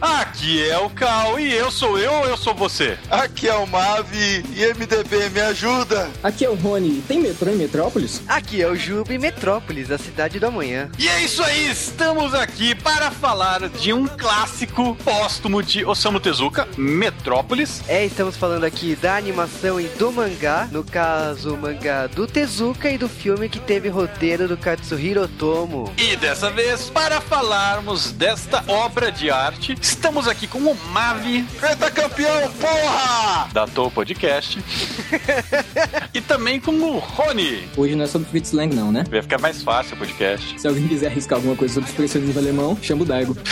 Aqui 0.00 0.68
é 0.68 0.78
o 0.78 0.90
Cal 0.90 1.38
e 1.38 1.52
eu 1.52 1.70
sou 1.70 1.98
eu 1.98 2.12
ou 2.12 2.26
eu 2.26 2.36
sou 2.36 2.54
você? 2.54 2.98
Aqui 3.10 3.48
é 3.48 3.54
o 3.54 3.66
Mavi 3.66 4.44
e 4.54 4.66
MDB 4.74 5.30
me 5.30 5.40
ajuda. 5.40 6.10
Aqui 6.22 6.44
é 6.44 6.50
o 6.50 6.54
Rony. 6.54 7.02
Tem 7.06 7.20
metrô 7.20 7.50
em 7.50 7.56
Metrópolis? 7.56 8.22
Aqui 8.28 8.60
é 8.60 8.68
o 8.68 8.76
Juba 8.76 9.16
Metrópolis, 9.18 9.90
a 9.90 9.98
cidade 9.98 10.38
do 10.38 10.46
amanhã. 10.46 10.90
E 10.98 11.08
é 11.08 11.22
isso 11.22 11.42
aí, 11.42 11.70
estamos 11.70 12.34
aqui 12.34 12.74
para 12.74 13.10
falar 13.10 13.68
de 13.68 13.92
um 13.92 14.06
clássico 14.06 14.94
póstumo 14.96 15.62
de 15.62 15.84
Osamu 15.84 16.20
Tezuka, 16.20 16.68
Metrópolis. 16.76 17.82
É, 17.88 18.04
estamos 18.04 18.36
falando 18.36 18.64
aqui 18.64 18.96
da 18.96 19.16
animação 19.16 19.80
e 19.80 19.84
do 19.88 20.12
mangá, 20.12 20.68
no 20.70 20.84
caso, 20.84 21.54
o 21.54 21.58
mangá 21.58 22.06
do 22.06 22.26
Tezuka 22.26 22.90
e 22.90 22.98
do 22.98 23.08
filme 23.08 23.48
que 23.48 23.60
teve 23.60 23.88
roteiro 23.88 24.48
do 24.48 24.56
Katsuhiro 24.56 25.22
Otomo. 25.22 25.92
E 25.96 26.16
dessa 26.16 26.50
vez, 26.50 26.90
para 26.90 27.20
falarmos 27.20 28.12
desta 28.12 28.64
obra 28.68 29.10
de 29.10 29.30
arte, 29.30 29.74
estamos 29.84 30.26
aqui 30.26 30.46
com 30.46 30.58
o 30.58 30.74
Mavi. 30.92 31.46
Eita 31.62 31.90
campeão, 31.90 32.50
porra! 32.52 33.48
Da 33.52 33.66
Toa 33.66 33.90
Podcast. 33.90 34.58
e 36.14 36.20
também 36.22 36.58
com 36.58 36.72
o 36.72 36.98
Rony. 36.98 37.68
Hoje 37.76 37.94
não 37.94 38.04
é 38.04 38.06
sobre 38.06 38.28
Fritz 38.28 38.52
Lang, 38.52 38.74
não, 38.74 38.90
né? 38.90 39.04
Vai 39.10 39.20
ficar 39.20 39.38
mais 39.38 39.62
fácil 39.62 39.94
o 39.94 39.98
podcast. 39.98 40.58
Se 40.58 40.66
alguém 40.66 40.88
quiser 40.88 41.08
arriscar 41.08 41.36
alguma 41.36 41.54
coisa 41.54 41.74
sobre 41.74 41.90
expressionismo 41.90 42.40
alemão, 42.40 42.78
chama 42.80 43.02
o 43.02 43.04
Daigo. 43.04 43.36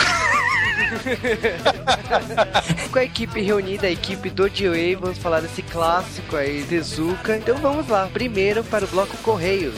com 2.91 2.99
a 2.99 3.03
equipe 3.03 3.41
reunida, 3.41 3.85
a 3.85 3.91
equipe 3.91 4.29
do 4.31 4.49
J-Wave, 4.49 4.95
vamos 4.95 5.17
falar 5.19 5.41
desse 5.41 5.61
clássico 5.61 6.35
aí, 6.35 6.63
Tezuka. 6.63 7.37
Então 7.37 7.57
vamos 7.57 7.87
lá, 7.87 8.09
primeiro 8.11 8.63
para 8.63 8.85
o 8.85 8.87
bloco 8.87 9.15
Correios. 9.17 9.75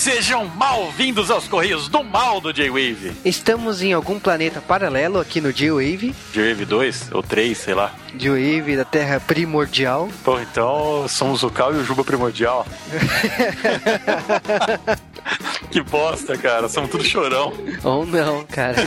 Sejam 0.00 0.46
mal-vindos 0.46 1.30
aos 1.30 1.46
Correios 1.46 1.86
do 1.86 2.02
Mal 2.02 2.40
do 2.40 2.54
J-Wave. 2.54 3.12
Estamos 3.22 3.82
em 3.82 3.92
algum 3.92 4.18
planeta 4.18 4.58
paralelo 4.58 5.20
aqui 5.20 5.42
no 5.42 5.52
J-Wave. 5.52 6.14
J-Wave 6.32 6.64
2 6.64 7.10
ou 7.12 7.22
3, 7.22 7.58
sei 7.58 7.74
lá. 7.74 7.92
J-Wave 8.14 8.78
da 8.78 8.84
Terra 8.86 9.20
Primordial. 9.20 10.08
Pô, 10.24 10.40
então 10.40 11.06
somos 11.06 11.42
o 11.42 11.50
Cal 11.50 11.74
e 11.74 11.76
o 11.76 11.84
Juba 11.84 12.02
Primordial. 12.02 12.66
que 15.70 15.82
bosta, 15.82 16.34
cara. 16.38 16.66
Somos 16.70 16.90
tudo 16.90 17.04
chorão. 17.04 17.52
Ou 17.84 18.06
não, 18.06 18.42
cara. 18.46 18.78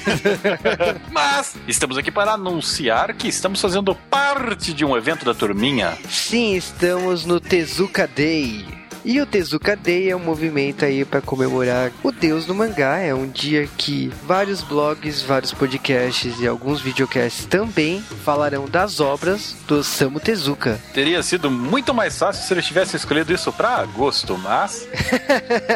Mas 1.14 1.56
estamos 1.68 1.96
aqui 1.96 2.10
para 2.10 2.32
anunciar 2.32 3.14
que 3.14 3.28
estamos 3.28 3.62
fazendo 3.62 3.94
parte 3.94 4.74
de 4.74 4.84
um 4.84 4.98
evento 4.98 5.24
da 5.24 5.36
turminha. 5.36 5.96
Sim, 6.10 6.56
estamos 6.56 7.24
no 7.24 7.40
Tezuka 7.40 8.08
Day. 8.08 8.83
E 9.06 9.20
o 9.20 9.26
Tezuka 9.26 9.76
Day 9.76 10.10
é 10.10 10.16
um 10.16 10.20
movimento 10.20 10.86
aí 10.86 11.04
para 11.04 11.22
comemorar 11.22 11.92
o 12.02 12.12
deus 12.12 12.46
do 12.46 12.56
mangá. 12.56 13.00
É 13.00 13.14
um 13.14 13.28
dia 13.28 13.68
que 13.78 14.12
vários 14.26 14.62
blogs, 14.62 15.22
vários 15.22 15.54
podcasts 15.54 16.40
e 16.40 16.48
alguns 16.48 16.82
videocasts 16.82 17.46
também 17.46 18.02
falarão 18.24 18.66
das 18.66 19.02
obras 19.02 19.56
do 19.68 19.80
Osamu 19.80 20.20
Tezuka. 20.20 20.80
Teria 20.94 21.22
sido 21.22 21.52
muito 21.52 21.94
mais 21.94 22.18
fácil 22.18 22.48
se 22.48 22.54
eles 22.54 22.66
tivessem 22.66 22.98
escolhido 22.98 23.34
isso 23.34 23.52
para 23.52 23.76
agosto, 23.78 24.38
mas. 24.38 24.88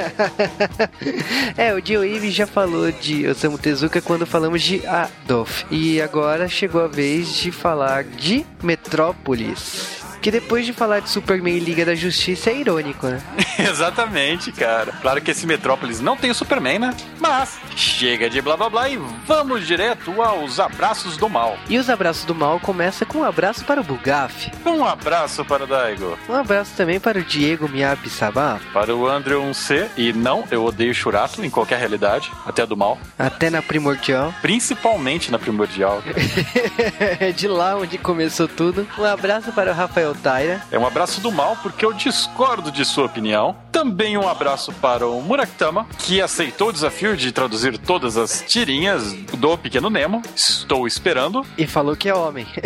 é, 1.57 1.73
o 1.73 1.81
Dio 1.81 1.97
já 2.31 2.47
falou 2.47 2.91
de 2.91 3.27
Osamu 3.27 3.57
Tezuka 3.57 4.01
quando 4.01 4.25
falamos 4.25 4.61
de 4.61 4.85
Adolf. 4.87 5.63
E 5.69 6.01
agora 6.01 6.47
chegou 6.47 6.81
a 6.81 6.87
vez 6.87 7.35
de 7.35 7.51
falar 7.51 8.05
de 8.05 8.45
Metrópolis. 8.63 10.06
Que 10.21 10.31
depois 10.31 10.65
de 10.65 10.73
falar 10.73 10.99
de 10.99 11.09
Superman 11.09 11.55
e 11.55 11.59
Liga 11.59 11.85
da 11.85 11.95
Justiça 11.95 12.49
é 12.49 12.57
irônico, 12.57 13.07
né? 13.07 13.21
Exatamente, 13.59 14.51
cara. 14.51 14.91
Claro 15.01 15.21
que 15.21 15.31
esse 15.31 15.45
Metrópolis 15.47 15.99
não 15.99 16.17
tem 16.17 16.31
o 16.31 16.35
Superman, 16.35 16.79
né? 16.79 16.95
Mas 17.19 17.57
chega 17.75 18.29
de 18.29 18.41
blá 18.41 18.57
blá 18.57 18.69
blá 18.69 18.89
e 18.89 18.97
vamos 19.25 19.65
direto 19.65 20.21
aos 20.21 20.59
abraços 20.59 21.17
do 21.17 21.29
mal. 21.29 21.57
E 21.69 21.77
os 21.77 21.89
abraços 21.89 22.25
do 22.25 22.35
mal 22.35 22.59
começa 22.59 23.05
com 23.05 23.19
um 23.19 23.23
abraço 23.23 23.63
para 23.65 23.81
o 23.81 23.83
Bugaf. 23.83 24.51
Um 24.65 24.83
abraço 24.85 25.43
para 25.45 25.63
o 25.63 25.67
Daigo. 25.67 26.17
Um 26.27 26.33
abraço 26.35 26.73
também 26.75 26.99
para 26.99 27.19
o 27.19 27.23
Diego 27.23 27.67
Miyabi 27.69 28.09
Sabá. 28.09 28.59
Para 28.73 28.95
o 28.95 29.07
André 29.07 29.35
1C. 29.35 29.87
E 29.97 30.13
não, 30.13 30.43
eu 30.51 30.63
odeio 30.63 30.93
churato 30.93 31.43
em 31.43 31.49
qualquer 31.49 31.79
realidade, 31.79 32.31
até 32.45 32.63
a 32.63 32.65
do 32.65 32.75
mal. 32.77 32.97
Até 33.17 33.49
na 33.49 33.61
primordial. 33.61 34.33
Principalmente 34.41 35.31
na 35.31 35.39
primordial. 35.39 36.01
é 37.19 37.31
de 37.35 37.47
lá 37.47 37.75
onde 37.77 37.97
começou 37.97 38.47
tudo. 38.47 38.87
Um 38.97 39.03
abraço 39.03 39.51
para 39.51 39.71
o 39.71 39.73
Rafael 39.75 40.06
É 40.71 40.77
um 40.77 40.85
abraço 40.85 41.21
do 41.21 41.31
mal, 41.31 41.57
porque 41.61 41.85
eu 41.85 41.93
discordo 41.93 42.71
de 42.71 42.83
sua 42.85 43.05
opinião. 43.05 43.55
Também 43.71 44.17
um 44.17 44.27
abraço 44.27 44.73
para 44.73 45.07
o 45.07 45.21
Murakitama, 45.21 45.87
que 45.99 46.21
aceitou 46.21 46.69
o 46.69 46.73
desafio 46.73 47.15
de 47.15 47.31
traduzir 47.31 47.77
todas 47.77 48.17
as 48.17 48.43
tirinhas 48.47 49.13
do 49.13 49.57
Pequeno 49.57 49.89
Nemo. 49.89 50.21
Estou 50.35 50.87
esperando. 50.87 51.45
E 51.57 51.65
falou 51.67 51.95
que 51.95 52.09
é 52.09 52.13
homem. 52.13 52.47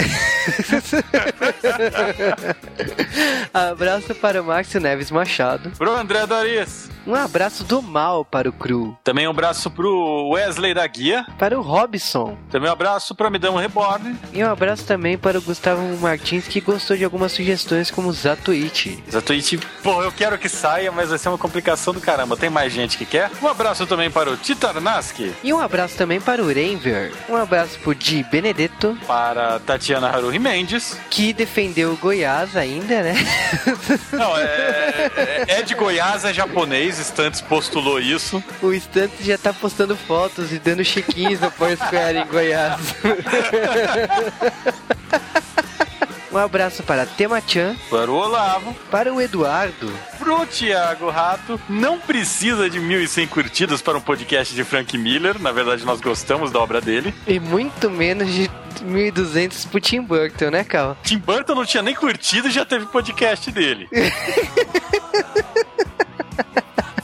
abraço 3.54 4.16
para 4.16 4.42
o 4.42 4.46
Márcio 4.46 4.80
Neves 4.80 5.12
Machado. 5.12 5.72
Pro 5.78 5.96
André 5.96 6.26
Darias. 6.26 6.90
Um 7.06 7.16
abraço 7.16 7.64
do 7.64 7.82
mal 7.82 8.24
para 8.24 8.48
o 8.48 8.54
Cru. 8.54 8.96
Também 9.04 9.28
um 9.28 9.32
abraço 9.32 9.72
pro 9.72 10.30
Wesley 10.30 10.74
da 10.74 10.86
Guia. 10.86 11.26
Para 11.40 11.58
o 11.58 11.62
Robson. 11.62 12.38
Também 12.52 12.70
um 12.70 12.74
abraço 12.74 13.16
para 13.16 13.30
Midão 13.30 13.56
Reborn. 13.56 14.16
E 14.32 14.44
um 14.44 14.50
abraço 14.50 14.86
também 14.86 15.18
para 15.18 15.40
o 15.40 15.42
Gustavo 15.42 15.82
Martins, 15.98 16.48
que 16.48 16.62
gostou 16.62 16.96
de 16.96 17.04
algumas 17.04 17.32
sugestões 17.32 17.90
como 17.90 18.14
Zatuit. 18.14 19.04
Zatuit, 19.10 19.58
pô, 19.82 20.04
eu 20.04 20.12
quero 20.12 20.38
que 20.38 20.48
saia, 20.48 20.92
mas 20.92 21.10
vai 21.10 21.18
ser 21.18 21.30
uma 21.30 21.38
complicação 21.40 21.92
do 21.92 22.00
caramba. 22.00 22.38
Tem 22.38 22.50
mais 22.50 22.72
gente 22.72 22.98
que 22.98 23.06
quer? 23.06 23.32
Um 23.42 23.48
abraço 23.48 23.88
também 23.88 24.12
para 24.12 24.30
o 24.30 24.38
Titarnaski. 24.38 25.34
E 25.44 25.52
um 25.52 25.60
abraço 25.60 25.98
também 25.98 26.22
para 26.22 26.44
o 26.44 26.48
Renver. 26.48 27.14
Um 27.28 27.36
abraço 27.36 27.80
pro 27.80 27.96
Di 27.96 28.24
Benedetto. 28.24 28.96
Para 29.08 29.60
Tatiana 29.60 30.08
Haruhi 30.08 30.38
Mendes. 30.38 30.98
Que 31.10 31.34
defendeu 31.34 31.94
o 31.94 31.98
Goiás 31.98 32.56
ainda, 32.56 33.02
né? 33.02 33.16
Não, 34.12 34.38
é, 34.38 35.12
é, 35.18 35.46
é 35.48 35.62
de 35.64 35.74
Goiás, 35.74 36.24
é 36.26 36.34
japonês. 36.34 36.91
Stantes 37.00 37.42
postulou 37.42 38.00
isso. 38.00 38.44
O 38.62 38.74
Stantes 38.74 39.26
já 39.26 39.38
tá 39.38 39.54
postando 39.54 39.96
fotos 39.96 40.52
e 40.52 40.60
dando 40.60 40.84
chiquinhos 40.84 41.40
no 41.40 41.52
Foursquare 41.52 42.18
em 42.18 42.28
Goiás. 42.28 42.80
Um 46.32 46.38
abraço 46.38 46.82
para 46.84 47.06
Tema-chan. 47.06 47.76
Para 47.90 48.10
o 48.10 48.16
Olavo. 48.16 48.74
Para 48.90 49.14
o 49.14 49.20
Eduardo. 49.20 49.92
Pro 50.18 50.46
Thiago 50.46 51.10
Rato. 51.10 51.60
Não 51.68 52.00
precisa 52.00 52.70
de 52.70 52.80
1.100 52.80 53.28
curtidas 53.28 53.82
para 53.82 53.98
um 53.98 54.02
podcast 54.02 54.56
de 54.56 54.64
Frank 54.64 54.98
Miller. 54.98 55.38
Na 55.42 55.52
verdade, 55.52 55.86
nós 55.86 56.00
gostamos 56.00 56.50
da 56.50 56.60
obra 56.60 56.80
dele. 56.80 57.14
E 57.28 57.38
muito 57.38 57.90
menos 57.90 58.34
de 58.34 58.50
1.200 58.82 59.68
pro 59.68 59.82
Tim 59.82 60.02
Burton, 60.02 60.52
né, 60.52 60.64
Cal? 60.64 60.98
Tim 61.04 61.18
Burton 61.18 61.54
não 61.54 61.66
tinha 61.66 61.84
nem 61.84 61.94
curtido 61.94 62.48
e 62.48 62.52
já 62.52 62.64
teve 62.64 62.86
podcast 62.86 63.52
dele. 63.52 63.90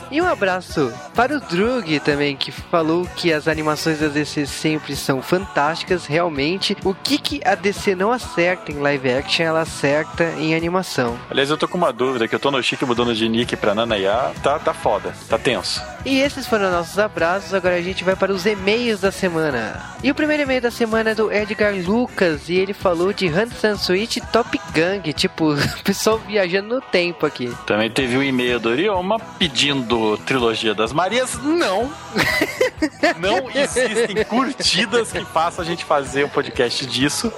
E 0.09 0.22
um 0.22 0.28
abraço 0.28 0.94
para 1.13 1.35
o 1.35 1.40
Drug 1.40 2.00
também, 2.00 2.35
que 2.35 2.51
falou 2.51 3.07
que 3.16 3.34
as 3.34 3.47
animações 3.47 4.00
da 4.00 4.07
DC 4.07 4.45
sempre 4.45 4.95
são 4.95 5.22
fantásticas, 5.22 6.06
realmente. 6.06 6.77
O 6.83 6.94
que, 6.94 7.18
que 7.18 7.42
a 7.44 7.56
DC 7.56 7.95
não 7.95 8.12
acerta 8.12 8.71
em 8.71 8.80
live 8.80 9.12
action, 9.12 9.45
ela 9.45 9.62
acerta 9.62 10.24
em 10.38 10.56
animação. 10.56 11.18
Aliás, 11.30 11.50
eu 11.50 11.57
tô 11.57 11.68
com 11.68 11.77
uma 11.77 11.92
dúvida, 11.92 12.27
que 12.27 12.36
eu 12.36 12.39
tô 12.39 12.50
no 12.51 12.63
Chique 12.63 12.86
mudando 12.86 13.13
de 13.13 13.27
Nick 13.27 13.56
pra 13.57 13.75
Nanayá, 13.75 14.31
tá, 14.42 14.57
tá 14.59 14.74
foda, 14.74 15.13
tá 15.30 15.38
tenso. 15.38 15.81
E 16.06 16.19
esses 16.19 16.48
foram 16.48 16.71
nossos 16.71 16.98
abraços, 16.98 17.53
agora 17.53 17.75
a 17.75 17.81
gente 17.81 18.03
vai 18.03 18.15
para 18.15 18.31
os 18.31 18.45
e-mails 18.45 19.01
da 19.01 19.12
semana. 19.12 19.81
E 20.01 20.10
o 20.10 20.15
primeiro 20.15 20.44
e-mail 20.44 20.62
da 20.62 20.71
semana 20.71 21.10
é 21.10 21.15
do 21.15 21.31
Edgar 21.31 21.74
Lucas, 21.74 22.48
e 22.48 22.56
ele 22.56 22.74
falou 22.74 23.12
de 23.12 23.27
Hansan 23.27 23.75
Switch 23.75 24.18
Top 24.31 24.57
Gang, 24.74 25.12
tipo, 25.12 25.51
o 25.53 25.83
pessoal 25.83 26.18
viajando 26.19 26.75
no 26.75 26.81
tempo 26.81 27.25
aqui. 27.25 27.53
Também 27.65 27.89
teve 27.89 28.18
um 28.18 28.24
e-mail 28.24 28.60
do 28.60 28.69
Orioma 28.69 29.19
pedindo 29.38 29.96
Trilogia 30.25 30.73
das 30.73 30.91
Marias. 30.94 31.38
Não! 31.41 31.91
não 33.19 33.49
existem 33.49 34.23
curtidas 34.25 35.11
que 35.11 35.23
façam 35.25 35.63
a 35.63 35.67
gente 35.67 35.85
fazer 35.85 36.25
um 36.25 36.29
podcast 36.29 36.85
disso. 36.85 37.31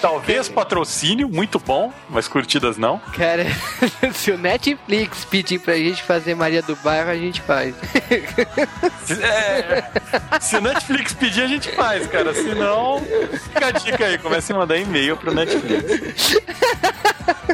Talvez 0.00 0.48
patrocínio, 0.48 1.28
muito 1.28 1.58
bom, 1.58 1.92
mas 2.08 2.28
curtidas 2.28 2.76
não. 2.76 2.98
Cara, 3.16 3.46
se 4.12 4.30
o 4.30 4.38
Netflix 4.38 5.24
pedir 5.24 5.60
pra 5.60 5.76
gente 5.76 6.02
fazer 6.02 6.34
Maria 6.34 6.62
do 6.62 6.76
Bairro, 6.76 7.10
a 7.10 7.16
gente 7.16 7.40
faz. 7.40 7.74
É, 9.20 9.84
se 10.40 10.56
o 10.56 10.60
Netflix 10.60 11.12
pedir, 11.12 11.42
a 11.42 11.46
gente 11.46 11.70
faz, 11.72 12.06
cara. 12.06 12.34
Se 12.34 12.54
não, 12.54 13.00
fica 13.00 13.66
a 13.66 13.70
dica 13.70 14.06
aí, 14.06 14.18
comece 14.18 14.52
a 14.52 14.56
mandar 14.56 14.76
e-mail 14.76 15.16
pro 15.16 15.34
Netflix. 15.34 16.36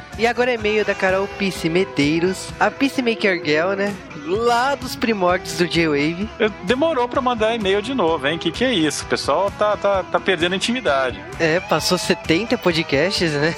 E 0.18 0.26
agora 0.26 0.50
é 0.50 0.54
e-mail 0.54 0.84
da 0.84 0.96
Carol 0.96 1.28
Pisse 1.38 1.68
Medeiros, 1.68 2.48
a 2.58 2.72
Peacemaker 2.72 3.40
Girl, 3.44 3.74
né? 3.74 3.94
Lá 4.26 4.74
dos 4.74 4.96
primórdios 4.96 5.56
do 5.56 5.66
J-Wave. 5.68 6.28
Demorou 6.64 7.08
pra 7.08 7.20
mandar 7.20 7.54
e-mail 7.54 7.80
de 7.80 7.94
novo, 7.94 8.26
hein? 8.26 8.36
Que 8.36 8.50
que 8.50 8.64
é 8.64 8.74
isso? 8.74 9.04
O 9.04 9.06
pessoal 9.06 9.48
tá, 9.56 9.76
tá, 9.76 10.02
tá 10.02 10.18
perdendo 10.18 10.56
intimidade. 10.56 11.22
É, 11.38 11.60
passou 11.60 11.96
70 11.96 12.58
podcasts, 12.58 13.30
né? 13.32 13.54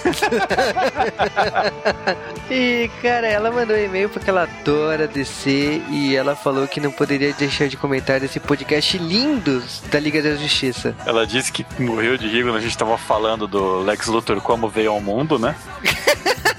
e, 2.51 2.91
cara, 3.01 3.27
ela 3.27 3.51
mandou 3.51 3.77
e-mail 3.77 4.11
porque 4.11 4.29
ela 4.29 4.43
adora 4.43 5.09
DC 5.09 5.83
e 5.91 6.15
ela 6.15 6.37
falou 6.37 6.69
que 6.69 6.79
não 6.79 6.93
poderia 6.93 7.33
deixar 7.33 7.69
de 7.69 7.77
comentar 7.79 8.23
esse 8.23 8.39
podcast 8.39 8.99
lindos 8.99 9.83
da 9.91 9.99
Liga 9.99 10.23
da 10.23 10.37
Justiça. 10.37 10.95
Ela 11.07 11.27
disse 11.27 11.51
que 11.51 11.65
morreu 11.83 12.19
de 12.19 12.29
rir 12.29 12.45
quando 12.45 12.59
a 12.59 12.61
gente 12.61 12.77
tava 12.77 12.99
falando 12.99 13.49
do 13.49 13.81
Lex 13.81 14.09
Luthor 14.09 14.43
como 14.43 14.69
veio 14.69 14.93
ao 14.93 15.01
mundo, 15.01 15.39
né? 15.39 15.57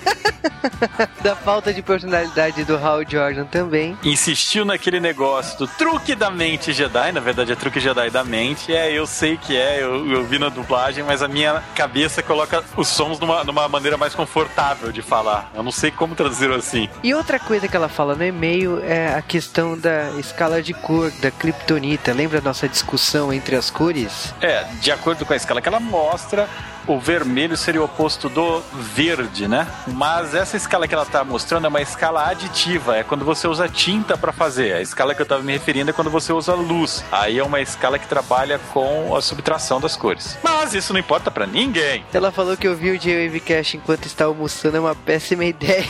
Da 1.22 1.36
falta 1.36 1.74
de 1.74 1.82
personalidade 1.82 2.64
do 2.64 2.76
Hal 2.76 3.04
Jordan 3.08 3.46
também. 3.46 3.98
Insistiu 4.04 4.66
naquele 4.66 5.00
negócio 5.00 5.58
do 5.58 5.68
truque 5.68 6.16
da 6.16 6.30
mente 6.30 6.74
Jedi, 6.74 7.12
na 7.12 7.20
verdade 7.20 7.52
é 7.52 7.56
truque 7.56 7.80
Jedi 7.80 8.10
da 8.10 8.24
mente. 8.24 8.74
É, 8.74 8.92
eu 8.92 9.06
sei 9.06 9.38
que 9.38 9.56
é, 9.56 9.82
eu, 9.82 10.10
eu 10.12 10.24
vi 10.26 10.40
na 10.40 10.50
dublagem, 10.50 11.04
mas 11.04 11.22
a 11.22 11.28
minha 11.28 11.62
cabeça 11.76 12.24
coloca 12.24 12.64
os 12.76 12.88
sons 12.88 13.20
numa, 13.20 13.44
numa 13.44 13.68
maneira 13.68 13.98
mais 13.98 14.16
confortável 14.16 14.92
de 14.92 15.02
falar. 15.02 15.52
Eu 15.54 15.64
não 15.64 15.72
sei 15.72 15.92
como 15.92 16.16
traduzir 16.16 16.52
assim. 16.52 16.90
E 17.04 17.14
outra 17.14 17.40
coisa 17.40 17.68
que 17.68 17.76
ela 17.76 17.90
fala 17.90 18.16
no 18.16 18.24
e-mail 18.24 18.80
é 18.84 19.14
a 19.14 19.22
questão 19.22 19.78
da 19.78 20.12
escala 20.20 20.62
de 20.62 20.74
cor 20.74 21.12
da 21.22 21.30
Kryptonita. 21.32 22.14
Lembra 22.14 22.40
a 22.40 22.42
nossa 22.42 22.68
discussão 22.68 23.32
entre 23.32 23.56
as 23.56 23.70
cores? 23.70 24.34
É, 24.42 24.64
de 24.82 24.92
acordo 24.92 25.26
com 25.26 25.34
a 25.34 25.36
escala 25.36 25.62
que 25.62 25.68
ela 25.68 25.80
mostra, 25.80 26.48
o 26.88 27.00
vermelho 27.00 27.56
seria 27.56 27.82
o 27.82 27.86
oposto 27.86 28.28
do 28.30 28.62
verde, 28.74 29.48
né? 29.48 29.68
Mas 29.88 30.31
essa 30.34 30.58
escala 30.58 30.88
que 30.88 30.94
ela 30.94 31.06
tá 31.06 31.24
mostrando 31.24 31.66
é 31.66 31.68
uma 31.68 31.82
escala 31.82 32.28
aditiva, 32.28 32.98
é 32.98 33.04
quando 33.04 33.26
você 33.26 33.48
usa 33.48 33.68
tinta 33.68 34.18
para 34.18 34.32
fazer. 34.32 34.74
A 34.74 34.82
escala 34.82 35.16
que 35.16 35.22
eu 35.22 35.26
tava 35.26 35.44
me 35.44 35.54
referindo 35.54 35.90
é 35.90 35.94
quando 35.94 36.10
você 36.10 36.34
usa 36.34 36.54
luz. 36.54 37.04
Aí 37.12 37.38
é 37.38 37.44
uma 37.44 37.62
escala 37.62 38.00
que 38.00 38.08
trabalha 38.08 38.60
com 38.74 39.16
a 39.16 39.22
subtração 39.22 39.80
das 39.80 39.96
cores. 39.96 40.38
Mas 40.44 40.74
isso 40.74 40.94
não 40.94 41.00
importa 41.00 41.32
para 41.32 41.46
ninguém. 41.46 42.04
Ela 42.14 42.32
falou 42.32 42.58
que 42.58 42.68
ouvir 42.68 42.92
o 42.92 42.98
J-Wave 42.98 43.40
Cash 43.40 43.76
enquanto 43.76 44.06
está 44.06 44.26
almoçando 44.26 44.78
é 44.78 44.80
uma 44.80 44.96
péssima 44.96 45.46
ideia. 45.46 45.82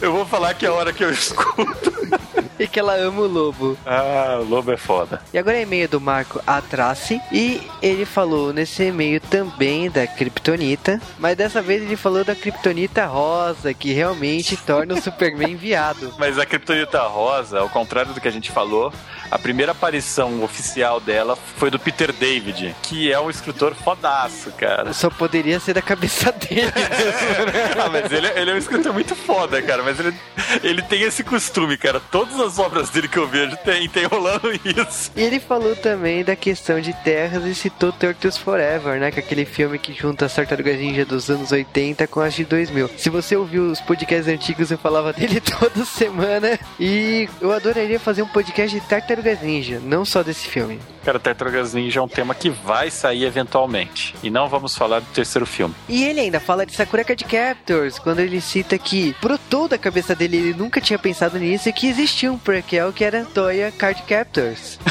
eu 0.00 0.12
vou 0.12 0.26
falar 0.26 0.54
que 0.54 0.66
é 0.66 0.68
a 0.68 0.72
hora 0.72 0.92
que 0.92 1.04
eu 1.04 1.10
escuto. 1.10 1.92
e 2.58 2.66
que 2.66 2.78
ela 2.78 2.96
ama 2.96 3.22
o 3.22 3.26
lobo. 3.26 3.76
Ah, 3.84 4.38
o 4.40 4.44
lobo 4.44 4.72
é 4.72 4.76
foda. 4.76 5.20
E 5.32 5.38
agora 5.38 5.56
é 5.56 5.62
e-mail 5.62 5.88
do 5.88 6.00
Marco 6.00 6.40
Atrace. 6.46 7.20
E 7.32 7.60
ele 7.82 8.04
falou 8.04 8.52
nesse 8.52 8.84
e-mail 8.84 9.20
também 9.20 9.90
da 9.90 10.06
Kryptonita. 10.06 10.95
Mas 11.18 11.36
dessa 11.36 11.62
vez 11.62 11.82
ele 11.82 11.96
falou 11.96 12.24
da 12.24 12.34
Kryptonita 12.34 13.06
rosa, 13.06 13.72
que 13.72 13.92
realmente 13.92 14.56
torna 14.56 14.94
o 14.94 15.00
Superman 15.00 15.54
viado. 15.56 16.14
Mas 16.18 16.38
a 16.38 16.46
Kryptonita 16.46 17.02
Rosa, 17.02 17.60
ao 17.60 17.68
contrário 17.68 18.12
do 18.12 18.20
que 18.20 18.28
a 18.28 18.30
gente 18.32 18.50
falou, 18.50 18.92
a 19.30 19.38
primeira 19.38 19.72
aparição 19.72 20.42
oficial 20.42 21.00
dela 21.00 21.36
foi 21.36 21.70
do 21.70 21.78
Peter 21.78 22.12
David, 22.12 22.74
que 22.82 23.12
é 23.12 23.18
um 23.18 23.28
escritor 23.28 23.74
fodaço, 23.74 24.52
cara. 24.52 24.92
Só 24.92 25.10
poderia 25.10 25.58
ser 25.58 25.74
da 25.74 25.82
cabeça 25.82 26.32
dele. 26.32 26.72
ah, 27.78 27.88
mas 27.90 28.12
ele, 28.12 28.26
ele 28.28 28.50
é 28.50 28.54
um 28.54 28.58
escritor 28.58 28.92
muito 28.92 29.14
foda, 29.14 29.60
cara. 29.62 29.82
Mas 29.82 29.98
ele, 29.98 30.14
ele 30.62 30.82
tem 30.82 31.02
esse 31.02 31.24
costume, 31.24 31.76
cara. 31.76 32.00
Todas 32.10 32.38
as 32.40 32.58
obras 32.58 32.90
dele 32.90 33.08
que 33.08 33.18
eu 33.18 33.26
vejo 33.26 33.56
tem, 33.58 33.88
tem 33.88 34.04
rolando 34.04 34.52
isso. 34.64 35.10
E 35.16 35.22
ele 35.22 35.40
falou 35.40 35.74
também 35.74 36.24
da 36.24 36.36
questão 36.36 36.80
de 36.80 36.92
terras 36.92 37.44
e 37.44 37.54
citou 37.54 37.92
Turtles 37.92 38.36
Forever, 38.36 39.00
né? 39.00 39.10
Que 39.10 39.20
é 39.20 39.22
aquele 39.22 39.44
filme 39.44 39.78
que 39.78 39.92
junta 39.92 40.26
as 40.26 40.34
tartarugas 40.34 40.80
ninja 40.86 41.04
dos 41.04 41.28
anos 41.28 41.52
80 41.52 42.06
com 42.06 42.20
as 42.20 42.34
de 42.34 42.44
2000. 42.44 42.90
Se 42.96 43.10
você 43.10 43.36
ouviu 43.36 43.70
os 43.70 43.80
podcasts 43.80 44.32
antigos, 44.32 44.70
eu 44.70 44.78
falava 44.78 45.12
dele 45.12 45.40
toda 45.58 45.84
semana. 45.84 46.58
E 46.78 47.28
eu 47.40 47.52
adoraria 47.52 47.98
fazer 47.98 48.22
um 48.22 48.28
podcast 48.28 48.78
de 48.78 48.86
tartarugas 48.86 49.42
ninja, 49.42 49.80
não 49.82 50.04
só 50.04 50.22
desse 50.22 50.48
filme. 50.48 50.80
Cara, 51.06 51.20
Tartarugas 51.20 51.72
Ninja 51.72 52.00
é 52.00 52.02
um 52.02 52.08
tema 52.08 52.34
que 52.34 52.50
vai 52.50 52.90
sair 52.90 53.26
eventualmente. 53.26 54.12
E 54.24 54.28
não 54.28 54.48
vamos 54.48 54.74
falar 54.74 54.98
do 54.98 55.06
terceiro 55.06 55.46
filme. 55.46 55.72
E 55.88 56.02
ele 56.02 56.18
ainda 56.18 56.40
fala 56.40 56.66
de 56.66 56.74
Sakura 56.74 57.04
Card 57.04 57.22
Captors, 57.22 57.96
quando 57.96 58.18
ele 58.18 58.40
cita 58.40 58.76
que 58.76 59.14
brotou 59.22 59.68
da 59.68 59.78
cabeça 59.78 60.16
dele, 60.16 60.36
ele 60.36 60.54
nunca 60.54 60.80
tinha 60.80 60.98
pensado 60.98 61.38
nisso, 61.38 61.68
e 61.68 61.72
que 61.72 61.86
existia 61.86 62.32
um 62.32 62.36
prequel 62.36 62.92
que 62.92 63.04
era 63.04 63.24
Toya 63.24 63.70
Card 63.70 64.02
Captors. 64.02 64.80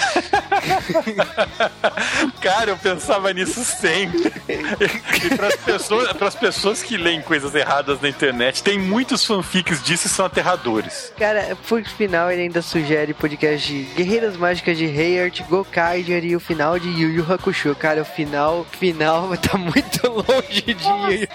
Cara, 2.40 2.72
eu 2.72 2.78
pensava 2.78 3.34
nisso 3.34 3.66
sempre. 3.66 4.32
E 5.26 5.36
pras 5.36 5.56
pessoas, 5.58 5.85
pras 6.18 6.36
pessoas 6.36 6.82
que 6.82 6.98
leem 6.98 7.22
coisas 7.22 7.54
erradas 7.54 8.00
na 8.02 8.10
internet, 8.10 8.64
tem 8.64 8.80
muitos 8.80 9.26
fanfics 9.26 9.84
disso 9.84 10.08
e 10.08 10.10
são 10.10 10.26
aterradores. 10.26 11.12
Cara, 11.18 11.58
por 11.68 11.84
final 11.84 12.32
ele 12.32 12.44
ainda 12.44 12.62
sugere 12.62 13.14
podcast 13.14 13.68
de 13.68 13.84
Guerreiras 13.96 14.38
Mágicas 14.38 14.78
de 14.78 14.86
Heart, 14.86 15.42
Gokaiger 15.50 16.24
e 16.24 16.36
o 16.36 16.40
final 16.40 16.80
de 16.80 16.90
Yu 16.90 17.12
Yu 17.12 17.34
Hakusho. 17.34 17.76
Cara, 17.76 18.02
o 18.02 18.06
final, 18.06 18.66
final 18.72 19.30
tá 19.38 19.58
muito 19.58 20.08
longe 20.08 20.62
de 20.62 20.88
Yu 20.88 21.12
Yu. 21.12 21.28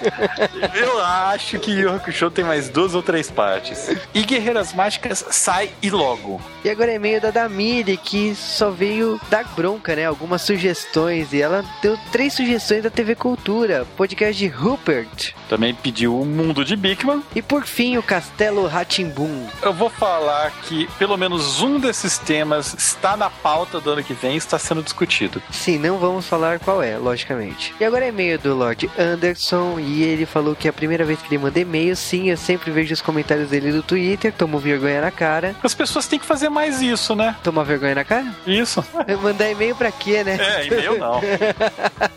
Eu 0.75 1.03
acho 1.03 1.59
que 1.59 1.71
Yu 1.71 1.81
Yu 1.81 1.95
Hakusho 1.95 2.31
tem 2.31 2.45
mais 2.45 2.69
duas 2.69 2.95
ou 2.95 3.03
três 3.03 3.31
partes. 3.31 3.91
E 4.15 4.23
Guerreiras 4.23 4.73
Mágicas 4.73 5.25
sai 5.31 5.71
e 5.83 5.91
logo. 5.91 6.41
E 6.65 6.71
agora 6.71 6.93
é 6.93 6.95
e-mail 6.95 7.21
da 7.21 7.31
Damiri, 7.31 7.97
que 7.97 8.35
só 8.35 8.71
veio 8.71 9.21
dar 9.31 9.45
bronca, 9.45 9.97
né? 9.97 10.07
Algumas 10.07 10.43
sugestões. 10.43 11.33
E 11.33 11.41
ela 11.41 11.65
deu 11.83 11.99
três 12.13 12.35
sugestões 12.35 12.83
da 12.83 12.91
TV 12.91 13.15
Cultura, 13.15 13.87
podcast 13.97 14.40
de 14.41 14.47
Rupert. 14.47 15.35
Também 15.51 15.75
pediu 15.75 16.19
o 16.19 16.25
Mundo 16.25 16.65
de 16.65 16.75
Bigman. 16.75 17.23
E 17.35 17.43
por 17.43 17.67
fim, 17.67 17.99
o 17.99 18.03
Castelo 18.03 18.67
Ratimbum. 18.67 19.47
Eu 19.61 19.75
vou 19.75 19.91
falar 19.91 20.51
que 20.63 20.89
pelo 20.99 21.15
menos 21.19 21.61
um 21.61 21.79
desses 21.79 22.17
temas 22.17 22.73
está 22.73 23.19
na 23.19 23.29
pauta 23.29 23.79
do 23.81 23.91
ano 23.91 24.03
que 24.03 24.15
vem 24.15 24.33
e 24.33 24.39
está 24.39 24.59
sendo 24.59 24.83
discutido. 24.83 25.43
Sim, 25.51 25.79
não 25.79 25.99
vamos 25.99 26.27
falar 26.27 26.59
qual 26.59 26.83
é, 26.83 26.97
logicamente. 26.97 27.75
E 27.79 27.85
agora 27.85 28.07
é 28.07 28.09
e-mail 28.09 28.39
do 28.39 28.55
Lord 28.55 28.91
Anderson, 28.99 29.79
e 29.79 30.03
ele 30.05 30.25
falou 30.25 30.57
que 30.57 30.67
é 30.67 30.71
a 30.71 30.73
primeira 30.73 31.05
vez 31.05 31.21
que 31.21 31.29
ele 31.29 31.43
manda 31.43 31.61
e-mail, 31.61 31.95
sim, 31.95 32.31
eu 32.31 32.37
sempre 32.39 32.71
vejo 32.71 32.95
os 32.95 33.03
comentários 33.03 33.51
dele 33.51 33.73
no 33.73 33.83
Twitter, 33.83 34.33
tomo 34.33 34.59
vergonha 34.59 35.03
na 35.03 35.11
cara. 35.11 35.55
As 35.63 35.75
pessoas 35.75 36.07
têm 36.07 36.19
que 36.19 36.25
fazer 36.25 36.49
mais 36.49 36.81
isso, 36.81 37.15
né? 37.15 37.37
Tomar 37.43 37.65
vergonha 37.65 37.97
na 37.97 38.05
cara? 38.05 38.35
Isso. 38.47 38.83
Mandar 39.23 39.51
e-mail 39.51 39.77
pra 39.77 39.93
quê, 39.93 40.25
né? 40.25 40.39
É, 40.41 40.67
e-mail 40.67 40.99
não. 40.99 41.21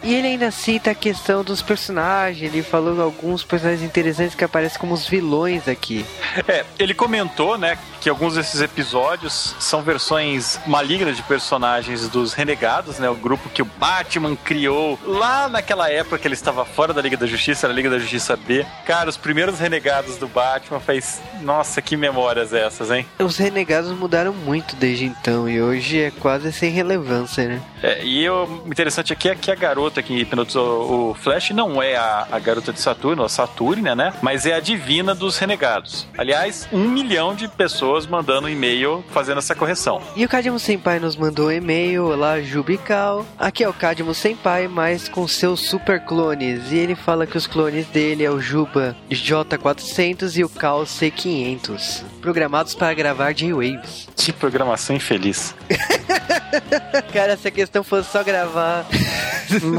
E 0.01 0.13
ele 0.13 0.27
ainda 0.27 0.51
cita 0.51 0.91
a 0.91 0.95
questão 0.95 1.43
dos 1.43 1.61
personagens, 1.61 2.12
ele 2.39 2.61
falou 2.61 3.01
alguns 3.01 3.43
personagens 3.43 3.83
interessantes 3.83 4.35
que 4.35 4.43
aparecem 4.43 4.79
como 4.79 4.93
os 4.93 5.07
vilões 5.07 5.67
aqui. 5.67 6.05
É, 6.47 6.65
ele 6.79 6.93
comentou, 6.93 7.57
né, 7.57 7.77
que 8.01 8.09
alguns 8.09 8.35
desses 8.35 8.61
episódios 8.61 9.55
são 9.59 9.81
versões 9.81 10.59
malignas 10.65 11.15
de 11.15 11.23
personagens 11.23 12.07
dos 12.09 12.33
Renegados, 12.33 12.99
né, 12.99 13.09
o 13.09 13.15
grupo 13.15 13.49
que 13.49 13.61
o 13.61 13.65
Batman 13.65 14.35
criou 14.35 14.99
lá 15.05 15.47
naquela 15.47 15.89
época 15.89 16.17
que 16.17 16.27
ele 16.27 16.33
estava 16.33 16.65
fora 16.65 16.93
da 16.93 17.01
Liga 17.01 17.17
da 17.17 17.25
Justiça, 17.25 17.65
era 17.65 17.73
a 17.73 17.75
Liga 17.75 17.89
da 17.89 17.99
Justiça 17.99 18.35
B. 18.35 18.65
Cara, 18.85 19.09
os 19.09 19.17
primeiros 19.17 19.59
Renegados 19.59 20.17
do 20.17 20.27
Batman 20.27 20.79
faz... 20.79 21.21
Nossa, 21.41 21.81
que 21.81 21.97
memórias 21.97 22.53
essas, 22.53 22.89
hein? 22.89 23.05
Os 23.19 23.37
renegados 23.37 23.91
mudaram 23.91 24.33
muito 24.33 24.75
desde 24.75 25.05
então, 25.05 25.47
e 25.47 25.61
hoje 25.61 26.01
é 26.01 26.11
quase 26.11 26.51
sem 26.53 26.71
relevância, 26.71 27.47
né? 27.47 27.61
É, 27.81 28.03
e 28.03 28.29
o 28.29 28.63
interessante 28.65 29.11
aqui 29.11 29.29
é 29.29 29.35
que 29.35 29.51
a 29.51 29.55
garota 29.55 30.01
que 30.01 30.13
hipnotizou 30.13 31.11
o 31.11 31.13
Flash 31.13 31.51
não 31.51 31.81
é 31.81 31.95
a, 31.95 32.02
a 32.31 32.39
garota 32.39 32.73
de 32.73 32.79
Saturno, 32.79 33.23
a 33.23 33.29
Saturnia, 33.29 33.95
né? 33.95 34.13
Mas 34.21 34.45
é 34.45 34.53
a 34.53 34.59
divina 34.59 35.13
dos 35.13 35.37
renegados. 35.37 36.07
Aliás, 36.17 36.67
um 36.71 36.87
milhão 36.87 37.35
de 37.35 37.47
pessoas 37.47 38.05
mandando 38.05 38.49
e-mail 38.49 39.03
fazendo 39.11 39.39
essa 39.39 39.55
correção. 39.55 40.01
E 40.15 40.25
o 40.25 40.29
Cadmo 40.29 40.59
Senpai 40.59 40.99
nos 40.99 41.15
mandou 41.15 41.47
um 41.47 41.51
e-mail, 41.51 42.05
olá 42.05 42.41
Jubical. 42.41 43.25
Aqui 43.37 43.63
é 43.63 43.69
o 43.69 43.73
Cadmo 43.73 44.13
Senpai, 44.13 44.67
mas 44.67 45.07
com 45.07 45.27
seus 45.27 45.69
super 45.69 46.03
clones. 46.03 46.71
E 46.71 46.75
ele 46.75 46.95
fala 46.95 47.25
que 47.25 47.37
os 47.37 47.47
clones 47.47 47.87
dele 47.87 48.23
é 48.23 48.31
o 48.31 48.39
Juba 48.39 48.95
J400 49.09 50.37
e 50.37 50.43
o 50.43 50.49
Cal 50.49 50.83
C500, 50.83 52.03
programados 52.21 52.73
para 52.75 52.93
gravar 52.93 53.33
J-Waves. 53.33 54.07
Que 54.15 54.31
programação 54.31 54.95
infeliz. 54.95 55.55
Cara, 57.11 57.35
se 57.37 57.47
a 57.47 57.51
questão 57.51 57.83
fosse 57.83 58.11
só 58.11 58.23
gravar. 58.23 58.85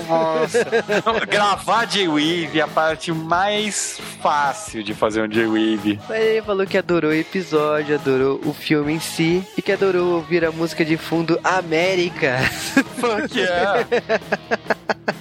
Nossa. 0.07 0.67
Gravar 1.29 1.85
J-Wave 2.05 2.61
a 2.61 2.69
parte 2.69 3.13
mais 3.13 3.99
fácil 4.21 4.83
de 4.83 4.93
fazer 4.93 5.23
um 5.23 5.29
J-Wave. 5.29 5.99
Mas 6.09 6.21
ele 6.21 6.43
falou 6.43 6.67
que 6.67 6.77
adorou 6.77 7.11
o 7.11 7.15
episódio, 7.15 7.95
adorou 7.95 8.41
o 8.45 8.53
filme 8.53 8.93
em 8.93 9.01
si 9.01 9.43
e 9.57 9.63
que 9.63 9.73
adorou 9.73 10.17
ouvir 10.17 10.45
a 10.45 10.53
música 10.53 10.85
de 10.85 10.99
fundo 10.99 11.41
América. 11.43 12.39
Fuck 13.01 13.39
yeah. 13.39 13.87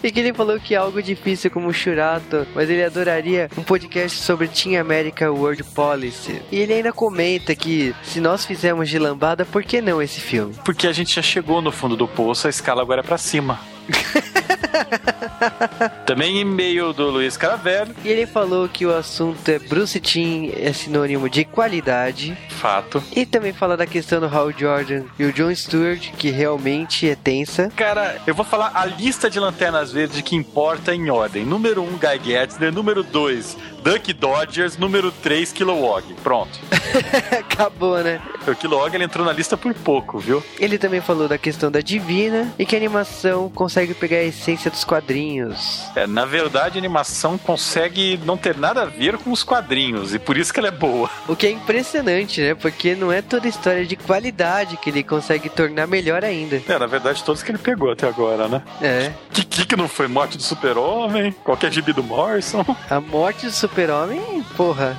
E 0.04 0.12
que 0.12 0.20
ele 0.20 0.34
falou 0.34 0.60
que 0.60 0.75
é 0.75 0.78
algo 0.78 1.02
difícil 1.02 1.50
como 1.50 1.70
o 1.70 1.74
Churato, 1.74 2.46
mas 2.54 2.70
ele 2.70 2.84
adoraria 2.84 3.50
um 3.58 3.63
podcast 3.63 4.20
sobre 4.20 4.50
Team 4.50 4.80
America 4.80 5.32
World 5.32 5.63
Policy. 5.63 6.42
E 6.52 6.60
ele 6.60 6.74
ainda 6.74 6.92
comenta 6.92 7.56
que 7.56 7.96
se 8.04 8.20
nós 8.20 8.46
fizermos 8.46 8.90
de 8.90 9.00
lambada, 9.00 9.46
por 9.46 9.63
que 9.63 9.82
não 9.82 10.02
esse 10.02 10.20
filme? 10.20 10.54
Porque 10.66 10.88
a 10.88 10.92
gente 10.92 11.16
já 11.16 11.22
chegou 11.22 11.62
no 11.62 11.72
fundo 11.72 11.96
do 11.96 12.08
poço, 12.08 12.48
a 12.48 12.50
escala 12.50 12.82
agora 12.82 13.00
é 13.00 13.04
pra 13.04 13.18
cima. 13.18 13.60
Também 16.06 16.40
e-mail 16.40 16.94
do 16.94 17.10
Luiz 17.10 17.38
Caravelho. 17.38 17.96
E 18.04 18.10
ele 18.10 18.26
falou 18.26 18.68
que 18.68 18.86
o 18.86 18.96
assunto 18.96 19.48
é 19.50 19.60
Bruce 19.60 20.00
Timm 20.00 20.52
é 20.56 20.72
sinônimo 20.74 21.30
de 21.30 21.46
qualidade. 21.46 22.38
Fato. 22.50 23.04
E 23.16 23.26
também 23.26 23.54
fala 23.54 23.76
da 23.76 23.86
questão 23.86 24.20
do 24.20 24.28
Hal 24.28 24.52
Jordan 24.52 25.04
e 25.18 25.26
o 25.26 25.34
John 25.34 25.54
Stewart, 25.54 26.12
que 26.18 26.30
realmente 26.30 27.10
é 27.10 27.16
tensa. 27.16 27.72
Cara, 27.76 28.22
eu 28.26 28.34
vou 28.36 28.46
falar 28.46 28.72
a 28.74 28.86
lista 28.86 29.30
de 29.30 29.40
lanternas 29.40 29.92
verdes 29.92 30.22
que 30.22 30.36
importa 30.36 30.94
em 30.94 31.10
ordem. 31.10 31.46
Número 31.46 31.82
1, 31.82 31.86
um, 31.86 31.98
Guy 31.98 32.32
Getzner. 32.32 32.72
Número 32.72 33.04
2, 33.04 33.58
Duck 33.84 34.13
Dodgers. 34.13 34.78
Número 34.78 35.12
3, 35.12 35.52
Kilowog. 35.52 36.13
Pronto. 36.24 36.58
Acabou, 37.38 37.98
né? 38.02 38.22
O 38.48 38.56
Kilowog 38.56 38.96
ele 38.96 39.04
entrou 39.04 39.25
na 39.25 39.34
lista 39.34 39.58
por 39.58 39.74
pouco, 39.74 40.20
viu? 40.20 40.42
Ele 40.60 40.78
também 40.78 41.02
falou 41.02 41.28
da 41.28 41.38
questão 41.38 41.70
da 41.70 41.82
Divina 41.82 42.54
e 42.58 42.66
que 42.66 42.75
a 42.75 42.80
animação 42.80 43.50
consegue 43.50 43.94
pegar 43.94 44.18
a 44.18 44.24
essência 44.24 44.72
dos 44.72 44.84
quadrinhos. 44.84 45.84
É, 45.96 46.08
na 46.08 46.25
verdade, 46.25 46.78
a 46.78 46.82
animação 46.82 47.38
consegue 47.38 48.20
não 48.25 48.38
ter 48.38 48.58
nada 48.58 48.84
a 48.84 48.86
ver 48.86 49.18
com 49.18 49.32
os 49.32 49.44
quadrinhos 49.44 50.13
e 50.13 50.20
por 50.20 50.38
isso 50.38 50.54
que 50.54 50.60
ela 50.60 50.70
é 50.70 50.72
boa. 50.72 51.10
O 51.34 51.36
que 51.36 51.48
é 51.48 51.52
impressionante, 51.52 52.42
né? 52.42 52.54
Porque 52.54 52.96
não 52.96 53.12
é 53.12 53.22
toda 53.22 53.48
história 53.48 53.86
de 53.86 53.96
qualidade 53.96 54.78
que 54.78 54.90
ele 54.90 55.04
consegue 55.04 55.50
tornar 55.50 55.88
melhor 55.88 56.24
ainda. 56.24 56.62
É, 56.68 56.78
na 56.78 56.86
verdade, 56.86 57.24
todos 57.24 57.42
que 57.42 57.50
ele 57.50 57.58
pegou 57.58 57.92
até 57.92 58.08
agora, 58.08 58.48
né? 58.48 58.62
É. 58.82 59.12
Que 59.32 59.44
que, 59.54 59.66
que 59.68 59.75
não 59.75 59.88
foi 59.88 60.08
morte 60.08 60.36
do 60.36 60.44
super-homem? 60.44 61.32
Qualquer 61.44 61.72
gibi 61.72 61.94
do 61.94 62.04
Morrison? 62.04 62.66
A 62.90 63.00
morte 63.00 63.46
do 63.46 63.52
super-homem, 63.74 64.46
porra. 64.56 64.96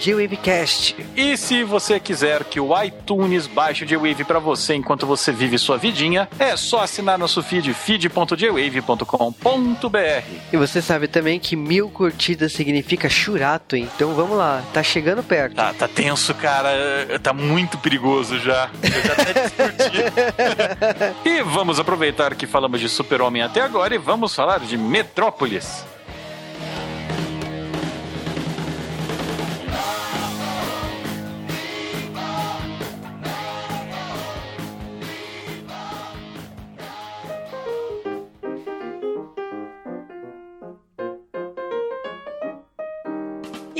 E 1.17 1.37
se 1.37 1.62
você 1.64 2.00
quiser 2.00 2.45
que 2.45 2.61
o 2.61 2.71
iTunes 2.83 3.38
baixe 3.47 3.85
o 3.85 3.87
J-Wave 3.87 4.25
para 4.25 4.38
você 4.38 4.75
enquanto 4.75 5.07
você 5.07 5.33
vive 5.33 5.59
sua 5.59 5.76
vidinha, 5.76 6.28
é 6.38 6.57
só 6.57 6.83
assinar 6.83 7.18
nosso 7.18 7.42
feed, 7.42 7.73
feed.jwave.com.br. 7.73 9.09
E 10.52 10.57
você 10.57 10.83
sabe 10.83 11.09
também 11.09 11.38
que 11.38 11.57
mil 11.57 11.88
curtidas 11.90 12.52
significa 12.52 13.09
churato, 13.09 13.76
então 13.76 14.14
vamos 14.14 14.37
lá, 14.37 14.62
tá 14.73 14.83
chegando 14.83 15.23
perto. 15.23 15.54
Tá, 15.54 15.73
tá 15.73 15.88
tenso, 15.88 16.35
cara. 16.35 16.68
Tá 17.23 17.33
muito 17.33 17.78
perigoso 17.78 18.38
já. 18.38 18.71
Eu 18.83 19.02
já 19.02 19.12
até 19.12 19.33
discuti. 19.33 20.02
e 21.28 21.42
vamos 21.42 21.78
aproveitar 21.78 22.35
que 22.35 22.47
falamos 22.47 22.80
de 22.80 22.88
Super-Homem 22.88 23.42
até 23.42 23.61
agora 23.61 23.95
e 23.95 23.99
vamos 23.99 24.35
falar 24.35 24.61
de 24.61 24.76
Metrópolis. 24.76 25.85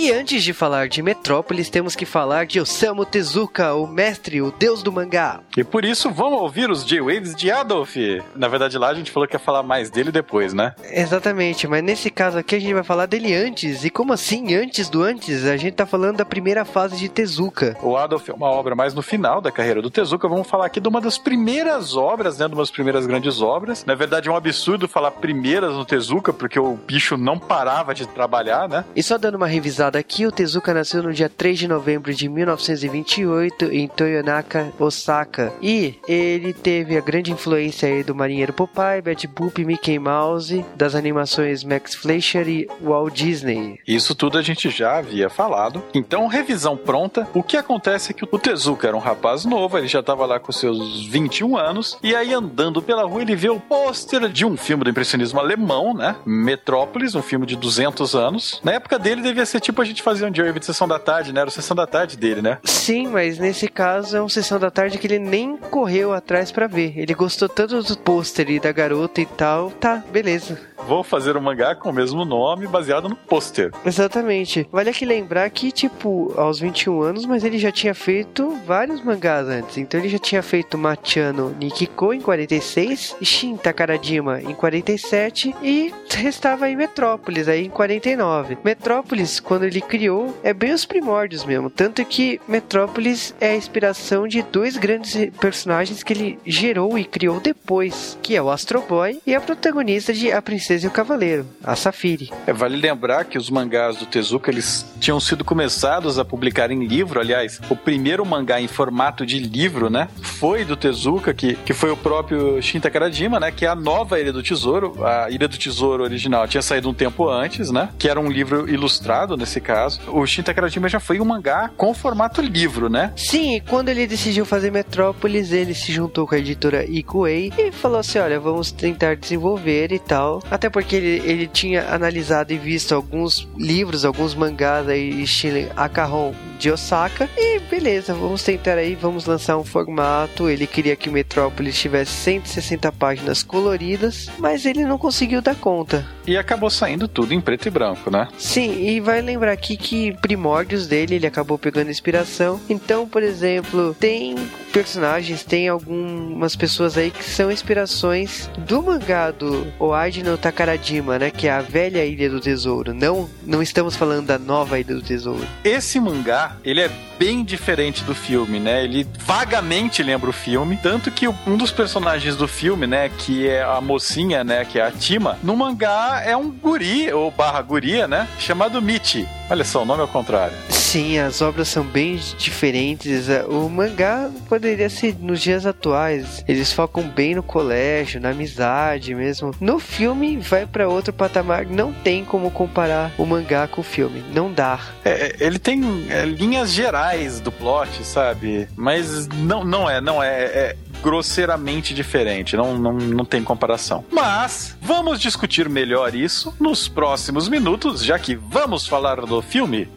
E 0.09 0.11
antes 0.11 0.43
de 0.43 0.55
falar 0.55 0.89
de 0.89 1.03
Metrópolis, 1.03 1.69
temos 1.69 1.95
que 1.95 2.07
falar 2.07 2.47
de 2.47 2.59
Osamu 2.59 3.05
Tezuka, 3.05 3.75
o 3.75 3.87
mestre, 3.87 4.41
o 4.41 4.51
deus 4.51 4.83
do 4.83 4.91
mangá. 4.91 5.41
E 5.55 5.63
por 5.63 5.85
isso 5.85 6.11
vamos 6.11 6.41
ouvir 6.41 6.71
os 6.71 6.83
J-Waves 6.83 7.35
de 7.35 7.51
Adolf. 7.51 7.95
Na 8.35 8.49
verdade, 8.49 8.79
lá 8.79 8.89
a 8.89 8.95
gente 8.95 9.11
falou 9.11 9.29
que 9.29 9.37
ia 9.37 9.39
falar 9.39 9.63
mais 9.63 9.91
dele 9.91 10.11
depois, 10.11 10.55
né? 10.55 10.75
Exatamente, 10.83 11.69
mas 11.69 11.85
nesse 11.85 12.09
caso 12.09 12.39
aqui 12.39 12.55
a 12.55 12.59
gente 12.59 12.73
vai 12.73 12.83
falar 12.83 13.05
dele 13.05 13.35
antes. 13.35 13.85
E 13.85 13.91
como 13.91 14.15
assim, 14.15 14.55
antes 14.55 14.89
do 14.89 15.03
antes? 15.03 15.45
A 15.45 15.59
gente 15.59 15.75
tá 15.75 15.85
falando 15.85 16.17
da 16.17 16.25
primeira 16.25 16.65
fase 16.65 16.97
de 16.97 17.11
Tezuka. 17.11 17.77
O 17.83 17.95
Adolf 17.95 18.31
é 18.31 18.33
uma 18.33 18.49
obra 18.49 18.75
mais 18.75 18.95
no 18.95 19.03
final 19.03 19.43
da 19.43 19.53
carreira 19.53 19.83
do 19.83 19.91
Tezuka. 19.91 20.27
Vamos 20.27 20.49
falar 20.49 20.65
aqui 20.65 20.81
de 20.81 20.89
uma 20.89 21.03
das 21.03 21.19
primeiras 21.19 21.95
obras, 21.95 22.39
né? 22.39 22.49
De 22.49 22.55
uma 22.55 22.63
das 22.63 22.71
primeiras 22.71 23.07
grandes 23.07 23.43
obras. 23.43 23.85
Na 23.85 23.95
verdade, 23.95 24.31
é 24.31 24.33
um 24.33 24.37
absurdo 24.37 24.89
falar 24.89 25.11
primeiras 25.11 25.75
no 25.75 25.85
Tezuka, 25.85 26.33
porque 26.33 26.59
o 26.59 26.77
bicho 26.77 27.19
não 27.19 27.39
parava 27.39 27.95
de 27.95 28.07
trabalhar, 28.07 28.67
né? 28.71 28.87
E 28.97 29.03
só 29.03 29.19
dando 29.19 29.35
uma 29.35 29.47
revisada 29.47 29.98
aqui, 29.99 30.27
o 30.27 30.33
Tezuka 30.33 30.73
nasceu 30.73 31.03
no 31.03 31.13
dia 31.13 31.29
3 31.29 31.59
de 31.59 31.69
novembro 31.69 32.15
de 32.15 32.29
1928 32.29 33.67
em 33.67 33.89
Toyonaka, 33.89 34.73
Osaka. 34.79 35.53
E 35.61 35.97
ele 36.07 36.53
teve 36.53 36.97
a 36.97 37.01
grande 37.01 37.33
influência 37.33 37.89
aí 37.89 38.03
do 38.03 38.15
Marinheiro 38.15 38.53
Popeye, 38.53 39.03
Betty 39.03 39.27
Boop, 39.27 39.65
Mickey 39.65 39.99
Mouse, 39.99 40.65
das 40.77 40.95
animações 40.95 41.65
Max 41.65 41.95
Fleischer 41.95 42.49
e 42.49 42.69
Walt 42.81 43.15
Disney. 43.15 43.81
Isso 43.87 44.15
tudo 44.15 44.39
a 44.39 44.43
gente 44.43 44.71
já 44.71 44.99
havia 44.99 45.29
falado. 45.29 45.83
Então, 45.93 46.27
revisão 46.27 46.77
pronta. 46.77 47.29
O 47.35 47.43
que 47.43 47.57
acontece 47.57 48.13
é 48.13 48.15
que 48.15 48.25
o 48.25 48.39
Tezuka 48.39 48.87
era 48.87 48.97
um 48.97 49.01
rapaz 49.01 49.45
novo, 49.45 49.77
ele 49.77 49.89
já 49.89 50.01
estava 50.01 50.25
lá 50.25 50.39
com 50.39 50.53
seus 50.53 51.07
21 51.07 51.57
anos, 51.57 51.99
e 52.03 52.15
aí 52.15 52.33
andando 52.33 52.81
pela 52.81 53.05
rua 53.05 53.23
ele 53.23 53.35
vê 53.35 53.49
o 53.49 53.59
pôster 53.59 54.29
de 54.29 54.45
um 54.45 54.57
filme 54.57 54.85
do 54.85 54.91
impressionismo 54.91 55.41
alemão, 55.41 55.93
né? 55.93 56.17
Metrópolis, 56.25 57.15
um 57.15 57.23
filme 57.23 57.47
de 57.47 57.57
200 57.57 58.15
anos. 58.15 58.61
Na 58.63 58.73
época 58.73 58.99
dele 58.99 59.23
devia 59.23 59.45
ser 59.45 59.61
tipo 59.61 59.83
a 59.83 59.85
gente 59.89 60.03
fazia 60.03 60.27
um 60.27 60.35
Jerry 60.35 60.59
de 60.59 60.67
sessão 60.67 60.87
da 60.87 60.99
tarde, 60.99 61.33
né? 61.33 61.41
Era 61.41 61.49
a 61.49 61.53
sessão 61.53 61.77
da 61.77 61.87
tarde 61.87 62.17
dele, 62.17 62.43
né? 62.43 62.59
Sim, 62.65 63.09
mas 63.09 63.39
nesse 63.39 63.69
caso 63.69 64.17
é 64.17 64.21
uma 64.21 64.29
sessão 64.29 64.59
da 64.59 64.71
tarde 64.71 64.99
que 64.99 65.07
ele 65.07 65.19
nem 65.19 65.57
correu 65.57 66.13
atrás 66.13 66.53
para 66.53 66.67
ver. 66.67 66.99
Ele 66.99 67.15
gostou 67.15 67.49
tanto 67.49 67.83
do 67.83 67.99
pôster 67.99 68.49
e 68.51 68.61
da 68.61 68.73
garota 68.73 69.21
e 69.21 69.27
tal. 69.27 69.71
Tá, 69.71 70.03
beleza. 70.11 70.68
Vou 70.87 71.03
fazer 71.03 71.37
um 71.37 71.41
mangá 71.41 71.75
com 71.75 71.91
o 71.91 71.93
mesmo 71.93 72.25
nome, 72.25 72.67
baseado 72.67 73.09
no 73.09 73.17
pôster. 73.17 73.71
Exatamente. 73.85 74.67
Vale 74.73 74.91
aqui 74.91 75.05
lembrar 75.05 75.49
que, 75.51 75.71
tipo, 75.73 76.33
aos 76.37 76.61
21 76.61 77.03
anos, 77.03 77.27
mas 77.27 77.45
ele 77.45 77.59
já 77.59 77.71
tinha 77.71 77.95
feito 77.95 78.57
vários 78.67 79.03
mangás 79.03 79.49
antes. 79.49 79.77
Então 79.77 80.01
ele 80.01 80.09
já 80.09 80.19
tinha 80.19 80.43
feito 80.43 80.79
Machano 80.79 81.55
Nikiko 81.59 82.13
em 82.13 82.21
46, 82.21 83.17
Shin 83.23 83.57
Takaradima 83.57 84.41
em 84.41 84.55
47 84.55 85.55
e 85.63 85.93
restava 86.11 86.71
em 86.71 86.77
Metrópolis 86.77 87.49
aí 87.49 87.67
em 87.67 87.71
49. 87.71 88.59
Metrópolis, 88.65 89.41
quando 89.41 89.65
ele 89.65 89.81
criou, 89.81 90.35
é 90.43 90.55
bem 90.55 90.73
os 90.73 90.85
primórdios 90.85 91.45
mesmo. 91.45 91.69
Tanto 91.71 92.05
que 92.05 92.41
Metrópolis 92.49 93.35
é 93.41 93.51
a 93.51 93.57
inspiração 93.57 94.27
de 94.27 94.43
dois 94.43 94.77
grandes 94.77 95.31
personagens 95.39 96.03
que 96.03 96.13
ele 96.13 96.39
gerou 96.47 96.99
e 96.99 97.05
criou 97.05 97.41
depois, 97.41 98.19
que 98.23 98.37
é 98.37 98.43
o 98.43 98.51
Astro 98.51 98.81
Boy 98.83 99.21
e 99.27 99.35
a 99.35 99.41
protagonista 99.41 100.13
de 100.13 100.33
A 100.33 100.41
Princesa 100.41 100.68
e 100.71 100.87
o 100.87 100.91
Cavaleiro, 100.91 101.47
a 101.63 101.75
Safiri. 101.75 102.31
É, 102.47 102.53
vale 102.53 102.77
lembrar 102.77 103.25
que 103.25 103.39
os 103.39 103.51
mangás 103.51 103.97
do 103.97 104.07
Tezuka 104.07 104.51
eles 104.51 104.87
tinham 105.01 105.21
sido 105.21 105.45
começados 105.45 106.19
a 106.19 106.25
publicar 106.25 106.71
em 106.71 106.87
livro. 106.87 107.21
Aliás, 107.21 107.61
o 107.71 107.77
primeiro 107.77 108.25
mangá 108.25 108.61
em 108.61 108.69
formato 108.69 109.25
de 109.25 109.39
livro, 109.39 109.89
né, 109.91 110.09
foi 110.23 110.65
do 110.65 110.77
Tezuka, 110.77 111.33
que, 111.33 111.55
que 111.55 111.73
foi 111.73 111.91
o 111.91 111.97
próprio 111.97 112.61
Shin 112.63 112.81
Takaradima, 112.81 113.41
né, 113.41 113.51
que 113.51 113.65
é 113.65 113.69
a 113.69 113.75
nova 113.75 114.19
Ilha 114.21 114.33
do 114.33 114.43
Tesouro. 114.43 115.05
A 115.05 115.31
Ilha 115.31 115.49
do 115.49 115.57
Tesouro 115.57 116.03
original 116.03 116.47
tinha 116.47 116.63
saído 116.63 116.89
um 116.89 116.95
tempo 116.95 117.29
antes, 117.29 117.71
né, 117.71 117.89
que 117.99 118.09
era 118.09 118.21
um 118.21 118.31
livro 118.31 118.69
ilustrado 118.69 119.37
nesse 119.37 119.61
caso. 119.61 120.01
O 120.09 120.27
Shin 120.27 120.43
Takaradima 120.43 120.89
já 120.89 121.01
foi 121.01 121.21
um 121.21 121.25
mangá 121.25 121.71
com 121.77 121.95
formato 121.95 122.41
livro, 122.41 122.89
né? 122.89 123.13
Sim, 123.17 123.57
e 123.57 123.61
quando 123.61 123.89
ele 123.89 124.07
decidiu 124.07 124.45
fazer 124.45 124.71
Metrópolis, 124.71 125.53
ele 125.53 125.75
se 125.75 125.93
juntou 125.93 126.27
com 126.27 126.35
a 126.35 126.39
editora 126.39 126.85
Ikuei 126.85 127.53
e 127.57 127.73
falou 127.73 127.99
assim: 127.99 128.19
olha, 128.19 128.39
vamos 128.41 128.73
tentar 128.73 129.17
desenvolver 129.17 129.93
e 129.93 129.99
tal. 129.99 130.43
Até 130.59 130.69
porque 130.69 130.97
ele, 130.97 131.23
ele 131.25 131.47
tinha 131.47 131.95
analisado 131.95 132.53
e 132.53 132.59
visto 132.59 132.93
alguns 132.93 133.47
livros, 133.57 134.05
alguns 134.05 134.35
mangás 134.35 134.89
aí, 134.89 135.23
estilo 135.23 135.71
Akahon 135.77 136.35
de 136.59 136.69
Osaka. 136.69 137.31
E 137.37 137.61
beleza, 137.61 138.13
vamos 138.13 138.43
tentar 138.43 138.77
aí, 138.77 138.97
vamos 138.97 139.25
lançar 139.25 139.57
um 139.57 139.63
formato. 139.63 140.49
Ele 140.49 140.67
queria 140.67 140.97
que 140.97 141.09
Metrópolis 141.09 141.79
tivesse 141.79 142.11
160 142.11 142.91
páginas 142.91 143.45
coloridas, 143.45 144.29
mas 144.37 144.67
ele 144.67 144.85
não 144.85 144.99
conseguiu 144.99 145.41
dar 145.41 145.55
conta. 145.55 146.05
E 146.27 146.37
acabou 146.37 146.69
saindo 146.69 147.07
tudo 147.07 147.33
em 147.33 147.41
preto 147.41 147.69
e 147.69 147.71
branco, 147.71 148.11
né? 148.11 148.27
Sim, 148.37 148.85
e 148.85 149.01
vai 149.01 149.23
lembrar 149.23 149.53
aqui 149.53 149.77
que 149.77 150.13
primórdios 150.21 150.89
dele 150.89 151.15
ele 151.15 151.27
acabou 151.27 151.57
pegando 151.57 151.89
inspiração. 151.89 152.61
Então, 152.69 153.09
por 153.09 153.23
exemplo, 153.23 153.95
tem 153.99 154.35
personagens, 154.73 155.45
tem 155.45 155.69
algumas 155.69 156.57
pessoas 156.57 156.99
aí 156.99 157.11
que 157.11 157.25
são 157.25 157.51
inspirações 157.51 158.51
do 158.59 158.83
mangá 158.83 159.31
do 159.31 159.67
Oaji 159.79 160.23
no 160.23 160.37
Takaradima, 160.49 161.19
né? 161.19 161.31
Que 161.31 161.47
é 161.47 161.53
a 161.53 161.61
velha 161.61 162.05
Ilha 162.05 162.31
do 162.31 162.41
Tesouro. 162.41 162.95
Não, 162.95 163.29
não 163.45 163.63
estamos 163.63 163.95
falando 163.95 164.27
da 164.27 164.39
nova 164.39 164.79
Ilha 164.79 164.95
do 164.95 165.03
Tesouro. 165.03 165.47
Esse 165.63 166.01
mangá 166.01 166.57
ele 166.65 166.81
é 166.81 166.91
bem 167.19 167.45
diferente 167.45 168.05
do 168.05 168.15
filme, 168.15 168.59
né? 168.59 168.85
Ele 168.85 169.07
vagamente 169.19 170.03
lembra 170.03 170.31
o 170.31 170.33
filme, 170.33 170.79
tanto 170.83 171.11
que 171.11 171.29
um 171.29 171.57
dos 171.57 171.71
personagens 171.71 172.37
do 172.37 172.47
filme, 172.47 172.87
né, 172.87 173.11
que 173.19 173.49
é 173.49 173.63
a 173.63 173.81
mocinha, 173.81 174.45
né, 174.45 174.65
que 174.65 174.79
é 174.79 174.83
a 174.83 174.91
Tima, 174.91 175.37
no 175.43 175.57
mangá 175.57 176.23
é 176.25 176.37
um 176.37 176.49
guri, 176.49 177.13
ou 177.13 177.31
barra 177.31 177.61
guria, 177.61 178.07
né, 178.07 178.29
chamado 178.39 178.81
Michi. 178.81 179.27
Olha 179.51 179.65
só, 179.65 179.83
o 179.83 179.85
nome 179.85 180.01
é 180.01 180.03
ao 180.03 180.09
contrário. 180.09 180.55
Sim, 180.69 181.19
as 181.19 181.41
obras 181.43 181.69
são 181.69 181.83
bem 181.83 182.21
diferentes. 182.39 183.29
O 183.49 183.69
mangá 183.69 184.31
poderia 184.49 184.91
ser 184.91 185.17
nos 185.19 185.41
dias 185.41 185.65
atuais. 185.67 186.45
Eles 186.47 186.73
focam 186.73 187.03
bem 187.03 187.35
no 187.35 187.43
colégio, 187.43 188.21
na 188.21 188.31
amizade 188.31 189.15
mesmo. 189.15 189.51
No 189.61 189.79
filme, 189.79 190.38
vai 190.39 190.67
para 190.67 190.89
outro 190.89 191.13
patamar. 191.13 191.67
Não 191.67 191.93
tem 191.93 192.25
como 192.25 192.51
comparar 192.51 193.13
o 193.19 193.27
mangá 193.27 193.67
com 193.67 193.81
o 193.81 193.85
filme. 193.85 194.23
Não 194.33 194.53
dá. 194.53 194.79
É, 195.05 195.37
ele 195.41 195.59
tem 195.59 196.07
é, 196.09 196.25
linhas 196.25 196.73
gerais 196.73 197.41
do 197.41 197.51
plot, 197.53 198.05
sabe? 198.05 198.69
Mas 198.77 199.27
não, 199.29 199.65
não 199.65 199.89
é, 199.89 200.01
não 200.01 200.23
é, 200.23 200.45
é 200.45 200.77
grosseiramente 201.03 201.95
diferente, 201.95 202.57
não, 202.57 202.77
não, 202.77 202.93
não 202.93 203.25
tem 203.25 203.43
comparação. 203.43 204.05
Mas 204.11 204.77
vamos 204.81 205.21
discutir 205.21 205.69
melhor 205.69 206.15
isso 206.15 206.55
nos 206.59 206.89
próximos 206.89 207.49
minutos, 207.49 208.05
já 208.05 208.19
que 208.19 208.35
vamos 208.35 208.87
falar 208.87 209.21
do 209.21 209.41
filme. 209.41 209.89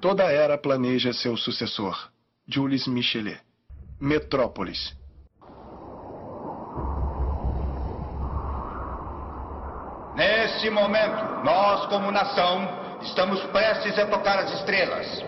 Toda 0.00 0.24
era 0.24 0.58
planeja 0.58 1.12
seu 1.12 1.36
sucessor, 1.36 2.10
Jules 2.46 2.86
Michelet. 2.86 3.40
Metrópolis. 3.98 4.94
Nesse 10.14 10.68
momento, 10.68 11.44
nós, 11.44 11.86
como 11.86 12.10
nação, 12.10 12.68
estamos 13.00 13.40
prestes 13.46 13.98
a 13.98 14.06
tocar 14.06 14.38
as 14.38 14.52
estrelas. 14.60 15.24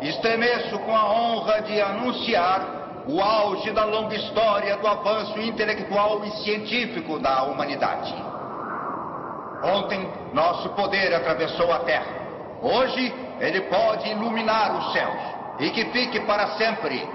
Estremeço 0.00 0.78
com 0.78 0.96
a 0.96 1.12
honra 1.12 1.60
de 1.62 1.80
anunciar 1.80 3.04
o 3.06 3.20
auge 3.20 3.70
da 3.72 3.84
longa 3.84 4.16
história 4.16 4.78
do 4.78 4.86
avanço 4.86 5.38
intelectual 5.40 6.24
e 6.24 6.30
científico 6.42 7.18
da 7.18 7.44
humanidade. 7.44 8.14
Ontem, 9.62 10.10
nosso 10.32 10.70
poder 10.70 11.14
atravessou 11.14 11.70
a 11.70 11.80
Terra. 11.80 12.26
Hoje, 12.62 13.25
ele 13.40 13.62
pode 13.62 14.08
iluminar 14.08 14.76
os 14.76 14.92
céus. 14.92 15.18
E 15.58 15.70
que 15.70 15.86
fique 15.86 16.20
para 16.20 16.48
sempre 16.58 17.08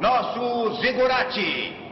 nosso 0.00 0.80
Zigurati. 0.80 1.87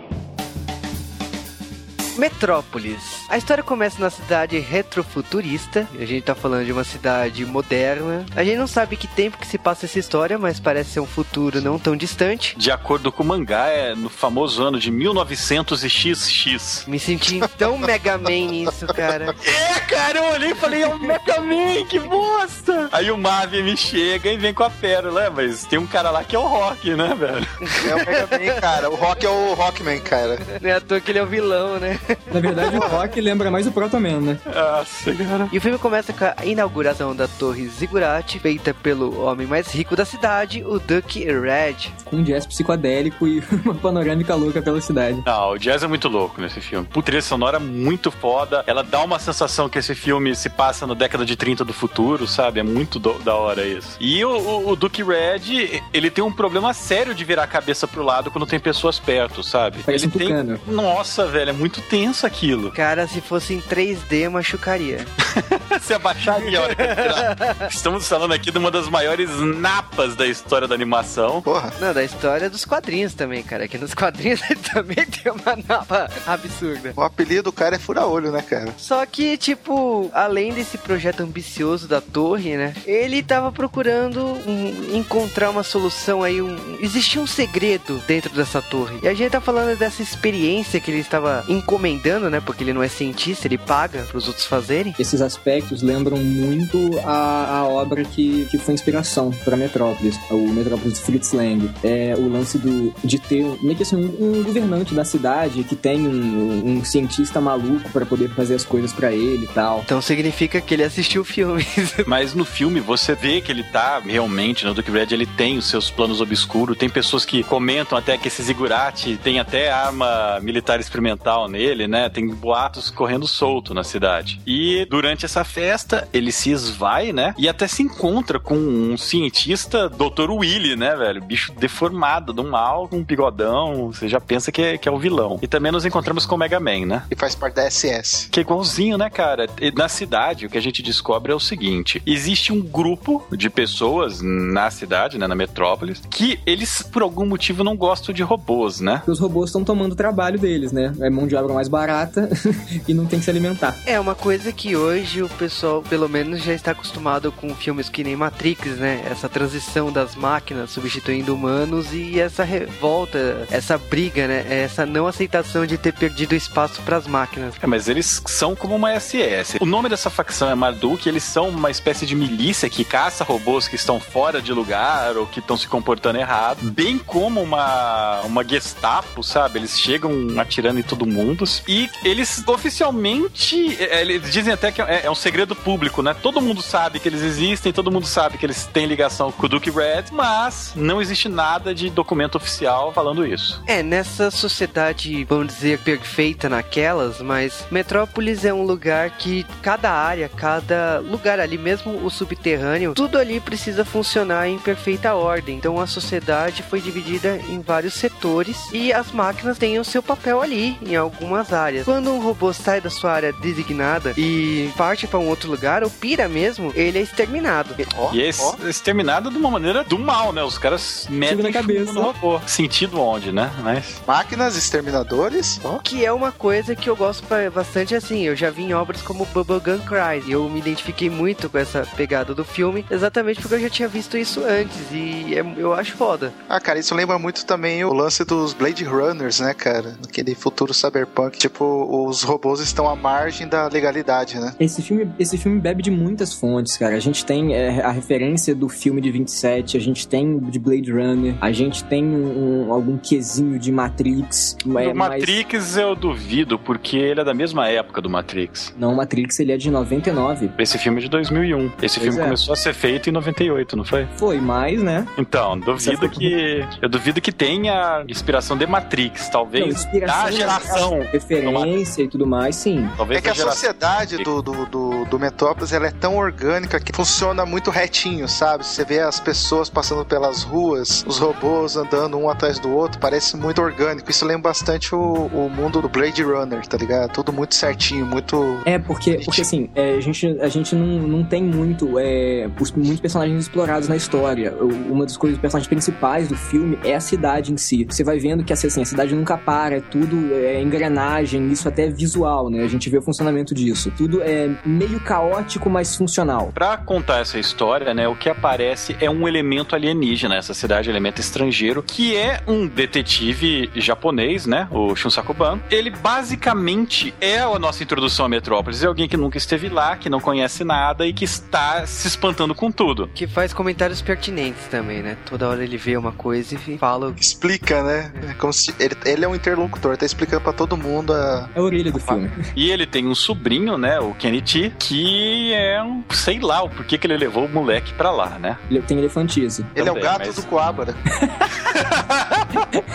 Metrópolis. 2.16 3.24
A 3.28 3.36
história 3.36 3.62
começa 3.62 4.00
na 4.00 4.10
cidade 4.10 4.58
retrofuturista. 4.58 5.86
A 5.98 6.04
gente 6.04 6.22
tá 6.22 6.34
falando 6.34 6.64
de 6.64 6.72
uma 6.72 6.84
cidade 6.84 7.44
moderna. 7.44 8.24
A 8.34 8.44
gente 8.44 8.56
não 8.56 8.66
sabe 8.66 8.96
que 8.96 9.06
tempo 9.06 9.38
que 9.38 9.46
se 9.46 9.58
passa 9.58 9.86
essa 9.86 9.98
história, 9.98 10.38
mas 10.38 10.60
parece 10.60 10.90
ser 10.90 11.00
um 11.00 11.06
futuro 11.06 11.60
não 11.60 11.78
tão 11.78 11.96
distante. 11.96 12.56
De 12.56 12.70
acordo 12.70 13.10
com 13.12 13.22
o 13.22 13.26
mangá, 13.26 13.66
é 13.68 13.94
no 13.94 14.08
famoso 14.08 14.62
ano 14.62 14.78
de 14.78 14.90
1900 14.90 15.84
e 15.84 15.90
XX. 15.90 16.84
Me 16.86 16.98
senti 16.98 17.40
tão 17.58 17.78
Mega 17.86 18.16
Man 18.18 18.30
nisso, 18.50 18.86
cara. 18.86 19.34
É, 19.44 19.80
cara, 19.80 20.18
eu 20.18 20.24
olhei 20.32 20.50
e 20.52 20.54
falei, 20.54 20.82
é 20.82 20.88
o 20.88 20.98
Mega 20.98 21.40
Man, 21.40 21.84
que 21.88 21.98
bosta! 21.98 22.88
Aí 22.92 23.10
o 23.10 23.18
Marvin 23.18 23.62
me 23.62 23.76
chega 23.76 24.30
e 24.30 24.36
vem 24.36 24.54
com 24.54 24.62
a 24.62 24.70
pérola, 24.70 25.24
é, 25.24 25.30
mas 25.30 25.64
tem 25.64 25.78
um 25.78 25.86
cara 25.86 26.10
lá 26.10 26.24
que 26.24 26.34
é 26.34 26.38
o 26.38 26.46
Rock, 26.46 26.94
né, 26.94 27.14
velho? 27.14 27.46
É 27.88 27.94
o 27.94 27.98
Mega 27.98 28.28
Man, 28.30 28.60
cara. 28.60 28.90
O 28.90 28.94
Rock 28.94 29.26
é 29.26 29.28
o 29.28 29.54
Rockman, 29.54 30.00
cara. 30.00 30.38
Não 30.60 30.70
é 30.70 30.74
à 30.74 30.80
toa 30.80 31.00
que 31.00 31.10
ele 31.10 31.18
é 31.18 31.22
o 31.22 31.26
vilão, 31.26 31.78
né? 31.78 31.98
Na 32.32 32.40
verdade, 32.40 32.76
o 32.76 32.80
Rock 32.80 33.20
lembra 33.20 33.50
mais 33.50 33.66
o 33.66 33.72
Proto 33.72 33.98
Man, 34.00 34.20
né? 34.20 34.38
Nossa, 34.44 35.14
cara. 35.14 35.48
E 35.52 35.58
o 35.58 35.60
filme 35.60 35.78
começa 35.78 36.12
com 36.12 36.24
a 36.24 36.44
inauguração 36.44 37.14
da 37.14 37.26
Torre 37.28 37.66
Ziggurat, 37.68 38.38
feita 38.38 38.74
pelo 38.74 39.22
homem 39.22 39.46
mais 39.46 39.68
rico 39.72 39.96
da 39.96 40.04
cidade, 40.04 40.62
o 40.64 40.78
Duke 40.78 41.24
Red. 41.24 41.92
Com 42.04 42.16
um 42.16 42.22
jazz 42.22 42.46
psicodélico 42.46 43.26
e 43.26 43.42
uma 43.64 43.74
panorâmica 43.74 44.34
louca 44.34 44.60
pela 44.62 44.80
cidade. 44.80 45.22
Não, 45.24 45.50
o 45.52 45.58
jazz 45.58 45.82
é 45.82 45.86
muito 45.86 46.08
louco 46.08 46.40
nesse 46.40 46.60
filme. 46.60 46.86
Puta, 46.86 47.06
trilha 47.06 47.22
sonora 47.22 47.58
muito 47.60 48.10
foda. 48.10 48.64
Ela 48.66 48.82
dá 48.82 49.02
uma 49.02 49.18
sensação 49.18 49.68
que 49.68 49.78
esse 49.78 49.94
filme 49.94 50.34
se 50.34 50.48
passa 50.50 50.86
na 50.86 50.94
década 50.94 51.24
de 51.24 51.36
30 51.36 51.64
do 51.64 51.72
futuro, 51.72 52.26
sabe? 52.26 52.60
É 52.60 52.62
muito 52.62 52.98
do- 52.98 53.18
da 53.20 53.34
hora 53.34 53.64
isso. 53.66 53.96
E 54.00 54.24
o, 54.24 54.30
o, 54.36 54.70
o 54.70 54.76
Duke 54.76 55.02
Red, 55.02 55.80
ele 55.92 56.10
tem 56.10 56.22
um 56.24 56.32
problema 56.32 56.72
sério 56.74 57.14
de 57.14 57.24
virar 57.24 57.44
a 57.44 57.46
cabeça 57.46 57.86
pro 57.86 58.02
lado 58.02 58.30
quando 58.30 58.46
tem 58.46 58.58
pessoas 58.58 58.98
perto, 58.98 59.42
sabe? 59.42 59.78
Parece 59.84 60.06
ele 60.06 60.12
um 60.14 60.18
tem. 60.18 60.28
tucano. 60.28 60.60
Nossa, 60.66 61.26
velho, 61.26 61.50
é 61.50 61.52
muito 61.52 61.80
tenso 61.96 62.26
aquilo. 62.26 62.70
Cara, 62.72 63.06
se 63.08 63.20
fosse 63.22 63.54
em 63.54 63.60
3D, 63.60 64.28
machucaria. 64.28 65.04
Se 65.82 65.92
abaixaria 65.92 66.58
a 66.58 66.62
hora 66.62 66.74
que 66.74 66.82
ele 66.82 66.94
tirar. 66.94 67.68
Estamos 67.70 68.08
falando 68.08 68.32
aqui 68.32 68.50
de 68.50 68.56
uma 68.56 68.70
das 68.70 68.88
maiores 68.88 69.28
napas 69.38 70.16
da 70.16 70.26
história 70.26 70.66
da 70.66 70.74
animação. 70.74 71.42
Porra. 71.42 71.70
Não, 71.78 71.92
da 71.92 72.02
história 72.02 72.48
dos 72.48 72.64
quadrinhos 72.64 73.12
também, 73.12 73.42
cara. 73.42 73.68
Que 73.68 73.76
nos 73.76 73.92
quadrinhos 73.92 74.40
ele 74.48 74.58
também 74.72 75.04
tem 75.04 75.30
uma 75.30 75.56
nova 75.68 76.08
absurda. 76.26 76.94
O 76.96 77.02
apelido 77.02 77.44
do 77.44 77.52
cara 77.52 77.76
é 77.76 77.78
fura-olho, 77.78 78.32
né, 78.32 78.40
cara? 78.40 78.72
Só 78.78 79.04
que, 79.04 79.36
tipo, 79.36 80.10
além 80.14 80.52
desse 80.54 80.78
projeto 80.78 81.20
ambicioso 81.22 81.86
da 81.86 82.00
torre, 82.00 82.56
né? 82.56 82.72
Ele 82.86 83.22
tava 83.22 83.52
procurando 83.52 84.24
um- 84.24 84.96
encontrar 84.96 85.50
uma 85.50 85.62
solução 85.62 86.22
aí. 86.22 86.40
Um, 86.40 86.78
existia 86.80 87.20
um 87.20 87.26
segredo 87.26 88.02
dentro 88.06 88.30
dessa 88.34 88.62
torre. 88.62 88.98
E 89.02 89.08
a 89.08 89.12
gente 89.14 89.30
tá 89.32 89.40
falando 89.42 89.76
dessa 89.76 90.02
experiência 90.02 90.80
que 90.80 90.90
ele 90.90 91.00
estava 91.00 91.44
encomendando, 91.48 91.85
né? 92.30 92.40
Porque 92.40 92.64
ele 92.64 92.72
não 92.72 92.82
é 92.82 92.88
cientista, 92.88 93.46
ele 93.46 93.58
paga 93.58 94.02
pros 94.04 94.26
outros 94.28 94.46
fazerem. 94.46 94.94
Esses 94.98 95.20
aspectos 95.20 95.82
lembram 95.82 96.16
muito 96.18 96.98
a, 97.04 97.58
a 97.58 97.64
obra 97.68 98.04
que, 98.04 98.46
que 98.50 98.58
foi 98.58 98.74
inspiração 98.74 99.30
para 99.44 99.56
Metrópolis, 99.56 100.18
o 100.30 100.48
Metrópolis 100.48 100.94
de 100.94 101.00
Fritz 101.00 101.32
Lang. 101.32 101.70
É 101.82 102.14
o 102.16 102.28
lance 102.28 102.58
do, 102.58 102.92
de 103.04 103.18
ter 103.18 103.44
um- 103.44 103.58
meio 103.62 103.76
que 103.76 103.82
assim, 103.82 103.96
um, 103.96 104.38
um 104.40 104.42
governante 104.42 104.94
da 104.94 105.04
cidade 105.04 105.62
que 105.64 105.76
tem 105.76 106.06
um, 106.06 106.76
um 106.78 106.84
cientista 106.84 107.40
maluco 107.40 107.88
para 107.90 108.04
poder 108.06 108.28
fazer 108.30 108.54
as 108.54 108.64
coisas 108.64 108.92
para 108.92 109.12
ele 109.12 109.44
e 109.44 109.48
tal. 109.48 109.82
Então 109.84 110.00
significa 110.00 110.60
que 110.60 110.74
ele 110.74 110.82
assistiu 110.84 111.24
filmes. 111.24 111.66
Mas 112.06 112.34
no 112.34 112.44
filme 112.44 112.80
você 112.80 113.14
vê 113.14 113.40
que 113.40 113.50
ele 113.50 113.62
tá 113.62 114.00
realmente, 114.04 114.64
no 114.64 114.74
Duke 114.74 114.90
Red, 114.90 115.08
ele 115.10 115.26
tem 115.26 115.58
os 115.58 115.66
seus 115.68 115.90
planos 115.90 116.20
obscuros. 116.20 116.76
Tem 116.76 116.88
pessoas 116.88 117.24
que 117.24 117.42
comentam 117.42 117.96
até 117.96 118.16
que 118.18 118.28
esse 118.28 118.42
Zigurati 118.42 119.18
tem 119.22 119.38
até 119.38 119.70
arma 119.70 120.38
militar 120.42 120.80
experimental 120.80 121.48
nele, 121.48 121.65
né? 121.88 122.08
Tem 122.08 122.26
boatos 122.28 122.90
correndo 122.90 123.26
solto 123.26 123.74
na 123.74 123.84
cidade. 123.84 124.40
E 124.46 124.86
durante 124.88 125.24
essa 125.24 125.44
festa, 125.44 126.08
ele 126.12 126.32
se 126.32 126.50
esvai, 126.50 127.12
né? 127.12 127.34
E 127.38 127.48
até 127.48 127.66
se 127.66 127.82
encontra 127.82 128.38
com 128.38 128.56
um 128.56 128.96
cientista, 128.96 129.88
Dr. 129.88 130.30
Willy, 130.30 130.76
né, 130.76 130.94
velho? 130.94 131.22
Bicho 131.22 131.52
deformado, 131.58 132.32
do 132.32 132.44
mal, 132.44 132.88
com 132.88 132.98
um 132.98 133.04
bigodão. 133.04 133.92
Você 133.92 134.08
já 134.08 134.20
pensa 134.20 134.52
que 134.52 134.62
é, 134.62 134.78
que 134.78 134.88
é 134.88 134.92
o 134.92 134.98
vilão. 134.98 135.38
E 135.42 135.46
também 135.46 135.72
nos 135.72 135.84
encontramos 135.84 136.26
com 136.26 136.34
o 136.34 136.38
Mega 136.38 136.60
Man, 136.60 136.86
né? 136.86 137.02
E 137.10 137.16
faz 137.16 137.34
parte 137.34 137.54
da 137.54 137.70
SS. 137.70 138.28
Que 138.30 138.40
é 138.40 138.42
igualzinho, 138.42 138.98
né, 138.98 139.10
cara? 139.10 139.48
E 139.60 139.72
Na 139.76 139.88
cidade, 139.88 140.46
o 140.46 140.50
que 140.50 140.58
a 140.58 140.62
gente 140.62 140.82
descobre 140.82 141.32
é 141.32 141.34
o 141.34 141.40
seguinte: 141.40 142.02
existe 142.06 142.52
um 142.52 142.60
grupo 142.60 143.26
de 143.32 143.50
pessoas 143.50 144.20
na 144.22 144.70
cidade, 144.70 145.18
né, 145.18 145.26
na 145.26 145.34
metrópolis, 145.34 146.02
que 146.10 146.40
eles, 146.46 146.82
por 146.82 147.02
algum 147.02 147.26
motivo, 147.26 147.62
não 147.64 147.76
gostam 147.76 148.14
de 148.14 148.22
robôs, 148.22 148.80
né? 148.80 149.02
Os 149.06 149.20
robôs 149.20 149.50
estão 149.50 149.64
tomando 149.64 149.92
o 149.92 149.96
trabalho 149.96 150.38
deles, 150.38 150.72
né? 150.72 150.92
É 151.00 151.10
mão 151.10 151.26
de 151.26 151.36
obra 151.36 151.52
mais 151.56 151.68
barata 151.68 152.28
e 152.86 152.92
não 152.92 153.06
tem 153.06 153.18
que 153.18 153.24
se 153.24 153.30
alimentar. 153.30 153.74
É 153.86 153.98
uma 153.98 154.14
coisa 154.14 154.52
que 154.52 154.76
hoje 154.76 155.22
o 155.22 155.28
pessoal, 155.28 155.82
pelo 155.82 156.08
menos, 156.08 156.42
já 156.42 156.52
está 156.52 156.72
acostumado 156.72 157.32
com 157.32 157.54
filmes 157.54 157.88
que 157.88 158.04
nem 158.04 158.14
Matrix, 158.14 158.76
né? 158.76 159.02
Essa 159.10 159.28
transição 159.28 159.90
das 159.90 160.14
máquinas 160.14 160.70
substituindo 160.70 161.34
humanos 161.34 161.92
e 161.92 162.20
essa 162.20 162.44
revolta, 162.44 163.46
essa 163.50 163.78
briga, 163.78 164.28
né? 164.28 164.44
Essa 164.48 164.84
não 164.84 165.06
aceitação 165.06 165.64
de 165.64 165.78
ter 165.78 165.92
perdido 165.92 166.34
espaço 166.34 166.82
para 166.82 166.96
as 166.96 167.06
máquinas. 167.06 167.54
É, 167.60 167.66
mas 167.66 167.88
eles 167.88 168.22
são 168.26 168.54
como 168.54 168.74
uma 168.74 168.98
SS. 168.98 169.56
O 169.60 169.66
nome 169.66 169.88
dessa 169.88 170.10
facção 170.10 170.50
é 170.50 170.54
Marduk, 170.54 171.08
eles 171.08 171.24
são 171.24 171.48
uma 171.48 171.70
espécie 171.70 172.04
de 172.04 172.14
milícia 172.14 172.68
que 172.68 172.84
caça 172.84 173.24
robôs 173.24 173.66
que 173.66 173.76
estão 173.76 173.98
fora 173.98 174.42
de 174.42 174.52
lugar 174.52 175.16
ou 175.16 175.26
que 175.26 175.40
estão 175.40 175.56
se 175.56 175.66
comportando 175.66 176.18
errado. 176.18 176.70
Bem 176.70 176.98
como 176.98 177.40
uma, 177.40 178.20
uma 178.22 178.44
Gestapo, 178.46 179.22
sabe? 179.22 179.58
Eles 179.58 179.78
chegam 179.78 180.12
atirando 180.38 180.78
em 180.78 180.82
todo 180.82 181.06
mundo. 181.06 181.45
E 181.66 181.88
eles 182.04 182.42
oficialmente. 182.46 183.76
é, 183.82 184.00
Eles 184.00 184.30
dizem 184.30 184.52
até 184.52 184.70
que 184.72 184.80
é, 184.82 185.02
é 185.04 185.10
um 185.10 185.14
segredo 185.14 185.54
público, 185.54 186.02
né? 186.02 186.14
Todo 186.14 186.40
mundo 186.40 186.62
sabe 186.62 186.98
que 186.98 187.08
eles 187.08 187.22
existem, 187.22 187.72
todo 187.72 187.90
mundo 187.90 188.06
sabe 188.06 188.38
que 188.38 188.46
eles 188.46 188.66
têm 188.66 188.86
ligação 188.86 189.30
com 189.32 189.46
o 189.46 189.48
Duke 189.48 189.70
Red, 189.70 190.04
mas 190.12 190.72
não 190.74 191.00
existe 191.00 191.28
nada 191.28 191.74
de 191.74 191.90
documento 191.90 192.36
oficial 192.36 192.92
falando 192.92 193.26
isso. 193.26 193.62
É, 193.66 193.82
nessa 193.82 194.30
sociedade, 194.30 195.24
vamos 195.24 195.48
dizer, 195.48 195.78
perfeita 195.80 196.48
naquelas, 196.48 197.20
mas 197.20 197.64
Metrópolis 197.70 198.44
é 198.44 198.52
um 198.52 198.64
lugar 198.64 199.10
que 199.10 199.44
cada 199.62 199.90
área, 199.90 200.28
cada 200.28 200.98
lugar 201.00 201.40
ali, 201.40 201.58
mesmo 201.58 202.04
o 202.04 202.10
subterrâneo, 202.10 202.94
tudo 202.94 203.18
ali 203.18 203.40
precisa 203.40 203.84
funcionar 203.84 204.48
em 204.48 204.58
perfeita 204.58 205.14
ordem. 205.14 205.56
Então 205.56 205.80
a 205.80 205.86
sociedade 205.86 206.62
foi 206.62 206.80
dividida 206.80 207.40
em 207.48 207.60
vários 207.60 207.94
setores 207.94 208.56
e 208.72 208.92
as 208.92 209.12
máquinas 209.12 209.58
têm 209.58 209.78
o 209.78 209.84
seu 209.84 210.02
papel 210.02 210.40
ali, 210.40 210.76
em 210.82 210.96
alguma 210.96 211.35
algumas 211.36 211.52
áreas. 211.52 211.84
Quando 211.84 212.10
um 212.10 212.20
robô 212.20 212.52
sai 212.52 212.80
da 212.80 212.88
sua 212.90 213.12
área 213.12 213.32
designada 213.32 214.14
e 214.16 214.70
parte 214.76 215.06
para 215.06 215.18
um 215.18 215.28
outro 215.28 215.50
lugar, 215.50 215.82
ou 215.82 215.90
pira 215.90 216.28
mesmo, 216.28 216.72
ele 216.74 216.98
é 216.98 217.02
exterminado. 217.02 217.74
Ó, 217.96 218.10
E 218.12 218.22
é 218.22 218.26
ex- 218.26 218.40
ó. 218.40 218.56
exterminado 218.68 219.30
de 219.30 219.36
uma 219.36 219.50
maneira 219.50 219.84
do 219.84 219.98
mal, 219.98 220.32
né? 220.32 220.42
Os 220.42 220.58
caras 220.58 221.06
metem 221.10 221.42
na 221.42 221.52
cabeça. 221.52 221.92
no 221.92 222.02
robô. 222.02 222.40
Sentido 222.46 223.00
onde, 223.00 223.32
né? 223.32 223.50
Mas 223.62 224.00
Máquinas 224.06 224.56
exterminadores. 224.56 225.60
Ó. 225.64 225.78
Que 225.78 226.04
é 226.04 226.12
uma 226.12 226.32
coisa 226.32 226.74
que 226.74 226.88
eu 226.88 226.96
gosto 226.96 227.24
bastante 227.52 227.94
assim. 227.94 228.22
Eu 228.22 228.34
já 228.36 228.50
vi 228.50 228.62
em 228.64 228.74
obras 228.74 229.02
como 229.02 229.24
Bubblegum 229.26 229.78
Cries. 229.80 230.26
E 230.26 230.32
eu 230.32 230.48
me 230.48 230.58
identifiquei 230.58 231.10
muito 231.10 231.48
com 231.48 231.58
essa 231.58 231.86
pegada 231.96 232.34
do 232.34 232.44
filme, 232.44 232.84
exatamente 232.90 233.40
porque 233.40 233.54
eu 233.56 233.60
já 233.60 233.70
tinha 233.70 233.88
visto 233.88 234.16
isso 234.16 234.42
antes. 234.44 234.76
E 234.92 235.34
é- 235.34 235.44
eu 235.60 235.72
acho 235.74 235.96
foda. 235.96 236.32
Ah, 236.48 236.60
cara, 236.60 236.78
isso 236.78 236.94
lembra 236.94 237.18
muito 237.18 237.44
também 237.44 237.84
o 237.84 237.92
lance 237.92 238.24
dos 238.24 238.52
Blade 238.52 238.84
Runners, 238.84 239.40
né, 239.40 239.52
cara? 239.54 239.96
Naquele 240.00 240.34
futuro 240.34 240.72
cyberpunk. 240.72 241.25
Tipo, 241.30 242.06
os 242.08 242.22
robôs 242.22 242.60
estão 242.60 242.88
à 242.88 242.96
margem 242.96 243.46
da 243.48 243.68
legalidade, 243.68 244.38
né? 244.38 244.54
Esse 244.58 244.82
filme, 244.82 245.10
esse 245.18 245.36
filme 245.38 245.58
bebe 245.60 245.82
de 245.82 245.90
muitas 245.90 246.32
fontes, 246.32 246.76
cara. 246.76 246.94
A 246.96 247.00
gente 247.00 247.24
tem 247.24 247.54
é, 247.54 247.82
a 247.82 247.90
referência 247.90 248.54
do 248.54 248.68
filme 248.68 249.00
de 249.00 249.10
27, 249.10 249.76
a 249.76 249.80
gente 249.80 250.06
tem 250.06 250.38
de 250.38 250.58
Blade 250.58 250.90
Runner, 250.92 251.34
a 251.40 251.52
gente 251.52 251.84
tem 251.84 252.04
um, 252.04 252.66
um- 252.68 252.72
algum 252.72 252.96
quesinho 252.96 253.58
de 253.58 253.70
Matrix. 253.72 254.56
é, 254.64 254.68
o 254.68 254.72
mas- 254.72 254.94
Matrix 254.94 255.76
eu 255.76 255.94
duvido, 255.94 256.58
porque 256.58 256.96
ele 256.96 257.20
é 257.20 257.24
da 257.24 257.34
mesma 257.34 257.68
época 257.68 258.00
do 258.00 258.08
Matrix. 258.10 258.74
Não, 258.78 258.92
o 258.92 258.96
Matrix 258.96 259.38
ele 259.40 259.52
é 259.52 259.56
de 259.56 259.70
99. 259.70 260.50
Esse 260.58 260.78
filme 260.78 260.98
é 260.98 261.02
de 261.02 261.08
2001. 261.08 261.66
Esse 261.82 261.98
Pois 261.98 262.08
filme 262.08 262.18
é. 262.20 262.24
começou 262.24 262.52
a 262.52 262.56
ser 262.56 262.74
feito 262.74 263.08
em 263.08 263.12
98, 263.12 263.76
não 263.76 263.84
foi? 263.84 264.06
Foi 264.16 264.38
mais, 264.38 264.82
né? 264.82 265.06
Então, 265.18 265.58
duvido 265.58 266.08
que. 266.08 266.64
Eu 266.80 266.88
duvido 266.88 267.20
que 267.20 267.32
tenha 267.32 268.04
inspiração 268.08 268.56
de 268.56 268.66
Matrix. 268.66 269.24
Não, 269.26 269.30
Talvez 269.32 269.76
inspiração, 269.84 270.24
da 270.24 270.30
geração. 270.30 271.00
Referência 271.18 272.02
e 272.02 272.08
tudo 272.08 272.26
mais, 272.26 272.56
sim. 272.56 272.88
Talvez 272.96 273.18
É 273.18 273.22
que 273.22 273.28
a 273.30 273.34
geração. 273.34 273.52
sociedade 273.56 274.16
do, 274.18 274.42
do, 274.42 274.66
do, 274.66 275.04
do 275.06 275.18
Metrópolis 275.18 275.72
ela 275.72 275.86
é 275.86 275.90
tão 275.90 276.16
orgânica 276.16 276.78
que 276.80 276.92
funciona 276.94 277.44
muito 277.46 277.70
retinho, 277.70 278.28
sabe? 278.28 278.64
Você 278.66 278.84
vê 278.84 279.00
as 279.00 279.18
pessoas 279.20 279.68
passando 279.68 280.04
pelas 280.04 280.42
ruas, 280.42 281.04
os 281.06 281.18
robôs 281.18 281.76
andando 281.76 282.16
um 282.18 282.28
atrás 282.28 282.58
do 282.58 282.70
outro, 282.70 282.98
parece 283.00 283.36
muito 283.36 283.60
orgânico. 283.60 284.10
Isso 284.10 284.24
lembra 284.24 284.46
bastante 284.50 284.94
o, 284.94 284.98
o 284.98 285.50
mundo 285.50 285.80
do 285.82 285.88
Blade 285.88 286.22
Runner, 286.22 286.64
tá 286.66 286.76
ligado? 286.76 287.10
Tudo 287.12 287.32
muito 287.32 287.54
certinho, 287.54 288.06
muito. 288.06 288.60
É, 288.64 288.78
porque, 288.78 289.20
porque 289.24 289.40
assim, 289.40 289.68
é, 289.74 289.94
a 289.96 290.00
gente, 290.00 290.26
a 290.40 290.48
gente 290.48 290.74
não, 290.74 290.86
não 290.86 291.24
tem 291.24 291.42
muito, 291.42 291.98
é, 291.98 292.48
os- 292.60 292.70
muitos 292.72 293.00
personagens 293.00 293.40
explorados 293.42 293.88
na 293.88 293.96
história. 293.96 294.54
Uma 294.60 295.04
das 295.04 295.16
coisas, 295.16 295.38
personagens 295.38 295.68
principais 295.68 296.28
do 296.28 296.36
filme 296.36 296.78
é 296.84 296.94
a 296.94 297.00
cidade 297.00 297.52
em 297.52 297.56
si. 297.56 297.84
Você 297.88 298.04
vai 298.04 298.18
vendo 298.18 298.44
que 298.44 298.52
assim, 298.52 298.66
a 298.80 298.84
cidade 298.84 299.14
nunca 299.14 299.36
para, 299.36 299.76
é 299.76 299.80
tudo 299.80 300.32
é 300.34 300.60
engrenagem, 301.06 301.52
isso 301.52 301.68
até 301.68 301.86
é 301.86 301.90
visual, 301.90 302.50
né? 302.50 302.62
A 302.62 302.68
gente 302.68 302.90
vê 302.90 302.98
o 302.98 303.02
funcionamento 303.02 303.54
disso. 303.54 303.92
Tudo 303.96 304.22
é 304.22 304.50
meio 304.64 305.00
caótico, 305.00 305.70
mas 305.70 305.94
funcional. 305.94 306.50
Pra 306.52 306.76
contar 306.76 307.20
essa 307.20 307.38
história, 307.38 307.94
né, 307.94 308.08
o 308.08 308.16
que 308.16 308.28
aparece 308.28 308.96
é 309.00 309.08
um 309.08 309.28
elemento 309.28 309.74
alienígena, 309.74 310.36
essa 310.36 310.52
cidade, 310.52 310.90
elemento 310.90 311.20
estrangeiro, 311.20 311.82
que 311.82 312.16
é 312.16 312.40
um 312.46 312.66
detetive 312.66 313.70
japonês, 313.76 314.46
né, 314.46 314.68
o 314.70 314.94
Shunsaku 314.96 315.32
Ban. 315.32 315.60
Ele 315.70 315.90
basicamente 315.90 317.14
é 317.20 317.38
a 317.38 317.58
nossa 317.58 317.82
introdução 317.82 318.26
à 318.26 318.28
Metrópolis, 318.28 318.82
é 318.82 318.86
alguém 318.86 319.08
que 319.08 319.16
nunca 319.16 319.38
esteve 319.38 319.68
lá, 319.68 319.96
que 319.96 320.10
não 320.10 320.20
conhece 320.20 320.64
nada 320.64 321.06
e 321.06 321.12
que 321.12 321.24
está 321.24 321.86
se 321.86 322.08
espantando 322.08 322.54
com 322.54 322.70
tudo. 322.70 323.08
Que 323.14 323.26
faz 323.26 323.52
comentários 323.52 324.02
pertinentes 324.02 324.66
também, 324.70 325.02
né? 325.02 325.16
Toda 325.28 325.48
hora 325.48 325.62
ele 325.62 325.76
vê 325.76 325.96
uma 325.96 326.12
coisa 326.12 326.54
e 326.54 326.78
fala. 326.78 327.14
Explica, 327.18 327.82
né? 327.82 328.12
É 328.30 328.34
como 328.34 328.52
se 328.52 328.74
ele, 328.78 328.96
ele 329.04 329.24
é 329.24 329.28
um 329.28 329.34
interlocutor, 329.34 329.96
tá 329.96 330.06
explicando 330.06 330.42
pra 330.42 330.52
todo 330.52 330.76
mundo 330.76 330.95
a. 331.00 331.48
É 331.54 331.58
a 331.58 331.62
orelha 331.62 331.90
do 331.92 331.98
filme. 331.98 332.30
E 332.54 332.70
ele 332.70 332.86
tem 332.86 333.06
um 333.06 333.14
sobrinho, 333.14 333.76
né, 333.78 333.98
o 334.00 334.14
Kenichi, 334.14 334.72
que 334.78 335.52
é 335.52 335.82
um, 335.82 336.02
sei 336.10 336.38
lá, 336.40 336.62
o 336.62 336.68
porquê 336.70 336.96
que 336.98 337.06
ele 337.06 337.16
levou 337.16 337.44
o 337.46 337.48
moleque 337.48 337.92
pra 337.94 338.10
lá, 338.10 338.38
né? 338.38 338.56
Ele 338.70 338.82
tem 338.82 338.98
elefantice. 338.98 339.64
Ele 339.74 339.88
é 339.88 339.92
o 339.92 339.94
Também, 339.94 340.02
gato 340.02 340.26
mas- 340.26 340.36
do 340.36 340.42
Coabra. 340.44 340.94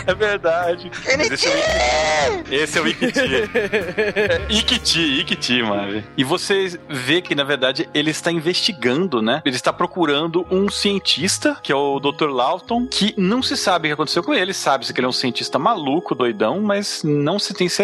É 0.06 0.14
verdade. 0.14 0.90
Esse 1.06 1.46
é 1.46 1.50
o 1.50 1.66
Ikiti. 1.68 2.50
Esse 2.50 2.78
é 2.78 2.82
o 2.82 2.88
Ikiti. 2.88 3.20
É, 3.20 4.46
Ikiti, 4.50 5.20
Ikiti, 5.20 5.62
mano. 5.62 6.02
E 6.16 6.24
você 6.24 6.78
vê 6.88 7.20
que, 7.22 7.34
na 7.34 7.44
verdade, 7.44 7.88
ele 7.94 8.10
está 8.10 8.30
investigando, 8.32 9.22
né? 9.22 9.40
Ele 9.44 9.54
está 9.54 9.72
procurando 9.72 10.46
um 10.50 10.68
cientista, 10.68 11.56
que 11.62 11.70
é 11.70 11.74
o 11.74 12.00
Dr. 12.00 12.28
Lawton, 12.30 12.86
que 12.86 13.14
não 13.16 13.42
se 13.42 13.56
sabe 13.56 13.86
o 13.86 13.90
que 13.90 13.94
aconteceu 13.94 14.22
com 14.22 14.34
ele. 14.34 14.52
Sabe-se 14.52 14.92
que 14.92 14.98
ele 15.00 15.06
é 15.06 15.08
um 15.08 15.12
cientista 15.12 15.58
maluco, 15.58 16.14
doidão, 16.14 16.60
mas 16.60 17.02
não 17.04 17.38
se 17.38 17.54
tem 17.54 17.68
certeza. 17.68 17.81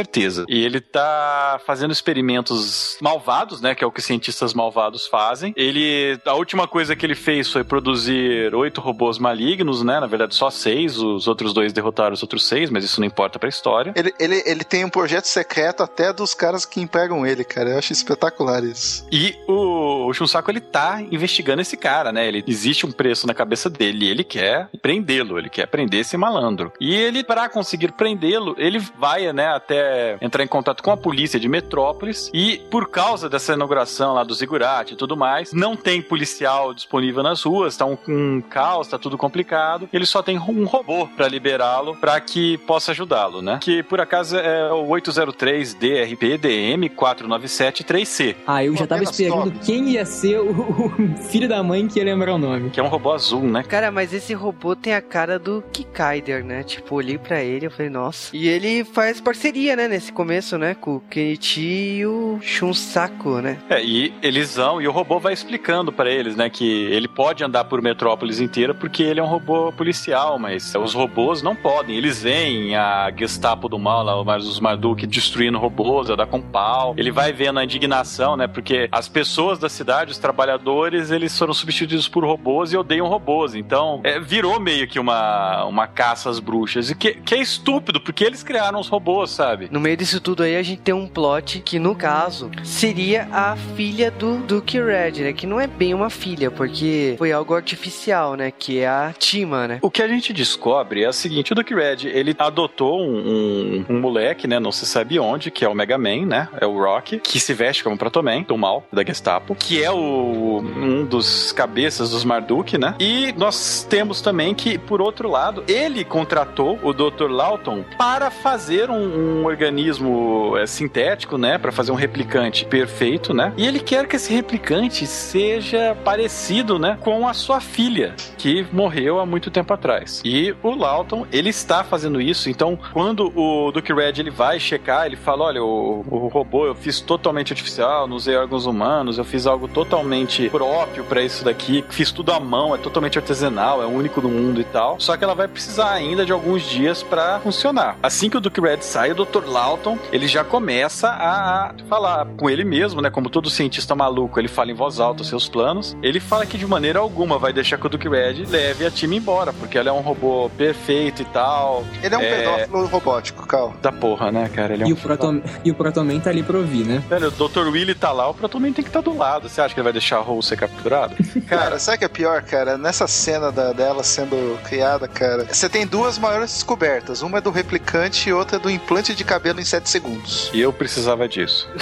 E 0.49 0.65
ele 0.65 0.81
tá 0.81 1.61
fazendo 1.67 1.93
experimentos 1.93 2.97
malvados, 3.01 3.61
né? 3.61 3.75
Que 3.75 3.85
é 3.85 3.87
o 3.87 3.93
que 3.93 4.03
cientistas 4.03 4.55
malvados 4.55 5.07
fazem. 5.07 5.53
Ele, 5.57 6.19
a 6.25 6.35
última 6.35 6.67
coisa 6.67 6.95
que 6.97 7.05
ele 7.05 7.15
fez 7.15 7.51
foi 7.51 7.65
produzir 7.65 8.55
oito 8.55 8.81
robôs 8.81 9.19
malignos, 9.19 9.83
né? 9.83 10.01
Na 10.01 10.07
verdade, 10.07 10.35
só 10.35 10.51
seis. 10.51 10.99
Os 10.99 11.27
outros 11.27 11.53
dois 11.53 11.73
derrotaram 11.73 12.15
os 12.15 12.23
outros 12.23 12.47
seis, 12.47 12.71
mas 12.71 12.85
isso 12.85 13.01
não 13.01 13.07
importa 13.07 13.39
pra 13.39 13.49
história. 13.49 13.93
Ele, 13.97 14.13
ele, 14.19 14.43
ele 14.47 14.65
tem 14.65 14.85
um 14.85 14.91
projeto 14.91 15.27
secreto 15.27 15.83
até 15.83 16.13
dos 16.13 16.35
caras 16.35 16.65
que 16.65 16.81
empregam 16.81 17.27
ele, 17.27 17.45
cara. 17.45 17.71
Eu 17.71 17.79
acho 17.79 17.93
espetacular 17.93 18.63
isso. 18.65 19.07
E 19.11 19.35
o, 19.47 20.07
o 20.07 20.13
Shunsaku, 20.13 20.51
ele 20.51 20.61
tá 20.61 21.01
investigando 21.11 21.63
esse 21.63 21.77
cara, 21.77 22.13
né? 22.13 22.27
Ele 22.27 22.45
existe 22.47 22.87
um 22.87 22.93
preço 22.93 23.27
na 23.27 23.35
cabeça 23.35 23.69
dele 23.71 24.07
e 24.07 24.09
ele 24.09 24.25
quer 24.25 24.69
prendê-lo, 24.83 25.39
ele 25.39 25.49
quer 25.49 25.67
prender 25.67 26.01
esse 26.01 26.17
malandro. 26.17 26.73
E 26.81 26.95
ele, 26.95 27.25
para 27.25 27.49
conseguir 27.49 27.93
prendê-lo, 27.93 28.55
ele 28.59 28.79
vai, 28.79 29.33
né, 29.33 29.49
até 29.49 29.88
entrar 30.21 30.43
em 30.43 30.49
contato 30.49 30.83
com 30.83 30.91
a 30.91 30.97
polícia 30.97 31.39
de 31.39 31.49
Metrópolis 31.49 32.31
e 32.33 32.59
por 32.71 32.89
causa 32.89 33.29
dessa 33.29 33.55
inauguração 33.55 34.15
lá 34.15 34.25
do 34.25 34.35
Zigurati 34.35 34.95
e 34.95 34.97
tudo 34.97 35.17
mais, 35.17 35.53
não 35.53 35.77
tem 35.77 36.03
policial 36.03 36.75
disponível 36.75 37.23
nas 37.23 37.43
ruas, 37.43 37.77
tá 37.77 37.85
um, 37.85 37.97
um 38.09 38.41
caos, 38.41 38.89
tá 38.89 38.99
tudo 38.99 39.17
complicado. 39.17 39.89
Ele 39.93 40.07
só 40.07 40.23
tem 40.23 40.39
um 40.39 40.65
robô 40.65 41.07
para 41.07 41.29
liberá-lo, 41.29 41.97
para 41.97 42.21
que 42.21 42.59
possa 42.59 42.93
ajudá-lo, 42.93 43.43
né? 43.43 43.59
Que 43.61 43.83
por 43.83 44.01
acaso 44.01 44.37
é 44.37 44.73
o 44.73 44.87
803 44.89 45.75
DRP 45.75 46.39
DM 46.39 46.89
497-3C. 46.91 48.37
Ah, 48.47 48.65
eu 48.65 48.77
já 48.77 48.87
tava 48.87 49.03
esperando 49.03 49.59
quem 49.61 49.91
ia 49.91 50.05
ser 50.05 50.41
o, 50.41 50.51
o 50.51 51.17
filho 51.29 51.49
da 51.49 51.63
mãe 51.63 51.87
que 51.87 51.99
ia 51.99 52.05
lembrar 52.05 52.35
o 52.35 52.39
nome. 52.39 52.71
Que 52.71 52.81
é 52.81 52.83
um 52.83 52.89
robô 52.89 53.13
azul, 53.13 53.43
né? 53.43 53.63
Cara, 53.63 53.91
mas 53.91 54.13
esse 54.13 54.35
robô 54.35 54.75
tem 54.75 54.95
a 54.95 55.03
cara 55.03 55.39
do 55.39 55.63
Kikaider, 55.73 56.45
né? 56.45 56.63
Tipo, 56.63 56.97
olhei 56.97 57.19
pra 57.19 57.43
ele 57.43 57.67
e 57.67 57.71
falei, 57.71 57.91
nossa. 57.91 58.37
E 58.37 58.49
ele 58.49 58.85
faz 58.85 59.21
parceria, 59.21 59.77
né? 59.79 59.87
Nesse 59.87 60.13
começo, 60.13 60.59
né? 60.59 60.75
Com 60.75 60.97
o 60.97 61.01
Kenichi 61.01 61.99
e 61.99 62.07
o 62.07 62.41
Shunsaku, 62.43 63.41
né? 63.41 63.59
É, 63.71 63.83
e 63.83 64.13
eles 64.21 64.57
vão, 64.57 64.83
e 64.83 64.89
o 64.89 64.91
robô 64.91 65.21
vai 65.21 65.33
explicando 65.33 65.93
pra 65.93 66.11
eles, 66.11 66.35
né, 66.35 66.51
que 66.51 66.67
ele 66.87 67.07
pode 67.07 67.45
andar 67.45 67.65
por 67.65 67.81
Metrópolis 67.81 68.41
inteira 68.41 68.75
porque 68.75 69.05
ele 69.05 69.21
é 69.21 69.23
um 69.23 69.29
robô 69.29 69.73
policial, 69.73 70.39
mas 70.39 70.75
os 70.75 70.95
robôs 70.95 71.43
não 71.43 71.55
podem. 71.55 71.97
Eles 71.97 72.23
veem 72.23 72.75
a 72.75 73.13
Gestapo 73.17 73.69
do 73.69 73.79
mal, 73.79 74.03
lá, 74.03 74.37
os 74.37 74.59
Marduk 74.59 75.07
destruindo 75.07 75.59
robôs, 75.59 76.11
a 76.11 76.17
dar 76.17 76.27
com 76.27 76.41
pau. 76.41 76.95
Ele 76.97 77.13
vai 77.13 77.33
vendo 77.33 77.61
a 77.61 77.65
indignação, 77.65 78.37
né, 78.37 78.49
porque 78.49 78.89
as 78.91 79.09
pessoas 79.09 79.61
da 79.61 79.69
cidade, 79.69 80.11
os 80.11 80.19
trabalhadores, 80.19 81.13
eles 81.13 81.39
foram 81.39 81.55
substituídos 81.55 82.09
por 82.09 82.25
robôs 82.25 82.73
e 82.73 82.77
odeiam 82.77 83.07
robôs. 83.07 83.55
Então, 83.55 84.01
é, 84.03 84.19
virou 84.19 84.59
meio 84.59 84.89
que 84.89 84.99
uma, 84.99 85.65
uma 85.67 85.87
caça 85.87 86.29
às 86.29 86.41
bruxas. 86.41 86.91
E 86.91 86.97
que, 86.97 87.15
que 87.15 87.35
é 87.35 87.39
estúpido, 87.39 88.01
porque 88.01 88.25
eles 88.25 88.43
criaram 88.43 88.81
os 88.81 88.89
robôs, 88.89 89.31
sabe? 89.31 89.68
No 89.71 89.81
meio 89.81 89.97
disso 89.97 90.21
tudo 90.21 90.43
aí, 90.43 90.57
a 90.57 90.63
gente 90.63 90.81
tem 90.81 90.95
um 90.95 91.07
plot 91.07 91.61
que, 91.61 91.79
no 91.79 91.95
caso, 91.95 92.51
seria 92.65 93.29
a 93.33 93.57
filha 93.77 94.11
do 94.11 94.39
Duke 94.39 94.81
Red, 94.81 95.23
né? 95.23 95.33
Que 95.33 95.47
não 95.47 95.61
é 95.61 95.67
bem 95.67 95.95
uma 95.95 96.11
filha, 96.11 96.51
porque 96.51 97.15
foi 97.19 97.33
algo 97.33 97.55
artificial, 97.55 98.35
né? 98.35 98.51
Que 98.51 98.81
é 98.81 98.89
a 98.89 99.15
Tima, 99.19 99.69
né? 99.69 99.79
O 99.83 99.91
que 99.91 100.03
a 100.03 100.09
gente 100.09 100.33
descobre 100.33 101.03
é 101.03 101.09
o 101.09 101.13
seguinte: 101.13 101.53
o 101.53 101.55
Duke 101.55 101.75
Red 101.75 102.07
ele 102.07 102.35
adotou 102.39 103.01
um, 103.01 103.19
um, 103.19 103.85
um 103.89 104.01
moleque, 104.01 104.47
né? 104.47 104.59
Não 104.59 104.73
se 104.73 104.87
sabe 104.87 105.19
onde, 105.19 105.51
que 105.51 105.65
é 105.65 105.69
o 105.69 105.75
Mega 105.75 105.99
Man, 105.99 106.27
né? 106.27 106.49
É 106.61 106.67
o 106.67 106.79
Rock, 106.79 107.19
que 107.21 107.41
se 107.41 107.53
veste 107.55 107.85
como 107.85 107.99
Protoman, 107.99 108.43
do 108.43 108.57
mal, 108.57 108.87
da 108.93 109.05
Gestapo, 109.05 109.55
que 109.55 109.83
é 109.83 109.91
o 109.91 110.61
um 110.61 111.05
dos 111.05 111.53
cabeças 111.53 112.11
dos 112.11 112.25
Marduk, 112.25 112.79
né? 112.79 112.95
E 112.99 113.33
nós 113.37 113.87
temos 113.89 114.21
também 114.21 114.55
que, 114.55 114.79
por 114.79 115.01
outro 115.01 115.29
lado, 115.29 115.65
ele 115.69 116.05
contratou 116.05 116.79
o 116.83 116.93
Dr. 116.93 117.29
Lawton 117.29 117.85
para 117.97 118.31
fazer 118.31 118.91
um, 118.91 119.43
um 119.43 119.49
organismo 119.59 120.57
é, 120.57 120.67
sintético, 120.67 121.37
né? 121.37 121.59
Para 121.59 121.73
fazer 121.73 121.93
um 121.93 121.97
replicante 121.97 122.65
perfeito, 122.65 123.35
né? 123.35 123.53
E 123.57 123.67
ele 123.67 123.81
quer 123.81 124.07
que 124.07 124.17
esse 124.17 124.33
replicante 124.33 125.07
seja 125.07 125.97
parecido, 126.05 126.79
né? 126.79 126.97
Com 127.01 127.27
a 127.27 127.35
sua 127.35 127.61
filha, 127.61 128.15
que 128.37 128.67
morreu 128.73 129.19
há 129.19 129.27
muito 129.27 129.51
tempo 129.51 129.73
atrás. 129.75 130.23
E 130.25 130.55
o 130.63 130.75
Lawton, 130.75 131.27
ele 131.33 131.51
está 131.51 131.83
fazendo 131.83 132.21
isso. 132.21 132.49
Então, 132.49 132.79
quando 132.93 133.33
o 133.37 133.73
Duke 133.73 133.93
Red 133.93 134.15
ele 134.19 134.31
vai 134.31 134.61
checar, 134.61 135.07
ele 135.07 135.17
fala: 135.17 135.45
olha, 135.45 135.63
o, 135.63 136.05
o 136.09 136.29
robô 136.29 136.67
eu 136.67 136.75
fiz 136.75 137.01
totalmente 137.01 137.53
artificial, 137.53 138.07
não 138.07 138.17
usei 138.17 138.37
órgãos 138.37 138.67
humanos, 138.67 139.19
eu 139.19 139.25
fiz 139.25 139.47
algo 139.47 139.67
totalmente 139.69 140.49
próprio 140.51 141.05
para 141.05 141.23
isso 141.23 141.45
daqui, 141.45 141.85
fiz 141.89 142.13
tudo 142.13 142.33
à 142.33 142.41
mão, 142.41 142.75
é 142.75 142.79
totalmente 142.79 143.19
artesanal, 143.19 143.83
é 143.83 143.87
o 143.87 143.91
único 143.91 144.21
do 144.21 144.29
mundo 144.29 144.61
e 144.61 144.65
tal. 144.65 145.01
Só 145.01 145.17
que 145.17 145.25
ela 145.25 145.35
vai 145.35 145.49
precisar 145.49 145.91
ainda 145.91 146.25
de 146.25 146.33
alguns 146.33 146.63
dias 146.63 147.03
para 147.03 147.41
funcionar. 147.41 147.97
Assim 148.03 148.31
que 148.31 148.37
o 148.37 148.41
Duke 148.41 148.61
Red 148.61 148.83
sai, 148.83 149.13
o 149.13 149.15
Dr. 149.15 149.48
Lawton 149.49 149.99
ele 150.13 150.27
já 150.29 150.45
começa 150.45 151.09
a 151.09 151.73
falar 151.89 152.27
com 152.37 152.49
ele 152.49 152.65
mesmo, 152.65 153.01
né? 153.01 153.11
Como 153.11 153.29
todo 153.31 153.51
cientista 153.51 153.95
maluco, 153.95 154.39
ele 154.39 154.49
fala 154.49 154.71
em 154.71 154.75
voz 154.75 155.01
alta 155.01 155.23
os 155.23 155.29
seus 155.29 155.49
planos. 155.49 155.97
Ele 156.03 156.21
fala 156.21 156.47
que 156.47 156.57
de 156.59 156.67
maneira 156.67 156.99
alguma 156.99 157.39
vai 157.39 157.53
deixar 157.53 157.79
que 157.79 157.87
o 157.87 157.89
Duke 157.89 158.09
Red 158.09 158.45
leve 158.49 158.87
a 158.87 158.91
time 158.91 159.17
embora, 159.17 159.53
porque 159.53 159.77
ela 159.79 159.89
é 159.89 159.93
um 159.93 160.01
robô 160.01 160.51
perfeito 160.57 161.23
e 161.23 161.25
tal. 161.25 161.85
Ele 162.03 162.15
é 162.15 162.19
um 162.19 162.21
É. 162.23 162.37
pedófilo 162.37 162.87
robótico, 162.87 163.47
Cal. 163.47 163.75
Da 163.83 163.91
porra, 163.93 164.31
né, 164.31 164.49
cara? 164.55 164.75
Ele 164.75 164.85
é 164.85 164.87
E 164.89 164.93
um 164.93 164.97
o, 164.97 164.99
Proto... 164.99 165.43
e 165.65 165.71
o 165.71 165.75
Protoman 165.75 166.21
tá 166.21 166.31
ali 166.31 166.43
pra 166.43 166.57
ouvir, 166.59 166.85
né? 166.85 167.03
Velho, 167.09 167.29
o 167.29 167.31
Dr. 167.49 167.69
Willy 167.69 167.95
tá 167.95 168.13
lá, 168.13 168.29
o 168.29 168.35
Protoman 168.35 168.73
tem 168.73 168.83
que 168.85 168.91
estar 168.91 169.01
do 169.01 169.17
lado. 169.17 169.49
Você 169.49 169.61
acha 169.61 169.73
que 169.75 169.81
ele 169.81 169.85
vai 169.85 169.93
deixar 169.93 170.19
a 170.19 170.21
Rose 170.21 170.49
ser 170.49 170.57
capturado? 170.57 171.15
Cara, 171.47 171.79
sabe 171.79 171.97
o 171.97 171.99
que 172.01 172.05
é 172.05 172.09
pior, 172.09 172.43
cara? 172.43 172.77
Nessa 172.77 173.07
cena 173.07 173.51
da- 173.51 173.73
dela 173.73 174.03
sendo 174.03 174.59
criada, 174.65 175.07
cara, 175.09 175.47
você 175.51 175.69
tem 175.69 175.87
duas 175.87 176.19
maiores 176.19 176.53
descobertas. 176.53 177.23
Uma 177.23 177.39
é 177.39 177.41
do 177.41 177.51
replicante 177.51 178.29
e 178.29 178.33
outra 178.33 178.57
é 178.57 178.59
do 178.61 178.71
implante 178.71 179.15
de 179.15 179.25
cabelo 179.39 179.61
em 179.61 179.65
7 179.65 179.89
segundos. 179.89 180.51
E 180.53 180.61
eu 180.61 180.73
precisava 180.73 181.29
disso. 181.29 181.69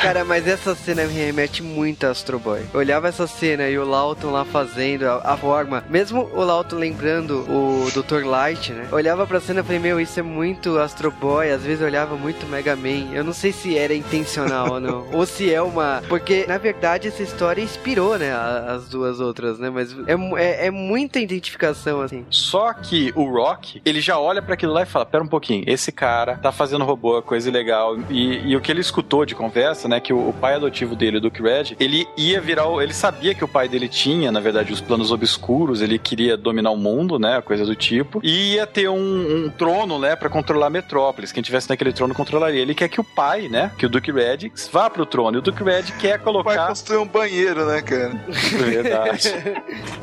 Cara, 0.00 0.24
mas 0.24 0.46
essa 0.46 0.74
cena 0.74 1.04
me 1.06 1.14
remete 1.14 1.62
muito 1.62 2.06
a 2.06 2.10
Astro 2.10 2.38
Boy. 2.38 2.60
Eu 2.72 2.80
olhava 2.80 3.08
essa 3.08 3.26
cena 3.26 3.68
e 3.68 3.78
o 3.78 3.84
Lawton 3.86 4.30
lá 4.30 4.44
fazendo 4.44 5.06
a, 5.08 5.32
a 5.32 5.36
forma, 5.36 5.84
mesmo 5.88 6.28
o 6.34 6.42
Lawton 6.44 6.76
lembrando 6.76 7.40
o 7.50 7.88
Dr. 7.90 8.24
Light, 8.26 8.72
né? 8.72 8.86
Eu 8.90 8.96
olhava 8.96 9.26
pra 9.26 9.40
cena 9.40 9.60
e 9.60 9.62
falei, 9.62 9.78
meu, 9.78 10.00
isso 10.00 10.18
é 10.18 10.22
muito 10.22 10.78
Astro 10.78 11.10
Boy. 11.10 11.50
Às 11.50 11.62
vezes 11.62 11.80
eu 11.80 11.86
olhava 11.86 12.16
muito 12.16 12.46
Mega 12.46 12.76
Man. 12.76 13.12
Eu 13.12 13.24
não 13.24 13.32
sei 13.32 13.52
se 13.52 13.78
era 13.78 13.94
intencional 13.94 14.72
ou 14.72 14.80
não. 14.80 15.04
Ou 15.14 15.26
se 15.26 15.52
é 15.52 15.62
uma. 15.62 16.02
Porque, 16.08 16.44
na 16.46 16.58
verdade, 16.58 17.08
essa 17.08 17.22
história 17.22 17.62
inspirou, 17.62 18.18
né? 18.18 18.32
a- 18.32 18.64
As 18.74 18.88
duas 18.88 19.20
outras, 19.20 19.58
né? 19.58 19.70
Mas 19.70 19.92
é, 20.06 20.14
é, 20.42 20.66
é 20.66 20.70
muita 20.70 21.20
identificação, 21.20 22.00
assim. 22.00 22.24
Só 22.30 22.72
que 22.72 23.12
o 23.14 23.30
Rock, 23.30 23.80
ele 23.84 24.00
já 24.00 24.18
olha 24.18 24.42
pra 24.42 24.54
aquilo 24.54 24.72
lá 24.72 24.82
e 24.82 24.86
fala: 24.86 25.06
Pera 25.06 25.22
um 25.22 25.26
pouquinho, 25.28 25.53
esse 25.66 25.92
cara 25.92 26.36
tá 26.36 26.50
fazendo 26.50 26.84
robô, 26.84 27.20
coisa 27.22 27.48
ilegal. 27.48 27.96
E, 28.10 28.50
e 28.50 28.56
o 28.56 28.60
que 28.60 28.72
ele 28.72 28.80
escutou 28.80 29.24
de 29.24 29.34
conversa, 29.34 29.86
né? 29.88 30.00
Que 30.00 30.12
o, 30.12 30.28
o 30.28 30.32
pai 30.32 30.54
adotivo 30.54 30.96
dele, 30.96 31.18
o 31.18 31.20
Duke 31.20 31.42
Red, 31.42 31.76
ele 31.78 32.06
ia 32.16 32.40
virar. 32.40 32.66
o- 32.68 32.80
Ele 32.80 32.92
sabia 32.92 33.34
que 33.34 33.44
o 33.44 33.48
pai 33.48 33.68
dele 33.68 33.88
tinha, 33.88 34.32
na 34.32 34.40
verdade, 34.40 34.72
os 34.72 34.80
planos 34.80 35.12
obscuros, 35.12 35.80
ele 35.82 35.98
queria 35.98 36.36
dominar 36.36 36.70
o 36.70 36.76
mundo, 36.76 37.18
né? 37.18 37.40
Coisa 37.42 37.64
do 37.64 37.74
tipo. 37.76 38.20
E 38.22 38.54
ia 38.54 38.66
ter 38.66 38.88
um, 38.88 39.46
um 39.46 39.50
trono, 39.50 39.98
né? 39.98 40.16
Pra 40.16 40.28
controlar 40.28 40.70
Metrópolis. 40.70 41.32
Quem 41.32 41.42
tivesse 41.42 41.68
naquele 41.68 41.92
trono 41.92 42.14
controlaria. 42.14 42.60
Ele 42.60 42.74
quer 42.74 42.88
que 42.88 43.00
o 43.00 43.04
pai, 43.04 43.48
né? 43.48 43.70
Que 43.78 43.86
o 43.86 43.88
Duke 43.88 44.10
Red 44.10 44.50
vá 44.72 44.88
pro 44.88 45.04
trono. 45.06 45.36
E 45.36 45.38
o 45.38 45.42
Duke 45.42 45.62
Red 45.62 45.84
quer 46.00 46.14
Vai 46.14 46.18
colocar. 46.18 46.68
construir 46.68 46.98
um 46.98 47.06
banheiro, 47.06 47.66
né, 47.66 47.82
cara? 47.82 48.14
Verdade. 48.28 49.28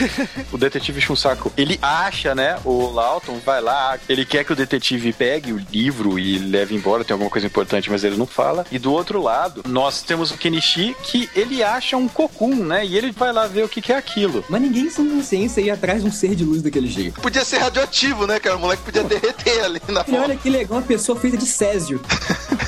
o 0.52 0.58
detetive 0.58 1.00
Shunsaku, 1.00 1.50
ele 1.56 1.78
acha, 1.80 2.34
né, 2.34 2.58
o 2.64 2.90
Lawton, 2.90 3.38
vai 3.44 3.62
lá, 3.62 3.98
ele 4.06 4.26
quer 4.26 4.44
que 4.44 4.52
o 4.52 4.56
detetive 4.56 5.14
pegue 5.14 5.52
o 5.52 5.64
livro 5.72 6.18
e 6.18 6.38
leve 6.38 6.74
embora, 6.74 6.89
tem 7.04 7.14
alguma 7.14 7.30
coisa 7.30 7.46
importante, 7.46 7.90
mas 7.90 8.04
ele 8.04 8.16
não 8.16 8.26
fala. 8.26 8.66
E 8.70 8.78
do 8.78 8.92
outro 8.92 9.22
lado, 9.22 9.62
nós 9.66 10.02
temos 10.02 10.30
o 10.30 10.36
Kenichi 10.36 10.94
que 11.02 11.28
ele 11.34 11.62
acha 11.62 11.96
um 11.96 12.08
cocum, 12.08 12.54
né? 12.54 12.84
E 12.84 12.96
ele 12.96 13.12
vai 13.12 13.32
lá 13.32 13.46
ver 13.46 13.64
o 13.64 13.68
que, 13.68 13.80
que 13.80 13.92
é 13.92 13.96
aquilo. 13.96 14.44
Mas 14.48 14.60
ninguém 14.60 14.90
sem 14.90 15.08
consciência 15.08 15.60
ia 15.60 15.74
atrás 15.74 16.02
de 16.02 16.08
um 16.08 16.12
ser 16.12 16.34
de 16.34 16.44
luz 16.44 16.62
daquele 16.62 16.86
jeito. 16.86 17.20
Podia 17.20 17.44
ser 17.44 17.58
radioativo, 17.58 18.26
né, 18.26 18.38
cara? 18.38 18.56
O 18.56 18.60
moleque 18.60 18.82
podia 18.82 19.04
derreter 19.04 19.64
ali 19.64 19.80
na 19.88 20.04
E 20.06 20.14
olha 20.16 20.36
que 20.36 20.50
legal, 20.50 20.78
uma 20.78 20.86
pessoa 20.86 21.18
feita 21.18 21.36
de 21.36 21.46
césio. 21.46 22.00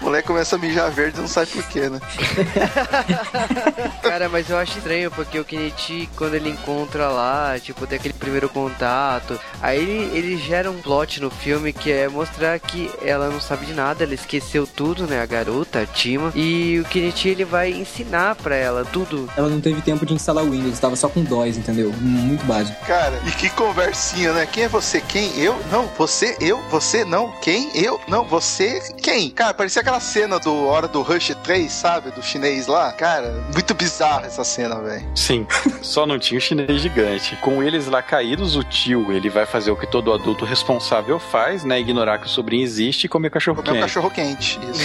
O 0.00 0.04
moleque 0.04 0.28
começa 0.28 0.56
a 0.56 0.58
mijar 0.58 0.90
verde 0.90 1.18
e 1.18 1.20
não 1.20 1.28
sabe 1.28 1.50
por 1.50 1.64
quê, 1.68 1.88
né? 1.88 2.00
Cara, 4.02 4.28
mas 4.28 4.48
eu 4.48 4.56
acho 4.56 4.78
estranho, 4.78 5.10
porque 5.10 5.38
o 5.38 5.44
Kenichi, 5.44 6.08
quando 6.16 6.34
ele 6.34 6.50
encontra 6.50 7.08
lá, 7.08 7.58
tipo, 7.58 7.86
tem 7.86 7.98
aquele 7.98 8.14
primeiro 8.14 8.48
contato, 8.48 9.38
aí 9.60 9.78
ele, 9.78 10.16
ele 10.16 10.36
gera 10.38 10.70
um 10.70 10.80
plot 10.80 11.20
no 11.20 11.30
filme 11.30 11.72
que 11.72 11.90
é 11.92 12.08
mostrar 12.08 12.58
que 12.58 12.90
ela 13.02 13.28
não 13.28 13.40
sabe 13.40 13.66
de 13.66 13.72
nada, 13.72 14.04
ela 14.04 14.14
esqueceu 14.14 14.66
tudo, 14.66 15.06
né, 15.06 15.20
a 15.20 15.26
garota, 15.26 15.80
a 15.80 15.86
Tima, 15.86 16.32
e 16.34 16.80
o 16.80 16.84
Kenichi, 16.84 17.28
ele 17.28 17.44
vai 17.44 17.70
ensinar 17.72 18.34
pra 18.36 18.54
ela 18.56 18.84
tudo. 18.84 19.28
Ela 19.36 19.48
não 19.48 19.60
teve 19.60 19.80
tempo 19.82 20.06
de 20.06 20.14
instalar 20.14 20.44
o 20.44 20.50
Windows, 20.50 20.74
estava 20.74 20.96
só 20.96 21.08
com 21.08 21.22
DOS, 21.22 21.56
entendeu? 21.56 21.92
Muito 22.00 22.44
básico. 22.44 22.84
Cara, 22.86 23.20
e 23.26 23.30
que 23.32 23.50
conversinha, 23.50 24.32
né? 24.32 24.46
Quem 24.46 24.64
é 24.64 24.68
você? 24.68 25.00
Quem? 25.00 25.38
Eu? 25.38 25.58
Não, 25.70 25.86
você? 25.98 26.36
Eu? 26.40 26.60
Você? 26.70 27.04
Não. 27.04 27.32
Quem? 27.40 27.70
Eu? 27.74 28.00
Não, 28.08 28.24
você? 28.24 28.80
Quem? 29.02 29.30
Cara, 29.30 29.47
parecia 29.54 29.80
aquela 29.82 30.00
cena 30.00 30.38
do 30.38 30.66
Hora 30.66 30.88
do 30.88 31.02
Rush 31.02 31.34
3, 31.42 31.70
sabe? 31.70 32.10
Do 32.10 32.22
chinês 32.22 32.66
lá. 32.66 32.92
Cara, 32.92 33.32
muito 33.52 33.74
bizarra 33.74 34.26
essa 34.26 34.44
cena, 34.44 34.76
velho. 34.80 35.06
Sim, 35.14 35.46
só 35.82 36.06
não 36.06 36.18
tinha 36.18 36.38
o 36.38 36.40
chinês 36.40 36.80
gigante. 36.80 37.36
Com 37.36 37.62
eles 37.62 37.86
lá 37.86 38.02
caídos, 38.02 38.56
o 38.56 38.62
tio, 38.64 39.12
ele 39.12 39.28
vai 39.28 39.46
fazer 39.46 39.70
o 39.70 39.76
que 39.76 39.86
todo 39.86 40.12
adulto 40.12 40.44
responsável 40.44 41.18
faz, 41.18 41.64
né? 41.64 41.80
Ignorar 41.80 42.18
que 42.18 42.26
o 42.26 42.28
sobrinho 42.28 42.62
existe 42.62 43.04
e 43.04 43.08
comer 43.08 43.30
cachorro 43.30 43.56
Comer 43.56 43.70
um 43.70 43.72
quente. 43.74 43.82
cachorro 43.82 44.10
quente. 44.10 44.58
Isso. 44.70 44.82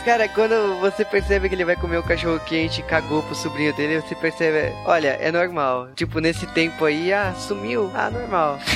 Cara, 0.05 0.29
quando 0.29 0.79
você 0.81 1.03
percebe 1.05 1.49
que 1.49 1.55
ele 1.55 1.65
vai 1.65 1.77
comer 1.77 1.97
o 1.99 2.03
cachorro 2.03 2.39
quente 2.41 2.81
e 2.81 2.85
cagou 2.85 3.23
pro 3.23 3.35
sobrinho 3.35 3.73
dele, 3.75 4.03
você 4.03 4.15
percebe, 4.15 4.71
olha, 4.85 5.17
é 5.21 5.33
normal. 5.33 5.89
Tipo, 5.95 6.21
nesse 6.21 6.47
tempo 6.49 6.85
aí, 6.85 7.11
ah, 7.13 7.33
sumiu, 7.39 7.91
ah, 7.95 8.11
normal. 8.11 8.59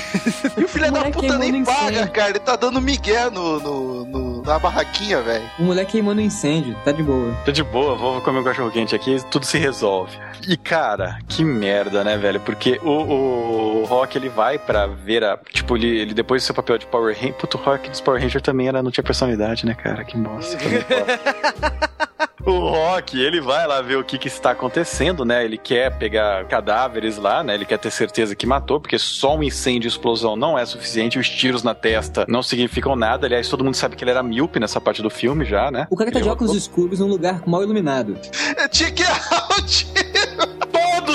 E 0.57 0.65
o 0.65 0.69
filho 0.69 0.89
O 0.89 0.91
da 0.91 1.03
puta 1.05 1.19
queimando 1.21 1.39
nem 1.41 1.65
paga, 1.65 2.07
cara. 2.09 2.31
Ele 2.31 2.39
tá 2.39 2.57
dando 2.57 2.81
migué 2.81 3.29
no, 3.31 3.61
no, 3.61 4.05
no- 4.05 4.38
na 4.49 4.59
barraquinha, 4.59 5.21
velho. 5.21 5.45
O 5.59 5.63
moleque 5.65 5.93
queimando 5.93 6.21
incêndio, 6.21 6.75
tá 6.85 6.91
de 6.91 7.03
boa. 7.03 7.35
Tô 7.45 7.53
de 7.53 7.63
boa, 7.63 7.95
vou 7.95 8.21
comer 8.21 8.41
um 8.41 8.45
cachorro 8.45 8.71
quente 8.71 8.95
aqui, 8.95 9.17
tudo 9.31 9.45
se 9.45 9.59
resolve. 9.59 10.17
E 10.47 10.57
cara, 10.57 11.19
que 11.29 11.45
merda, 11.45 12.03
né, 12.03 12.17
velho? 12.17 12.41
Porque 12.41 12.81
o, 12.83 12.89
o, 12.91 13.83
o 13.83 13.85
Rock 13.85 14.17
ele 14.17 14.29
vai 14.29 14.59
pra 14.59 14.87
ver 14.87 15.23
a. 15.23 15.37
Tipo, 15.37 15.77
ele, 15.77 15.99
ele 15.99 16.15
depois 16.15 16.43
do 16.43 16.47
seu 16.47 16.55
papel 16.55 16.79
de 16.79 16.87
Power 16.87 17.15
Ranger. 17.15 17.35
Puto, 17.35 17.59
o 17.59 17.61
Rock 17.61 17.91
dos 17.91 18.01
Power 18.01 18.21
Ranger 18.21 18.41
também 18.41 18.69
era, 18.69 18.83
não 18.83 18.91
tinha 18.91 19.05
personalidade, 19.05 19.67
né, 19.67 19.75
cara? 19.75 20.03
Que 20.05 20.17
bosta. 20.17 20.57
O 22.47 22.53
Rock, 22.71 23.21
ele 23.21 23.41
vai 23.41 23.67
lá 23.67 23.83
ver 23.83 23.97
o 23.99 24.05
que, 24.05 24.17
que 24.17 24.29
está 24.29 24.53
acontecendo, 24.53 25.25
né? 25.25 25.45
Ele 25.45 25.59
quer 25.59 25.99
pegar 25.99 26.45
cadáveres 26.45 27.17
lá, 27.17 27.43
né? 27.43 27.55
Ele 27.55 27.65
quer 27.65 27.79
ter 27.79 27.91
certeza 27.91 28.37
que 28.37 28.47
matou, 28.47 28.81
porque 28.81 28.97
só 28.99 29.37
um 29.37 29.43
incêndio 29.43 29.89
e 29.89 29.91
explosão 29.91 30.37
não 30.37 30.57
é 30.57 30.65
suficiente. 30.65 31.19
Os 31.19 31.29
tiros 31.29 31.63
na 31.65 31.75
testa 31.75 32.25
não 32.29 32.43
significam 32.43 32.95
nada. 32.95 33.27
Aliás, 33.27 33.49
todo 33.49 33.65
mundo 33.65 33.75
sabe 33.75 33.97
que 33.97 34.05
ele 34.05 34.13
era 34.13 34.23
míope 34.23 34.61
nessa 34.61 34.81
parte 34.81 35.03
do 35.03 35.11
filme 35.11 35.45
já, 35.45 35.71
né? 35.71 35.87
O 35.91 35.97
cara 35.97 36.13
tá 36.13 36.21
de 36.21 36.27
Eu- 36.27 36.33
óculos 36.33 36.55
escuros 36.55 37.01
num 37.01 37.09
lugar 37.09 37.43
mal 37.47 37.63
iluminado. 37.63 38.17
Eu 38.57 38.69
tinha 38.69 38.91
que 38.93 39.03
errar 39.03 39.49
o 39.59 39.63
tiro. 39.63 40.08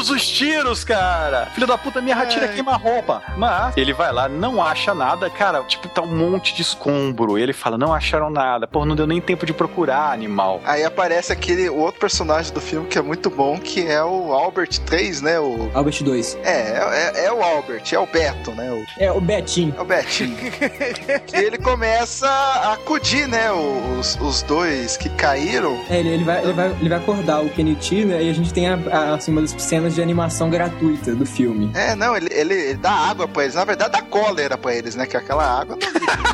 Todos 0.03 0.21
os 0.21 0.27
tiros, 0.27 0.83
cara! 0.83 1.45
Filho 1.53 1.65
da 1.65 1.77
puta, 1.77 2.01
minha 2.01 2.13
ratira 2.13 2.47
Ai. 2.47 2.53
queima 2.53 2.75
roupa. 2.75 3.21
Mas 3.37 3.77
ele 3.77 3.93
vai 3.93 4.11
lá, 4.11 4.27
não 4.27 4.61
acha 4.61 4.93
nada, 4.93 5.29
cara. 5.29 5.63
Tipo, 5.63 5.87
tá 5.87 6.01
um 6.01 6.13
monte 6.13 6.53
de 6.53 6.61
escombro. 6.61 7.39
E 7.39 7.41
ele 7.41 7.53
fala: 7.53 7.77
não 7.77 7.93
acharam 7.93 8.29
nada. 8.29 8.67
Pô, 8.67 8.85
não 8.85 8.97
deu 8.97 9.07
nem 9.07 9.21
tempo 9.21 9.45
de 9.45 9.53
procurar 9.53 10.11
animal. 10.11 10.59
Aí 10.65 10.83
aparece 10.83 11.31
aquele 11.31 11.69
o 11.69 11.77
outro 11.77 12.01
personagem 12.01 12.53
do 12.53 12.59
filme 12.59 12.85
que 12.87 12.99
é 12.99 13.01
muito 13.01 13.29
bom, 13.29 13.57
que 13.57 13.87
é 13.87 14.03
o 14.03 14.33
Albert 14.33 14.77
3, 14.85 15.21
né? 15.21 15.39
O... 15.39 15.71
Albert 15.73 16.03
2. 16.03 16.37
É, 16.43 17.13
é, 17.15 17.25
é 17.27 17.31
o 17.31 17.41
Albert, 17.41 17.83
é 17.93 17.99
o 17.99 18.05
Beto, 18.05 18.51
né? 18.51 18.69
O, 18.71 19.01
É, 19.01 19.09
o 19.09 19.21
Betinho. 19.21 19.73
é 19.77 19.81
o 19.81 19.85
Betinho. 19.85 20.35
que 21.25 21.35
ele 21.37 21.57
começa 21.57 22.27
a 22.27 22.73
acudir, 22.73 23.25
né? 23.25 23.49
Os, 23.53 24.19
os 24.19 24.41
dois 24.41 24.97
que 24.97 25.07
caíram. 25.07 25.79
É, 25.89 25.99
ele, 25.99 26.09
ele, 26.09 26.23
vai, 26.25 26.43
ele, 26.43 26.51
vai, 26.51 26.69
ele 26.71 26.89
vai 26.89 26.97
acordar 26.97 27.41
o 27.41 27.47
Kenichi, 27.47 28.03
né? 28.03 28.21
E 28.21 28.29
a 28.29 28.33
gente 28.33 28.51
tem 28.53 28.67
a, 28.67 28.77
a, 28.91 29.13
assim, 29.15 29.31
uma 29.31 29.39
das 29.39 29.51
cenas 29.51 29.92
de 29.93 30.01
animação 30.01 30.49
gratuita 30.49 31.15
do 31.15 31.25
filme. 31.25 31.71
É, 31.73 31.95
não, 31.95 32.15
ele, 32.15 32.29
ele, 32.31 32.53
ele 32.53 32.73
dá 32.75 32.91
água 32.91 33.27
pra 33.27 33.43
eles. 33.43 33.55
Na 33.55 33.63
verdade, 33.65 33.91
dá 33.91 34.01
cólera 34.01 34.57
pra 34.57 34.73
eles, 34.73 34.95
né? 34.95 35.05
Que 35.05 35.17
aquela 35.17 35.43
água 35.43 35.77
não. 35.77 36.32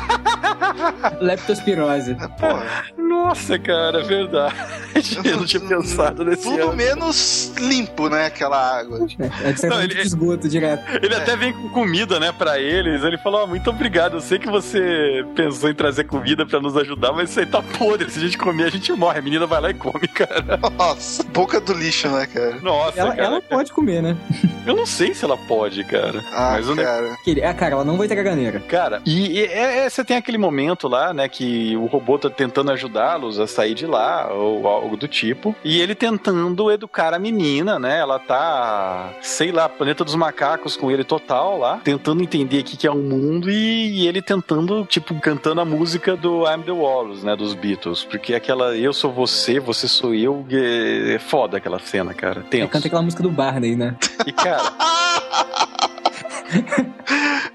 Leptospirose. 1.20 2.14
Porra, 2.38 2.84
Nossa, 2.96 3.58
cara, 3.58 4.00
é 4.00 4.02
verdade. 4.04 4.54
Eu 5.24 5.36
não 5.38 5.44
tinha 5.46 5.60
pensado 5.60 6.24
nesse 6.24 6.42
tudo 6.42 6.54
ângulo. 6.62 6.76
menos 6.76 7.52
limpo, 7.58 8.08
né? 8.08 8.26
Aquela 8.26 8.78
água. 8.78 9.06
É, 9.44 9.50
é 9.50 9.52
de 9.52 9.66
Não, 9.66 9.82
ele... 9.82 9.94
de 9.94 10.00
esgoto 10.00 10.48
direto. 10.48 10.84
Ele 11.02 11.14
até 11.14 11.36
vem 11.36 11.52
com 11.52 11.68
comida, 11.70 12.18
né, 12.20 12.32
pra 12.32 12.58
eles. 12.58 13.02
Ele 13.04 13.18
falou: 13.18 13.42
ó, 13.44 13.46
muito 13.46 13.68
obrigado. 13.70 14.14
Eu 14.16 14.20
sei 14.20 14.38
que 14.38 14.48
você 14.48 15.24
pensou 15.34 15.70
em 15.70 15.74
trazer 15.74 16.04
comida 16.04 16.44
pra 16.46 16.60
nos 16.60 16.76
ajudar, 16.76 17.12
mas 17.12 17.30
isso 17.30 17.40
aí 17.40 17.46
tá 17.46 17.62
podre. 17.62 18.10
Se 18.10 18.18
a 18.18 18.22
gente 18.22 18.38
comer, 18.38 18.64
a 18.64 18.70
gente 18.70 18.92
morre. 18.92 19.18
A 19.18 19.22
menina 19.22 19.46
vai 19.46 19.60
lá 19.60 19.70
e 19.70 19.74
come, 19.74 20.06
cara. 20.08 20.44
Nossa, 20.76 21.22
boca 21.24 21.60
do 21.60 21.72
lixo, 21.72 22.08
né, 22.08 22.26
cara? 22.26 22.56
Nossa, 22.60 23.00
Ela, 23.00 23.10
cara. 23.10 23.22
ela 23.24 23.42
pode 23.42 23.72
comer, 23.72 24.02
né? 24.02 24.16
Eu 24.66 24.76
não 24.76 24.84
sei 24.86 25.14
se 25.14 25.24
ela 25.24 25.36
pode, 25.36 25.82
cara. 25.84 26.22
Ah, 26.32 26.58
mas 26.60 26.68
cara. 26.76 27.16
Que 27.24 27.42
Ah, 27.42 27.54
cara, 27.54 27.72
ela 27.74 27.84
não 27.84 27.96
vai 27.96 28.06
ter 28.06 28.14
caganeira. 28.14 28.60
Cara, 28.60 29.00
e, 29.06 29.38
e 29.38 29.44
é- 29.44 29.78
é- 29.86 29.88
você 29.90 30.04
tem 30.04 30.16
aquele 30.18 30.36
momento 30.36 30.49
lá, 30.88 31.12
né, 31.14 31.28
que 31.28 31.76
o 31.76 31.86
robô 31.86 32.18
tá 32.18 32.28
tentando 32.28 32.70
ajudá-los 32.72 33.38
a 33.38 33.46
sair 33.46 33.74
de 33.74 33.86
lá, 33.86 34.32
ou 34.32 34.66
algo 34.66 34.96
do 34.96 35.08
tipo, 35.08 35.54
e 35.64 35.80
ele 35.80 35.94
tentando 35.94 36.70
educar 36.70 37.14
a 37.14 37.18
menina, 37.18 37.78
né, 37.78 37.98
ela 37.98 38.18
tá, 38.18 39.10
sei 39.20 39.52
lá, 39.52 39.68
planeta 39.68 40.04
dos 40.04 40.14
macacos 40.14 40.76
com 40.76 40.90
ele 40.90 41.04
total 41.04 41.58
lá, 41.58 41.80
tentando 41.82 42.22
entender 42.22 42.60
o 42.60 42.64
que, 42.64 42.76
que 42.76 42.86
é 42.86 42.90
o 42.90 42.96
mundo 42.96 43.50
e, 43.50 44.02
e 44.02 44.08
ele 44.08 44.20
tentando, 44.22 44.84
tipo, 44.84 45.14
cantando 45.20 45.60
a 45.60 45.64
música 45.64 46.16
do 46.16 46.44
I'm 46.46 46.62
the 46.62 46.72
Walrus, 46.72 47.22
né, 47.22 47.36
dos 47.36 47.54
Beatles, 47.54 48.04
porque 48.04 48.34
aquela 48.34 48.76
eu 48.76 48.92
sou 48.92 49.12
você, 49.12 49.58
você 49.60 49.86
sou 49.88 50.14
eu, 50.14 50.44
é, 50.50 51.14
é 51.14 51.18
foda 51.18 51.56
aquela 51.56 51.78
cena, 51.78 52.12
cara, 52.14 52.40
Ele 52.40 52.48
tenso. 52.48 52.68
canta 52.68 52.86
aquela 52.86 53.02
música 53.02 53.22
do 53.22 53.30
Barney, 53.30 53.76
né? 53.76 53.96
E 54.26 54.32
cara, 54.32 54.62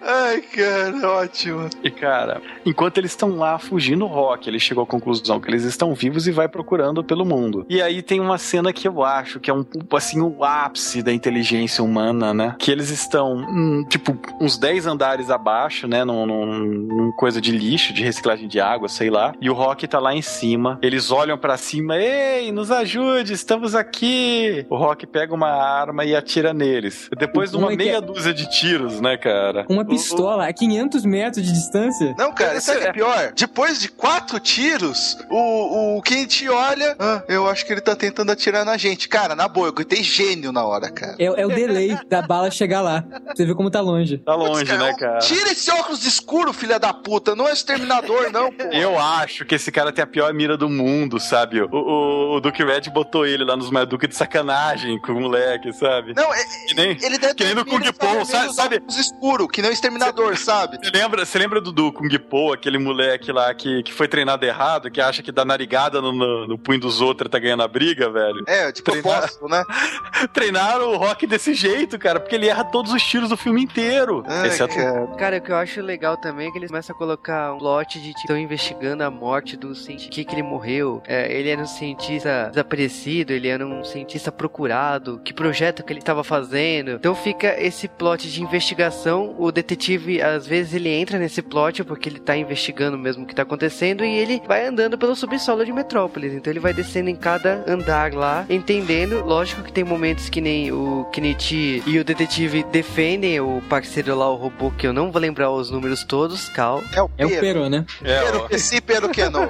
Ai, 0.02 0.42
cara, 0.42 1.10
ótimo. 1.10 1.70
E 1.84 1.90
cara, 1.90 2.42
enquanto 2.66 2.98
eles 2.98 3.12
estão 3.12 3.36
lá 3.38 3.58
fugindo 3.58 4.06
o 4.06 4.08
Rock, 4.08 4.50
ele 4.50 4.60
chegou 4.60 4.84
à 4.84 4.88
conclusão 4.88 5.40
que 5.40 5.50
eles 5.50 5.64
estão 5.64 5.94
vivos 5.94 6.28
e 6.28 6.32
vai 6.32 6.48
procurando 6.48 7.04
pelo 7.04 7.26
mundo. 7.26 7.66
E 7.70 7.82
aí 7.82 8.02
tem 8.02 8.20
uma 8.20 8.38
cena 8.38 8.72
que 8.72 8.88
eu 8.88 9.04
acho 9.04 9.40
que 9.40 9.50
é 9.50 9.54
um 9.54 9.66
assim 9.94 10.22
o 10.22 10.44
ápice 10.44 11.02
da 11.02 11.12
inteligência 11.12 11.84
humana, 11.84 12.34
né? 12.34 12.56
Que 12.60 12.72
eles 12.72 12.90
estão 12.90 13.36
hum, 13.38 13.84
tipo 13.90 14.18
uns 14.40 14.58
10 14.58 14.88
andares 14.88 15.30
abaixo, 15.30 15.88
né, 15.88 16.04
num, 16.04 16.26
num, 16.26 16.46
num 16.46 17.12
coisa 17.14 17.40
de 17.42 17.52
lixo, 17.52 17.94
de 17.94 18.04
reciclagem 18.04 18.48
de 18.48 18.60
água, 18.60 18.88
sei 18.88 19.10
lá. 19.10 19.34
E 19.42 19.50
o 19.50 19.54
Rock 19.54 19.88
tá 19.88 20.00
lá 20.00 20.14
em 20.14 20.22
cima. 20.22 20.78
Eles 20.82 21.12
olham 21.12 21.38
pra 21.38 21.58
cima, 21.58 21.98
ei, 21.98 22.52
nos 22.52 22.72
ajude, 22.72 23.34
estamos 23.34 23.76
aqui. 23.76 24.66
O 24.70 24.76
Rock 24.76 25.08
pega 25.08 25.34
uma 25.34 25.50
arma 25.50 26.06
e 26.06 26.16
atira 26.16 26.54
neles. 26.54 27.10
Depois 27.18 27.52
de 27.52 27.58
uma 27.58 27.74
é 27.74 27.76
meia 27.76 27.98
é- 27.98 28.02
dúzia 28.02 28.34
de 28.34 28.50
tiros, 28.50 29.00
né, 29.02 29.18
cara? 29.18 29.45
Uma 29.70 29.82
O- 29.84 29.86
pistola 29.86 30.48
a 30.48 30.54
500 30.54 31.06
metros 31.06 31.46
de 31.46 31.52
distância. 31.52 32.16
Não, 32.18 32.34
cara, 32.34 32.60
sabe 32.62 32.80
o 32.80 32.82
que 32.82 32.88
é 32.88 32.94
pior? 32.94 33.34
Depois 33.36 33.80
de 33.80 33.90
quatro 33.90 34.40
tiros, 34.40 35.18
o, 35.30 35.98
o 35.98 36.02
Kennedy 36.02 36.50
olha. 36.50 36.96
Ah, 37.00 37.24
eu 37.28 37.48
acho 37.50 37.66
que 37.66 37.74
ele 37.74 37.82
tá 37.82 37.96
tentando 37.96 38.32
atirar 38.32 38.66
na 38.66 38.78
gente. 38.78 39.08
Cara, 39.08 39.36
na 39.36 39.48
boa, 39.48 39.68
eu 39.68 39.74
gritei 39.74 40.04
gênio 40.04 40.52
na 40.52 40.66
hora, 40.66 40.90
cara. 40.92 41.16
É, 41.20 41.26
é 41.26 41.46
o 41.46 41.50
delay 41.50 41.98
da 42.10 42.22
bala 42.22 42.50
chegar 42.52 42.82
lá. 42.82 43.04
Você 43.36 43.46
vê 43.46 43.54
como 43.54 43.70
tá 43.70 43.82
longe. 43.82 44.18
Tá 44.20 44.36
longe, 44.36 44.66
Putz, 44.66 44.80
né, 44.80 44.94
cara? 44.98 45.20
Tira 45.20 45.52
esse 45.52 45.70
óculos 45.72 46.06
escuro, 46.06 46.54
filha 46.54 46.80
da 46.80 46.94
puta. 46.94 47.36
Não 47.36 47.48
é 47.48 47.54
exterminador, 47.54 48.32
não, 48.32 48.52
pô. 48.52 48.64
Eu 48.72 48.98
acho 49.00 49.46
que 49.46 49.56
esse 49.56 49.72
cara 49.72 49.92
tem 49.92 50.04
a 50.04 50.08
pior 50.08 50.34
mira 50.34 50.58
do 50.58 50.70
mundo, 50.70 51.20
sabe? 51.20 51.62
O, 51.62 51.70
o, 51.72 52.36
o 52.38 52.42
Duke 52.42 52.64
Red 52.64 52.90
botou 52.94 53.26
ele 53.26 53.44
lá 53.44 53.56
nos 53.56 53.70
Maduca 53.70 54.08
de 54.08 54.16
sacanagem 54.16 55.00
com 55.02 55.12
o 55.14 55.22
moleque, 55.22 55.72
sabe? 55.74 56.14
Não, 56.16 56.34
é, 56.34 56.44
Que 56.68 56.74
nem, 56.76 56.98
ele 57.02 57.18
deve 57.18 57.34
que 57.36 57.44
nem 57.44 57.54
ter 57.54 57.60
no 57.60 57.66
Kung 57.66 57.80
mira 57.80 57.94
Po, 57.94 58.06
vermelha, 58.06 58.26
sabe? 58.26 58.48
os 58.48 58.56
sabe? 58.56 58.80
Escuro, 59.26 59.48
que 59.48 59.62
não 59.62 59.70
é 59.70 59.74
exterminador, 59.74 60.38
sabe? 60.38 60.78
Você 60.78 60.92
lembra, 60.92 61.24
lembra 61.36 61.62
do, 61.62 61.72
do 61.72 61.92
Kung 61.92 62.10
Po, 62.20 62.54
aquele 62.54 62.78
moleque 62.78 63.32
lá 63.32 63.54
que, 63.54 63.82
que 63.84 63.92
foi 63.92 64.08
treinado 64.08 64.46
errado, 64.46 64.92
que 64.92 65.02
acha 65.02 65.24
que 65.24 65.32
dá 65.32 65.44
narigada 65.44 66.00
no, 66.02 66.12
no, 66.12 66.48
no 66.48 66.58
punho 66.58 66.80
dos 66.80 67.02
outros 67.02 67.28
e 67.28 67.32
tá 67.32 67.40
ganhando 67.40 67.64
a 67.64 67.68
briga, 67.68 68.10
velho? 68.10 68.44
É, 68.48 68.72
de 68.72 68.84
Treinar. 68.84 69.04
propósito, 69.04 69.48
né? 69.48 69.64
Treinaram 70.34 70.94
o 70.94 70.98
Rock 70.98 71.26
desse 71.26 71.54
jeito, 71.54 71.98
cara, 71.98 72.20
porque 72.20 72.36
ele 72.36 72.48
erra 72.48 72.64
todos 72.64 72.94
os 72.94 73.04
tiros 73.04 73.30
do 73.30 73.38
filme 73.38 73.64
inteiro. 73.64 74.24
Ai, 74.28 74.48
Exceto 74.48 74.76
cara. 74.76 75.08
Cara, 75.18 75.38
o 75.38 75.42
que 75.42 75.52
eu 75.52 75.56
acho 75.56 75.82
legal 75.82 76.18
também 76.18 76.50
é 76.50 76.52
que 76.52 76.58
eles 76.58 76.70
começam 76.70 76.96
a 76.96 77.00
colocar 77.00 77.54
um 77.54 77.58
plot 77.58 78.00
de 78.00 78.12
estão 78.12 78.38
investigando 78.38 79.04
a 79.04 79.10
morte 79.10 79.58
do 79.58 79.74
cientista, 79.76 80.12
que, 80.12 80.24
que 80.24 80.34
ele 80.36 80.44
morreu. 80.44 81.02
É, 81.08 81.32
ele 81.32 81.50
era 81.50 81.62
um 81.62 81.68
cientista 81.68 82.50
desaparecido, 82.50 83.34
ele 83.34 83.48
era 83.48 83.66
um 83.66 83.84
cientista 83.84 84.32
procurado, 84.32 85.20
que 85.24 85.34
projeto 85.34 85.84
que 85.84 85.92
ele 85.92 86.00
estava 86.00 86.24
fazendo. 86.24 86.92
Então 86.92 87.16
fica 87.16 87.56
esse 87.62 87.88
plot 87.88 88.30
de 88.30 88.42
investigação. 88.42 89.15
O 89.38 89.52
detetive, 89.52 90.22
às 90.22 90.46
vezes, 90.48 90.74
ele 90.74 90.90
entra 90.90 91.18
nesse 91.18 91.42
plot 91.42 91.84
porque 91.84 92.10
ele 92.10 92.20
tá 92.20 92.36
investigando 92.36 92.98
mesmo 92.98 93.24
o 93.24 93.26
que 93.26 93.36
tá 93.36 93.44
acontecendo 93.44 94.04
e 94.04 94.18
ele 94.18 94.42
vai 94.48 94.66
andando 94.68 94.98
pelo 94.98 95.16
subsolo 95.16 95.66
de 95.66 95.72
Metrópolis. 95.72 96.34
Então 96.34 96.52
ele 96.52 96.60
vai 96.60 96.74
descendo 96.74 97.10
em 97.10 97.16
cada 97.16 97.64
andar 97.68 98.14
lá, 98.14 98.46
entendendo. 98.50 99.24
Lógico 99.26 99.64
que 99.64 99.72
tem 99.72 99.84
momentos 99.84 100.30
que 100.30 100.42
nem 100.42 100.72
o 100.72 101.06
Kenichi 101.12 101.84
e 101.86 102.00
o 102.00 102.04
detetive 102.04 102.64
defendem 102.72 103.40
o 103.40 103.62
parceiro 103.70 104.16
lá, 104.16 104.30
o 104.30 104.36
robô, 104.36 104.72
que 104.72 104.88
eu 104.88 104.94
não 104.94 105.12
vou 105.12 105.22
lembrar 105.22 105.52
os 105.52 105.70
números 105.70 106.04
todos, 106.04 106.50
Cal. 106.50 106.84
É 106.94 107.02
o 107.02 107.10
É 107.18 107.26
o 107.26 107.30
Pero. 107.30 107.42
Pero, 107.42 107.70
né? 107.70 107.86
É, 108.04 108.22
Pero 108.22 108.44
ó, 108.44 108.48
que 108.48 108.60
sim, 108.60 108.82
Pero 108.82 109.10
que 109.10 109.30
não. 109.30 109.44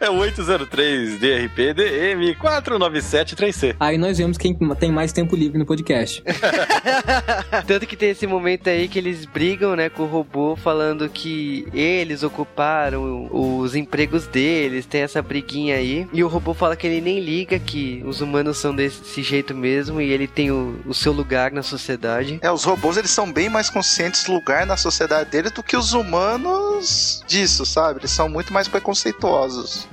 é 0.00 0.10
o 0.10 0.16
803 0.18 1.18
DRP 1.18 1.74
DM 1.74 2.34
497 2.36 3.36
Aí 3.80 3.98
nós 3.98 4.18
vemos 4.18 4.38
quem 4.38 4.54
tem 4.78 4.92
mais 4.92 5.12
tempo 5.12 5.34
livre 5.34 5.58
no 5.58 5.66
podcast. 5.66 6.22
Tanto 7.66 7.86
que 7.86 7.96
tem 7.96 8.10
esse 8.10 8.26
momento 8.26 8.68
aí 8.68 8.88
que 8.92 8.98
eles 8.98 9.24
brigam, 9.24 9.74
né, 9.74 9.88
com 9.88 10.02
o 10.02 10.06
robô, 10.06 10.54
falando 10.54 11.08
que 11.08 11.66
eles 11.72 12.22
ocuparam 12.22 13.26
os 13.32 13.74
empregos 13.74 14.26
deles, 14.26 14.84
tem 14.84 15.00
essa 15.00 15.22
briguinha 15.22 15.76
aí. 15.76 16.06
E 16.12 16.22
o 16.22 16.28
robô 16.28 16.52
fala 16.52 16.76
que 16.76 16.86
ele 16.86 17.00
nem 17.00 17.18
liga, 17.18 17.58
que 17.58 18.02
os 18.04 18.20
humanos 18.20 18.58
são 18.58 18.76
desse 18.76 19.22
jeito 19.22 19.54
mesmo 19.54 19.98
e 19.98 20.10
ele 20.10 20.28
tem 20.28 20.50
o, 20.50 20.78
o 20.84 20.92
seu 20.92 21.10
lugar 21.10 21.50
na 21.50 21.62
sociedade. 21.62 22.38
É, 22.42 22.52
os 22.52 22.64
robôs 22.64 22.98
eles 22.98 23.10
são 23.10 23.32
bem 23.32 23.48
mais 23.48 23.70
conscientes 23.70 24.24
do 24.24 24.34
lugar 24.34 24.66
na 24.66 24.76
sociedade 24.76 25.30
deles 25.30 25.52
do 25.52 25.62
que 25.62 25.74
os 25.76 25.94
humanos 25.94 27.24
disso, 27.26 27.64
sabe? 27.64 28.00
Eles 28.00 28.10
são 28.10 28.28
muito 28.28 28.52
mais 28.52 28.68
preconceituosos. 28.68 29.88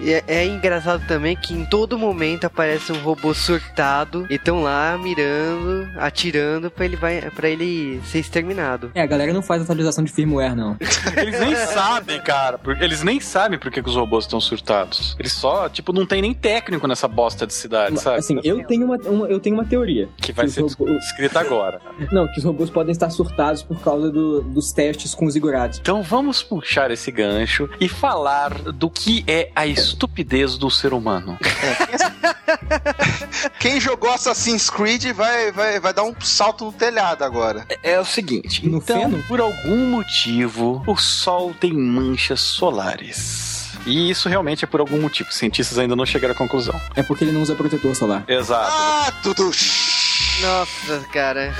E 0.00 0.12
é, 0.12 0.22
é 0.28 0.46
engraçado 0.46 1.04
também 1.08 1.36
que 1.36 1.52
em 1.52 1.64
todo 1.64 1.98
momento 1.98 2.44
aparece 2.44 2.92
um 2.92 3.00
robô 3.00 3.34
surtado 3.34 4.28
e 4.30 4.36
estão 4.36 4.62
lá 4.62 4.96
mirando, 4.96 5.88
atirando 5.96 6.70
pra 6.70 6.84
ele, 6.84 6.94
vai, 6.94 7.20
pra 7.32 7.48
ele 7.48 8.00
ser 8.04 8.27
exterminado. 8.28 8.90
É, 8.94 9.02
a 9.02 9.06
galera 9.06 9.32
não 9.32 9.42
faz 9.42 9.62
atualização 9.62 10.04
de 10.04 10.12
firmware, 10.12 10.54
não. 10.54 10.76
Eles 11.16 11.40
nem 11.40 11.56
sabem, 11.56 12.20
cara. 12.20 12.58
porque 12.58 12.84
Eles 12.84 13.02
nem 13.02 13.18
sabem 13.20 13.58
por 13.58 13.70
que, 13.70 13.82
que 13.82 13.88
os 13.88 13.96
robôs 13.96 14.24
estão 14.24 14.40
surtados. 14.40 15.16
Eles 15.18 15.32
só, 15.32 15.68
tipo, 15.68 15.92
não 15.92 16.06
tem 16.06 16.20
nem 16.22 16.34
técnico 16.34 16.86
nessa 16.86 17.08
bosta 17.08 17.46
de 17.46 17.54
cidade, 17.54 17.98
sabe? 18.00 18.18
Assim, 18.18 18.40
eu 18.44 18.64
tenho 18.66 18.84
uma, 18.84 18.96
uma- 18.96 19.26
eu 19.26 19.40
tenho 19.40 19.56
uma 19.56 19.64
teoria. 19.64 20.08
Que 20.18 20.32
vai 20.32 20.46
os 20.46 20.52
ser 20.54 20.62
robôs- 20.62 21.04
escrita 21.04 21.40
agora. 21.40 21.80
Não, 22.12 22.26
que 22.32 22.38
os 22.38 22.44
robôs 22.44 22.70
podem 22.70 22.92
estar 22.92 23.10
surtados 23.10 23.62
por 23.62 23.80
causa 23.80 24.10
do- 24.10 24.42
dos 24.42 24.72
testes 24.72 25.14
com 25.14 25.26
os 25.26 25.34
igurados. 25.36 25.78
Então 25.78 26.02
vamos 26.02 26.42
puxar 26.42 26.90
esse 26.90 27.10
gancho 27.10 27.68
e 27.80 27.88
falar 27.88 28.54
do 28.72 28.88
que 28.90 29.24
é 29.26 29.50
a 29.54 29.66
estupidez 29.66 30.56
do 30.58 30.70
ser 30.70 30.92
humano. 30.92 31.38
Quem 33.58 33.80
jogou 33.80 34.10
Assassin's 34.10 34.70
Creed 34.70 35.06
vai, 35.12 35.50
vai, 35.52 35.80
vai 35.80 35.92
dar 35.92 36.04
um 36.04 36.14
salto 36.20 36.64
no 36.66 36.72
telhado 36.72 37.24
agora. 37.24 37.66
É 37.82 37.98
o 37.98 38.04
seguinte, 38.20 38.68
No 38.68 38.78
então, 38.78 39.00
feno? 39.02 39.22
por 39.28 39.40
algum 39.40 39.90
motivo, 39.90 40.82
o 40.86 40.96
Sol 40.96 41.54
tem 41.58 41.72
manchas 41.72 42.40
solares. 42.40 43.68
E 43.86 44.10
isso 44.10 44.28
realmente 44.28 44.64
é 44.64 44.66
por 44.68 44.80
algum 44.80 45.00
motivo. 45.00 45.32
Cientistas 45.32 45.78
ainda 45.78 45.94
não 45.96 46.04
chegaram 46.04 46.34
à 46.34 46.36
conclusão. 46.36 46.78
É 46.94 47.02
porque 47.02 47.24
ele 47.24 47.32
não 47.32 47.40
usa 47.42 47.54
protetor 47.54 47.94
solar. 47.94 48.24
Exato. 48.28 48.70
Ah, 48.70 49.10
Dudu! 49.22 49.50
Nossa, 50.40 51.00
cara. 51.12 51.54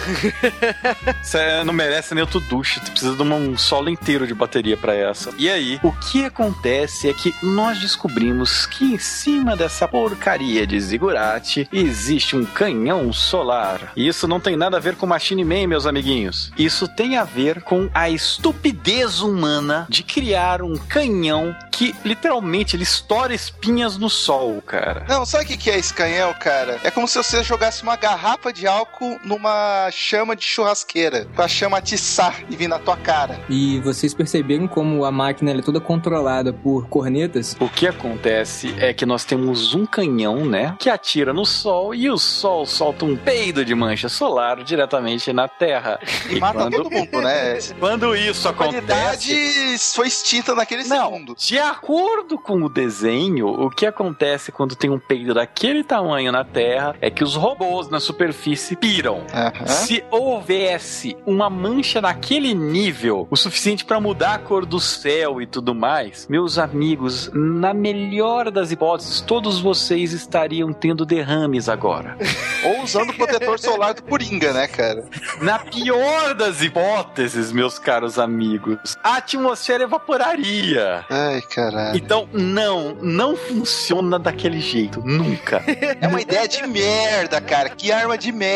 Você 1.22 1.64
não 1.64 1.72
merece 1.72 2.14
nem 2.14 2.22
outro 2.22 2.41
duche. 2.41 2.81
Tu 2.81 2.91
precisa 2.91 3.16
de 3.16 3.22
um 3.22 3.57
solo 3.57 3.89
inteiro 3.89 4.26
de 4.26 4.35
bateria 4.35 4.76
pra 4.76 4.95
essa. 4.95 5.31
E 5.37 5.51
aí, 5.51 5.81
o 5.83 5.93
que 5.93 6.24
acontece 6.24 7.09
é 7.09 7.12
que 7.12 7.35
nós 7.43 7.79
descobrimos 7.79 8.66
que 8.66 8.95
em 8.95 8.99
cima 8.99 9.57
dessa 9.57 9.89
porcaria 9.89 10.66
de 10.66 10.81
Zigurati 10.81 11.68
existe 11.72 12.37
um 12.37 12.45
canhão 12.45 13.12
solar. 13.12 13.93
E 13.97 14.07
isso 14.07 14.29
não 14.29 14.41
tem 14.41 14.57
nada 14.57 14.76
a 14.76 14.81
ver 14.81 14.97
com 14.97 15.07
Machine 15.07 15.45
Man, 15.45 15.66
meus 15.66 15.87
amiguinhos. 15.87 16.53
Isso 16.57 16.87
tem 16.87 17.16
a 17.16 17.24
ver 17.24 17.62
com 17.62 17.91
a 17.93 18.09
estupidez 18.09 19.20
humana 19.20 19.87
de 19.89 20.03
criar 20.03 20.62
um 20.62 20.76
canhão 20.76 21.55
que 21.70 21.95
literalmente 22.05 22.74
ele 22.74 22.83
estoura 22.83 23.33
espinhas 23.33 23.97
no 23.97 24.11
sol, 24.11 24.61
cara. 24.61 25.05
Não, 25.09 25.24
sabe 25.24 25.45
o 25.45 25.47
que 25.47 25.57
que 25.57 25.70
é 25.70 25.79
esse 25.79 25.95
canhão, 25.95 26.35
cara? 26.35 26.81
É 26.83 26.91
como 26.91 27.07
se 27.07 27.16
você 27.16 27.45
jogasse 27.45 27.85
uma 27.85 27.97
garrafa 27.97 28.53
de 28.53 28.66
álcool 28.69 29.19
numa 29.25 29.89
chama 29.91 30.37
de 30.37 30.45
churrasqueira, 30.45 31.27
pra 31.35 31.49
chama 31.49 31.79
atiçar 31.79 32.45
e 32.49 32.55
vir 32.55 32.69
na 32.69 32.79
tua 32.79 32.97
cara. 32.97 33.41
E 33.49 33.81
vocês 33.81 34.12
perceberam 34.14 34.69
como 34.69 35.05
a 35.05 35.11
máquina 35.11 35.51
ela 35.51 35.61
é 35.61 35.62
toda 35.62 35.81
controlada 35.81 36.53
por 36.53 36.87
cornetas? 36.89 37.57
O 37.59 37.69
que 37.69 37.87
acontece 37.87 38.75
é 38.79 38.93
que 38.93 39.07
nós 39.07 39.25
temos 39.25 39.75
um 39.75 39.87
canhão, 39.87 40.45
né, 40.45 40.77
que 40.79 40.91
atira 40.91 41.33
no 41.33 41.47
sol 41.47 41.95
e 41.95 42.11
o 42.11 42.19
sol 42.19 42.66
solta 42.66 43.05
um 43.05 43.16
peido 43.16 43.64
de 43.64 43.75
mancha 43.75 44.09
solar 44.09 44.62
diretamente 44.62 45.33
na 45.33 45.49
Terra. 45.49 45.99
E, 46.29 46.39
mata 46.39 46.59
quando, 46.59 46.77
todo 46.77 46.91
mundo, 46.91 47.21
né? 47.23 47.59
quando 47.81 48.14
isso 48.14 48.49
A 48.49 48.53
humanidade 48.53 49.33
acontece, 49.33 49.95
foi 49.95 50.07
extinta 50.07 50.55
naquele 50.55 50.85
não, 50.85 51.05
segundo. 51.07 51.35
de 51.35 51.59
acordo 51.59 52.39
com 52.39 52.62
o 52.62 52.69
desenho, 52.69 53.49
o 53.49 53.71
que 53.71 53.87
acontece 53.87 54.53
quando 54.53 54.77
tem 54.77 54.91
um 54.91 54.99
peido 54.99 55.33
daquele 55.35 55.83
tamanho 55.83 56.31
na 56.31 56.45
Terra 56.45 56.95
é 57.01 57.11
que 57.11 57.25
os 57.25 57.35
robôs 57.35 57.89
na 57.89 57.99
superfície 57.99 58.58
piram. 58.77 59.25
Aham. 59.33 59.67
Se 59.67 60.05
houvesse 60.11 61.17
uma 61.27 61.49
mancha 61.51 62.01
naquele 62.01 62.55
nível, 62.55 63.27
o 63.31 63.37
suficiente 63.37 63.85
pra 63.85 64.01
mudar 64.01 64.35
a 64.35 64.39
cor 64.39 64.65
do 64.67 64.81
céu 64.81 65.41
e 65.41 65.47
tudo 65.47 65.75
mais, 65.75 66.27
meus 66.29 66.59
amigos, 66.59 67.31
na 67.35 67.73
melhor 67.73 68.51
das 68.51 68.71
hipóteses, 68.71 69.21
todos 69.21 69.61
vocês 69.61 70.13
estariam 70.13 70.73
tendo 70.73 71.05
derrames 71.05 71.69
agora. 71.69 72.17
Ou 72.65 72.83
usando 72.83 73.11
o 73.11 73.15
protetor 73.15 73.59
solar 73.59 73.95
do 73.95 74.03
Coringa, 74.03 74.53
né, 74.53 74.67
cara? 74.67 75.05
Na 75.41 75.59
pior 75.59 76.35
das 76.35 76.61
hipóteses, 76.61 77.53
meus 77.53 77.79
caros 77.79 78.19
amigos, 78.19 78.97
a 79.03 79.17
atmosfera 79.17 79.85
evaporaria. 79.85 81.05
Ai, 81.09 81.41
caralho. 81.43 81.97
Então, 81.97 82.29
não, 82.33 82.95
não 83.01 83.37
funciona 83.37 84.19
daquele 84.19 84.61
jeito, 84.61 85.01
nunca. 85.05 85.63
É 86.01 86.07
uma 86.07 86.21
ideia 86.21 86.47
de 86.47 86.65
merda, 86.67 87.41
cara. 87.41 87.71
Que 87.71 87.91
arma 87.91 88.17
de 88.17 88.31
merda. 88.31 88.47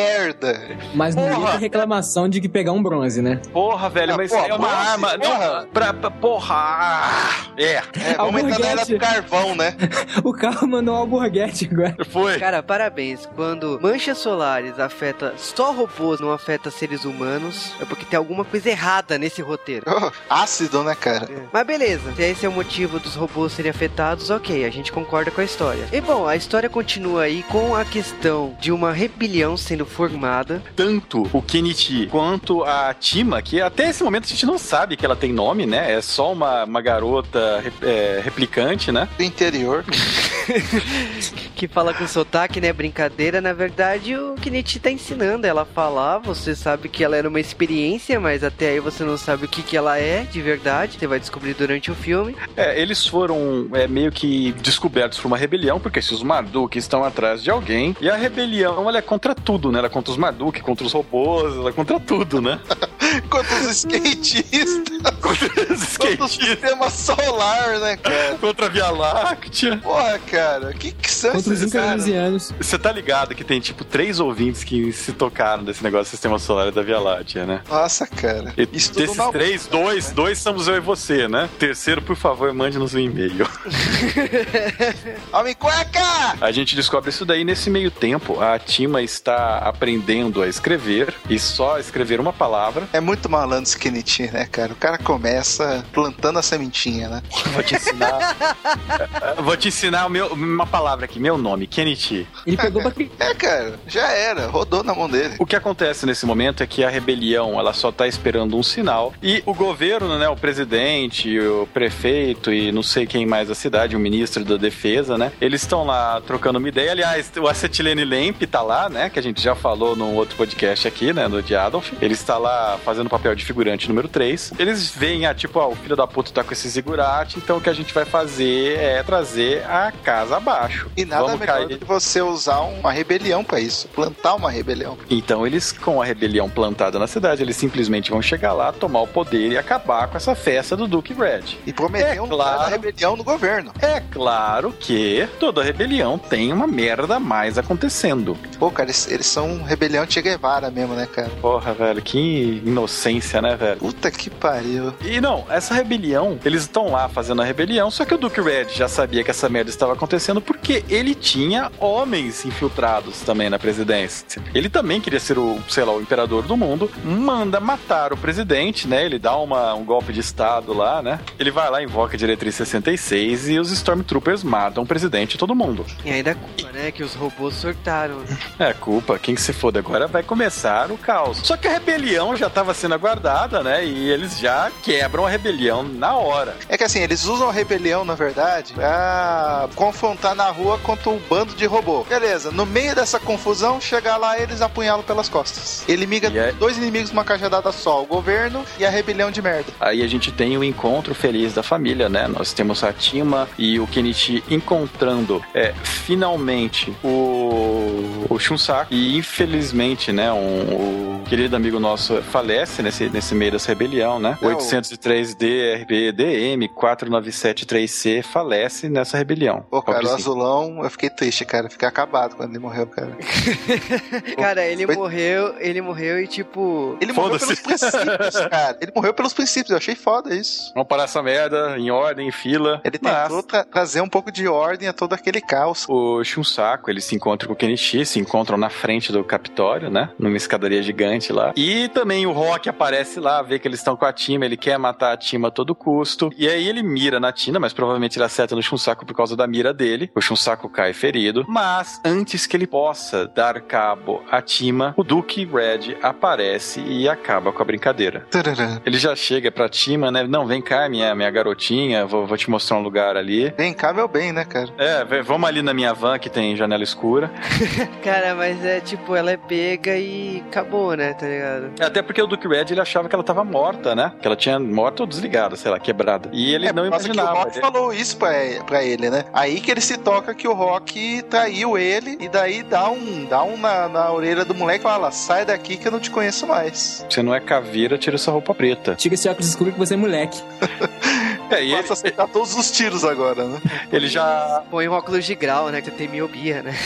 Mas 0.95 1.15
ninguém 1.15 1.35
Porra! 1.35 1.51
tem 1.53 1.61
reclamação 1.61 2.29
de 2.29 2.41
que 2.41 2.49
pegar 2.49 2.73
um 2.73 2.83
bronze, 2.83 3.21
né? 3.23 3.41
Porra, 3.53 3.89
velho, 3.89 4.15
Ah, 4.15 4.17
mas 4.17 4.31
porra, 4.31 4.47
é 4.47 4.55
uma 4.55 4.69
bronze, 4.69 4.87
arma. 4.89 5.09
porra. 5.19 5.61
Não, 5.63 5.67
pra, 5.69 5.93
pra- 5.95 6.11
porra! 6.11 7.51
É, 7.57 7.65
É, 7.75 7.83
vamos 8.17 8.43
entrar 8.43 8.59
na 8.59 8.67
era 8.69 8.85
do 8.85 8.99
carvão, 8.99 9.55
né? 9.55 9.75
O 10.25 10.33
carro 10.33 10.67
mandou 10.67 10.95
um 10.95 10.99
alborguete 10.99 11.69
agora. 11.71 11.97
foi. 12.05 12.39
Cara, 12.39 12.63
parabéns. 12.63 13.27
Quando 13.35 13.79
manchas 13.83 14.19
solares 14.19 14.79
afeta 14.79 15.35
só 15.37 15.73
robôs, 15.73 16.21
não 16.21 16.33
afeta 16.33 16.71
seres 16.71 17.05
humanos, 17.05 17.73
é 17.81 17.85
porque 17.85 18.05
tem 18.05 18.17
alguma 18.17 18.45
coisa 18.45 18.71
errada 18.71 19.19
nesse 19.19 19.43
roteiro. 19.43 19.85
Oh, 19.89 20.11
ácido, 20.29 20.83
né, 20.83 20.95
cara? 20.95 21.29
Mas 21.53 21.67
beleza, 21.67 22.13
se 22.15 22.23
esse 22.23 22.47
é 22.47 22.49
o 22.49 22.53
motivo 22.53 22.99
dos 22.99 23.15
robôs 23.15 23.53
serem 23.53 23.71
afetados, 23.71 24.31
ok, 24.31 24.65
a 24.65 24.71
gente 24.71 24.93
concorda 24.93 25.31
com 25.31 25.41
a 25.41 25.45
história. 25.45 25.87
E 25.93 26.01
bom, 26.01 26.27
a 26.27 26.37
história 26.37 26.69
continua 26.69 27.23
aí 27.23 27.43
com 27.45 27.75
a 27.75 27.85
questão 27.85 28.57
de 28.61 28.71
uma 28.73 28.93
rebelião 28.93 29.57
sendo 29.73 29.87
formada. 29.87 30.63
Tanto 30.77 31.29
o 31.33 31.41
Kenichi 31.41 32.07
quanto 32.07 32.63
a 32.63 32.93
Tima, 32.93 33.41
que 33.41 33.61
até 33.61 33.89
esse 33.89 34.05
momento 34.05 34.25
a 34.25 34.29
gente 34.29 34.45
não 34.45 34.59
sabe 34.59 34.97
que 34.97 35.05
ela 35.05 35.17
tem 35.17 35.33
nome, 35.33 35.65
né? 35.65 35.93
É 35.95 36.01
só 36.03 36.33
uma, 36.33 36.65
uma 36.65 36.83
garota 36.83 37.65
é, 37.81 38.21
replicante, 38.23 38.93
né? 38.93 39.09
Do 39.17 39.25
interior. 39.25 39.83
que 41.57 41.67
fala 41.67 41.95
com 41.95 42.07
sotaque, 42.07 42.61
né? 42.61 42.73
Brincadeira. 42.73 43.41
Na 43.41 43.55
verdade, 43.55 44.15
o 44.15 44.35
Kenichi 44.35 44.79
tá 44.79 44.91
ensinando 44.91 45.47
ela 45.47 45.63
a 45.63 45.65
falar. 45.65 46.19
Você 46.19 46.55
sabe 46.55 46.89
que 46.89 47.03
ela 47.03 47.17
era 47.17 47.29
uma 47.29 47.41
experiência, 47.41 48.21
mas 48.21 48.45
até 48.45 48.71
aí 48.71 48.81
você 48.81 49.05
não 49.05 49.17
sabe 49.17 49.47
o 49.47 49.49
que, 49.49 49.63
que 49.63 49.77
ela 49.77 49.99
é 49.99 50.25
de 50.25 50.43
verdade. 50.43 50.99
Você 50.99 51.07
vai 51.07 51.19
descobrir 51.19 51.55
durante 51.55 51.91
o 51.91 51.95
filme. 51.95 52.37
É, 52.57 52.79
eles 52.79 53.07
foram 53.07 53.69
é, 53.73 53.87
meio 53.87 54.13
que 54.13 54.53
descobertos 54.61 55.19
por 55.19 55.29
uma 55.29 55.39
rebelião, 55.39 55.81
porque 55.81 56.01
esses 56.01 56.23
Marduk 56.23 56.77
estão 56.77 57.03
atrás 57.05 57.43
de 57.43 57.51
alguém. 57.51 57.97
E 58.01 58.11
a 58.11 58.17
rebelião, 58.17 58.89
ela 58.89 58.99
é 58.99 59.03
contra 59.03 59.35
tudo, 59.35 59.62
né? 59.71 59.79
Ela 59.79 59.87
é 59.89 59.91
contra 59.91 60.11
os 60.11 60.17
Marduk, 60.17 60.61
contra 60.63 60.87
os 60.87 60.93
robôs, 60.93 61.55
ela 61.55 61.69
é 61.69 61.73
contra 61.73 62.01
tudo, 62.01 62.41
né? 62.41 62.59
Contra 63.29 63.55
os 63.57 63.85
skatistas. 63.85 64.81
contra 65.21 65.47
os 65.75 65.97
Contra 65.99 66.25
o 66.25 66.27
skatistas, 66.27 66.31
sistema 66.33 66.89
solar, 66.89 67.79
né, 67.79 67.97
cara? 67.99 68.39
contra 68.41 68.67
a 68.67 68.69
Via 68.71 68.89
Láctea. 68.91 69.77
Porra, 69.79 70.19
cara, 70.21 70.73
que 70.73 70.93
que 70.93 71.11
são 71.11 71.33
Contra 71.33 71.53
os 71.53 71.61
esses 71.61 71.73
caras? 71.73 72.55
Você 72.59 72.79
tá 72.79 72.91
ligado 72.91 73.35
que 73.35 73.45
tem, 73.45 73.61
tipo, 73.61 73.85
três 73.85 74.19
ouvintes 74.19 74.65
que 74.65 74.91
se 74.95 75.13
tocaram 75.13 75.63
desse 75.63 75.83
negócio 75.85 76.05
do 76.07 76.11
sistema 76.11 76.39
solar 76.39 76.69
e 76.69 76.71
da 76.71 76.81
Via 76.81 76.99
Láctea, 76.99 77.45
né? 77.45 77.61
Nossa, 77.69 78.07
cara. 78.07 78.55
E 78.57 78.67
Isso 78.73 78.93
tudo 78.93 79.03
desses 79.03 79.17
na- 79.19 79.29
três, 79.31 79.67
dois, 79.67 80.11
dois 80.13 80.39
somos 80.39 80.67
eu 80.67 80.77
e 80.77 80.81
você, 80.81 81.29
né? 81.29 81.51
Terceiro, 81.59 82.01
por 82.01 82.17
favor, 82.17 82.51
mande-nos 82.55 82.95
um 82.95 82.99
e-mail. 82.99 83.47
Homem 85.33 85.55
cueca! 85.55 86.37
A 86.41 86.51
gente 86.51 86.75
descobre 86.75 87.11
isso 87.11 87.27
daí 87.27 87.45
nesse 87.45 87.69
meio 87.69 87.91
tempo. 87.91 88.41
A 88.41 88.59
Tima 88.59 89.03
está 89.03 89.52
aprendendo 89.59 90.43
a 90.43 90.49
escrever 90.49 91.15
e 91.29 91.39
só 91.39 91.79
escrever 91.79 92.21
uma 92.21 92.33
palavra. 92.33 92.89
É 92.93 93.01
muito 93.01 93.29
malandro 93.29 93.65
esse 93.65 93.79
Kenichi, 93.79 94.31
né, 94.31 94.47
cara? 94.51 94.73
O 94.73 94.77
cara 94.77 94.99
começa 94.99 95.85
plantando 95.93 96.39
a 96.39 96.43
sementinha, 96.43 97.09
né? 97.09 97.23
Vou 97.53 97.63
te 97.63 97.75
ensinar. 97.77 98.37
Vou 99.43 99.57
te 99.57 99.69
ensinar 99.69 100.07
o 100.07 100.11
meu- 100.11 100.29
uma 100.33 100.67
palavra 100.67 101.05
aqui, 101.05 101.19
meu 101.21 101.37
nome, 101.39 101.67
Kenichi. 101.67 102.27
Ele 102.47 102.57
pegou 102.57 102.83
pra 102.83 102.93
É, 103.21 103.35
cara, 103.35 103.75
já 103.87 104.09
era. 104.11 104.47
Rodou 104.49 104.83
na 104.83 104.95
mão 104.95 105.09
dele. 105.09 105.35
O 105.39 105.47
que 105.47 105.57
acontece 105.57 106.07
nesse 106.07 106.25
momento 106.27 106.63
é 106.63 106.67
que 106.67 106.85
a 106.85 106.91
rebelião 106.91 107.59
ela 107.59 107.73
só 107.73 107.91
tá 107.93 108.07
esperando 108.07 108.57
um 108.57 108.63
sinal 108.63 109.13
e 109.23 109.43
o 109.47 109.55
governo, 109.55 110.19
né, 110.19 110.29
o 110.29 110.37
presidente, 110.37 111.39
o 111.41 111.67
prefeito 111.73 112.53
e 112.53 112.73
não 112.73 112.83
sei 112.83 113.07
quem 113.07 113.27
mais 113.27 113.49
da 113.49 113.55
cidade, 113.55 113.97
o 113.97 114.01
ministro 114.01 114.45
da 114.45 114.57
defesa, 114.57 115.17
né, 115.19 115.33
eles 115.41 115.63
estão 115.63 115.85
lá 115.85 116.21
trocando 116.27 116.59
uma 116.59 116.69
ideia. 116.69 116.93
Aliás, 116.93 117.31
o 117.37 117.47
Acetilene 117.49 118.05
Lemp 118.05 118.43
tá 118.45 118.63
lá, 118.63 118.89
né, 118.89 119.11
que 119.11 119.19
a 119.19 119.23
gente 119.23 119.42
já 119.43 119.55
falou 119.55 119.97
num 119.97 120.15
outro 120.15 120.37
podcast 120.37 120.87
aqui, 120.87 121.13
né, 121.13 121.27
no 121.29 121.43
de 121.43 121.55
Adolf. 121.57 121.93
Ele 122.01 122.15
está 122.15 122.39
lá 122.39 122.79
fazendo 122.85 123.07
o 123.07 123.11
papel 123.11 123.35
de 123.35 123.45
figurante 123.45 123.89
número 123.89 124.09
3. 124.09 124.53
Eles 124.59 124.91
veem, 124.91 125.27
ah, 125.27 125.35
tipo, 125.35 125.59
ah, 125.59 125.67
o 125.69 125.75
filho 125.75 125.97
da 125.97 126.07
puta 126.07 126.31
tá 126.33 126.45
com 126.45 126.53
esse 126.53 126.69
zigurate, 126.69 127.39
então 127.39 127.57
o 127.57 127.61
que 127.61 127.69
a 127.69 127.73
gente 127.73 127.93
vai 127.93 128.05
fazer 128.05 128.79
é 128.79 129.03
trazer 129.03 129.65
a 129.67 129.93
casa 130.05 130.37
abaixo. 130.37 130.91
E 130.97 131.05
nada 131.05 131.25
Vamos 131.25 131.41
melhor 131.41 131.55
cair 131.57 131.69
do 131.69 131.79
que 131.79 131.85
você 131.85 132.23
usar 132.23 132.61
uma 132.61 132.93
rebelião 132.93 133.43
pra 133.43 133.61
isso. 133.61 133.89
Plantar 133.89 134.35
uma 134.35 134.51
rebelião. 134.51 134.97
Então 135.11 135.47
eles, 135.47 135.73
com 135.73 136.01
a 136.01 136.05
rebelião 136.05 136.49
plantada 136.49 136.99
na 136.99 137.07
cidade, 137.07 137.43
eles 137.43 137.57
simplesmente 137.57 138.11
vão 138.11 138.23
chegar 138.23 138.53
lá, 138.53 138.73
tomar 138.73 139.01
o 139.01 139.07
poder 139.07 139.53
e 139.53 139.59
acabar 139.59 140.07
com 140.09 140.17
essa 140.17 140.35
festa 140.35 140.77
do 140.77 140.87
Duke 140.87 141.13
Red. 141.13 141.59
E 141.67 141.73
prometer 141.73 142.17
É 142.17 142.23
um 142.23 142.29
claro. 142.29 142.71
rebelião 142.71 143.17
no 143.17 143.25
governo. 143.25 143.73
É 143.81 144.01
claro 144.11 144.73
que 144.73 145.29
toda 145.41 145.63
rebelião 145.63 146.19
tem 146.19 146.53
uma 146.53 146.67
merda 146.67 147.19
mais 147.19 147.59
acontecendo. 147.59 148.37
Pô, 148.59 148.71
cara, 148.71 148.89
eles, 148.89 149.11
eles 149.11 149.32
são 149.33 149.63
rebelião 149.63 150.05
Che 150.07 150.21
Guevara 150.21 150.71
mesmo, 150.71 150.95
né, 150.95 151.07
cara? 151.07 151.31
Porra, 151.41 151.73
velho, 151.73 152.03
que 152.03 152.61
inocência, 152.65 153.41
né, 153.41 153.57
velho? 153.57 153.79
Puta 153.79 154.11
que 154.11 154.29
pariu. 154.29 154.93
E 155.03 155.23
não, 155.23 155.47
essa 155.49 155.73
rebelião, 155.73 156.39
eles 156.45 156.63
estão 156.63 156.91
lá 156.91 157.09
fazendo 157.09 157.41
a 157.41 157.45
rebelião, 157.45 157.91
só 157.91 158.05
que 158.05 158.15
o 158.15 158.19
Duke 158.19 158.43
Red 158.43 158.69
já 158.69 158.89
sabia 158.89 159.25
que 159.25 159.31
essa 159.31 159.49
merda 159.49 159.71
estava 159.71 159.95
acontecendo 159.95 160.41
porque 160.41 160.85
ele 160.87 161.15
tinha 161.15 161.73
homens 161.81 162.45
infiltrados 162.45 163.21
também 163.23 163.49
na 163.49 163.59
presidência. 163.59 164.43
Ele 164.55 164.69
também 164.69 165.01
queria 165.01 165.19
ser 165.19 165.39
o, 165.39 165.59
sei 165.67 165.85
lá, 165.85 165.93
o 165.93 166.03
imperador 166.03 166.43
do 166.43 166.57
mundo, 166.57 166.91
manda 167.03 167.59
matar 167.59 168.13
o 168.13 168.19
presidente, 168.19 168.87
né? 168.87 169.07
Ele 169.07 169.19
dá 169.19 169.35
uma, 169.39 169.73
um 169.73 169.85
golpe 169.85 170.13
de 170.13 170.21
estado 170.21 170.75
lá, 170.75 171.01
né? 171.01 171.19
Ele 171.39 171.51
vai 171.51 171.71
lá, 171.71 171.83
invoca 171.83 172.17
a 172.17 172.19
diretriz 172.19 172.55
66 172.57 173.49
e 173.49 173.59
os 173.59 173.73
Stormtroopers 173.73 174.43
matam 174.45 174.83
o 174.83 174.87
presidente 174.87 175.37
e 175.37 175.39
todo 175.39 175.55
mundo. 175.55 175.87
E 176.05 176.11
ainda 176.11 176.35
culpa, 176.35 176.71
né? 176.73 176.91
Que 176.91 177.03
os 177.03 177.15
robôs 177.15 177.55
surtaram. 177.55 178.17
É 178.59 178.75
culpa, 178.75 179.19
quem 179.23 179.35
que 179.35 179.41
se 179.41 179.53
foda 179.53 179.79
agora 179.79 180.07
vai 180.07 180.23
começar 180.23 180.91
o 180.91 180.99
caos. 180.99 181.39
Só 181.45 181.57
que 181.57 181.69
a 181.69 181.73
rebelião 181.73 182.37
já 182.37 182.49
estava 182.49 182.75
sendo 182.75 182.95
aguardada, 182.95 183.63
né? 183.63 183.85
E 183.85 184.11
eles 184.11 184.39
já 184.39 184.71
quebram 184.83 185.25
a 185.25 185.31
rebelião 185.31 185.83
na 185.85 186.17
hora. 186.17 186.57
É 186.69 186.77
que 186.77 186.85
assim, 186.85 187.01
eles 187.01 187.25
usam 187.25 187.49
a 187.49 187.53
rebelião, 187.53 188.05
na 188.05 188.15
verdade, 188.15 188.73
pra 188.73 189.69
confrontar 189.75 190.35
na 190.35 190.51
rua 190.51 190.79
contra 190.79 191.09
um 191.11 191.19
bando 191.31 191.55
de 191.55 191.65
robô. 191.67 192.05
Beleza, 192.09 192.51
no 192.51 192.67
meio 192.67 192.95
dessa 192.95 193.19
confusão, 193.21 193.81
chegar 193.81 194.17
lá 194.17 194.39
eles 194.39 194.61
apunhalam 194.61 195.03
pelas 195.05 195.29
costas. 195.29 195.85
Ele 195.89 196.07
miga 196.07 196.29
é- 196.29 196.53
dois 196.53 196.77
inimigos 196.77 197.11
numa 197.11 197.25
cajadada 197.25 197.71
só, 197.73 198.03
o 198.03 198.07
governo 198.07 198.65
e 198.79 198.85
a 198.85 198.91
rebelião 198.91 199.31
de 199.31 199.41
merda. 199.41 199.73
Aí 199.81 200.03
a 200.03 200.07
gente 200.09 200.33
tem 200.33 200.59
o 200.59 200.65
encontro 200.65 201.15
feliz 201.15 201.53
da 201.55 201.63
família, 201.63 202.09
né? 202.09 202.27
Nós 202.27 202.53
temos 202.53 202.83
a 202.83 202.93
Tima 202.93 203.49
e 203.57 203.79
o 203.79 203.87
Kenichi 203.87 204.43
encontrando 204.51 205.43
é, 205.55 205.73
finalmente 205.85 206.93
o, 207.03 208.27
o 208.29 208.39
Shunsaku. 208.39 208.93
E 208.93 209.12
infelizmente, 209.17 210.13
né? 210.13 210.33
Um, 210.33 211.21
o 211.21 211.25
querido 211.25 211.55
amigo 211.57 211.79
nosso 211.81 212.21
falece 212.23 212.83
nesse, 212.83 213.09
nesse 213.09 213.35
meio 213.35 213.53
dessa 213.53 213.69
rebelião, 213.69 214.19
né? 214.19 214.37
É, 214.43 214.47
o- 214.47 214.57
803D 214.57 215.75
RBDM 215.83 216.69
4973C 216.69 218.23
falece 218.23 218.89
nessa 218.89 219.17
rebelião. 219.17 219.65
Pô, 219.71 219.83
cara, 219.83 220.05
o 220.07 220.11
azulão, 220.11 220.81
eu 220.83 220.91
fiquei 220.91 221.11
triste, 221.11 221.45
cara. 221.45 221.71
Fiquei 221.71 221.87
acabado 221.89 222.37
quando 222.37 222.51
ele 222.51 222.59
morreu, 222.59 222.87
cara. 222.87 223.17
Cara, 224.37 224.65
ele 224.65 224.87
Foi- 224.87 224.95
morreu, 224.97 225.55
ele 225.59 225.81
morreu 225.81 226.21
e 226.21 226.27
tipo. 226.27 226.97
Ele 227.01 227.13
morreu 227.13 227.39
pelos 227.39 227.61
princípios, 227.61 228.35
cara. 228.51 228.77
Ele 228.81 228.93
morreu 228.95 229.15
pelos 229.15 229.33
princípios, 229.33 229.71
eu 229.71 229.77
achei 229.77 229.95
foda 229.95 230.35
isso. 230.35 230.73
Vamos 230.75 230.89
parar 230.89 231.05
essa 231.05 231.23
merda 231.23 231.77
em 231.79 231.91
ordem, 231.91 232.29
em 232.29 232.33
fila. 232.33 232.81
Ele 232.85 232.99
Mas- 233.01 233.23
tentou 233.29 233.43
tra- 233.43 233.65
trazer 233.65 234.01
um 234.01 234.09
pouco 234.09 234.31
de 234.31 234.47
ordem 234.49 234.89
a 234.89 234.93
todo 234.93 235.13
aquele 235.13 235.41
caos. 235.41 235.87
O 235.89 236.23
Shunsaku, 236.25 236.91
ele 236.91 237.01
se 237.01 237.15
encontra 237.15 237.47
com 237.47 237.55
o 237.55 237.57
Kenichi, 237.57 238.05
se 238.05 238.19
encontram 238.19 238.57
na 238.59 238.69
frente 238.71 239.02
do 239.11 239.25
Capitólio, 239.25 239.91
né? 239.91 240.11
Numa 240.19 240.37
escadaria 240.37 240.83
gigante 240.83 241.33
lá. 241.33 241.53
E 241.57 241.89
também 241.89 242.27
o 242.27 242.33
Rock 242.33 242.69
aparece 242.69 243.19
lá, 243.19 243.41
vê 243.43 243.59
que 243.59 243.67
eles 243.67 243.81
estão 243.81 243.97
com 243.97 244.05
a 244.05 244.13
Tima, 244.13 244.45
ele 244.45 244.57
quer 244.57 244.79
matar 244.79 245.13
a 245.13 245.17
Tima 245.17 245.49
a 245.49 245.51
todo 245.51 245.75
custo. 245.75 246.31
E 246.37 246.47
aí 246.47 246.69
ele 246.69 246.83
mira 246.83 247.19
na 247.19 247.33
Tina, 247.33 247.59
mas 247.59 247.73
provavelmente 247.73 248.19
ele 248.19 248.25
acerta 248.25 248.55
no 248.55 248.63
Shunsaku 248.63 249.07
por 249.07 249.17
causa 249.17 249.37
da 249.37 249.47
mira 249.47 249.73
dele. 249.73 250.11
O 250.15 250.21
Shunsaku 250.21 250.69
cai 250.69 250.93
ferido. 250.93 251.45
Mas 251.49 252.01
antes 252.05 252.47
que 252.47 252.57
ele 252.57 252.67
possa 252.67 253.27
dar 253.27 253.61
cabo 253.63 254.23
a 254.31 254.43
Tima, 254.43 254.95
o 254.97 255.03
Duke 255.03 255.45
Red 255.45 255.97
aparece 256.03 256.81
e 256.81 257.09
acaba 257.09 257.53
com 257.53 257.63
a 257.63 257.65
brincadeira. 257.65 258.27
Tarará. 258.31 258.81
Ele 258.85 258.99
já 258.99 259.17
chega 259.17 259.51
pra 259.51 259.69
Tima, 259.69 260.11
né? 260.11 260.25
Não, 260.25 260.47
vem 260.47 260.61
cá, 260.61 260.89
minha, 260.89 261.15
minha 261.15 261.31
garotinha, 261.31 262.05
vou, 262.05 262.27
vou 262.27 262.37
te 262.37 262.51
mostrar 262.51 262.77
um 262.77 262.83
lugar 262.83 263.17
ali. 263.17 263.53
Vem 263.57 263.73
cá, 263.73 263.93
meu 263.93 264.09
bem, 264.09 264.33
né, 264.33 264.45
cara? 264.45 264.69
É, 264.79 265.23
vamos 265.23 265.49
ali 265.49 265.63
na 265.63 265.73
minha 265.73 265.95
van 265.95 266.19
que 266.19 266.29
tem 266.29 266.57
janela 266.57 266.83
escura. 266.83 267.31
Cara, 268.03 268.35
mas 268.35 268.65
é 268.65 268.81
tipo, 268.83 269.15
ela 269.15 269.31
é 269.31 269.37
pega 269.37 269.97
e 269.97 270.43
acabou, 270.49 270.95
né? 270.97 271.15
Tá 271.15 271.27
ligado? 271.27 271.71
Até 271.81 272.03
porque 272.03 272.21
o 272.21 272.27
Duke 272.27 272.47
Red 272.47 272.67
ele 272.71 272.81
achava 272.81 273.09
que 273.09 273.15
ela 273.15 273.25
tava 273.25 273.45
morta, 273.45 273.95
né? 273.95 274.13
Que 274.21 274.27
ela 274.27 274.37
tinha 274.37 274.59
morta 274.59 275.03
ou 275.03 275.07
desligada, 275.07 275.57
sei 275.57 275.71
lá, 275.71 275.79
quebrada. 275.79 276.29
E 276.33 276.55
ele 276.55 276.67
é, 276.67 276.73
não 276.73 276.89
causa 276.91 277.05
que 277.05 277.11
o 277.11 277.15
imaginava. 277.15 277.45
Rock 277.45 277.61
falou 277.61 277.93
isso 277.93 278.17
pra, 278.17 278.31
pra 278.67 278.85
ele, 278.85 279.11
né? 279.11 279.25
Aí 279.33 279.61
que 279.61 279.71
ele 279.71 279.81
se 279.81 279.97
toca 279.97 280.35
que 280.35 280.47
o 280.47 280.53
Rock 280.53 281.23
traiu 281.31 281.79
ele 281.79 282.17
e 282.21 282.29
daí 282.29 282.63
dá 282.63 282.91
um, 282.91 283.25
dá 283.25 283.43
um 283.43 283.57
na, 283.57 283.89
na 283.89 284.13
orelha 284.13 284.45
do 284.45 284.55
moleque 284.55 284.81
e 284.81 284.83
fala: 284.83 285.11
sai 285.11 285.45
daqui 285.45 285.77
que 285.77 285.89
eu 285.89 285.93
não 285.93 286.01
te 286.01 286.11
conheço 286.11 286.47
mais. 286.47 287.05
Você 287.09 287.23
não 287.23 287.35
é 287.35 287.41
caveira, 287.41 287.99
tira 287.99 288.17
essa 288.17 288.31
roupa 288.31 288.55
preta. 288.55 288.95
Tira 288.95 289.15
esse 289.15 289.29
óculos 289.29 289.49
escuro 289.49 289.73
que 289.73 289.79
você 289.79 289.95
é 289.95 289.97
moleque. 289.97 290.41
É, 291.53 291.63
e 291.63 291.73
ele, 291.73 291.83
Passa 291.83 291.93
a 291.93 291.95
aceitar 291.95 292.29
todos 292.29 292.57
os 292.57 292.71
tiros 292.71 293.05
agora, 293.05 293.45
né? 293.45 293.61
ele 293.93 294.09
já. 294.09 294.63
Põe 294.71 294.89
um 294.89 294.93
óculos 294.93 295.25
de 295.25 295.35
grau, 295.35 295.71
né? 295.71 295.83
Que 295.83 295.91
você 295.91 295.97
tem 295.97 296.09
miopia, 296.09 296.63
né? 296.63 296.73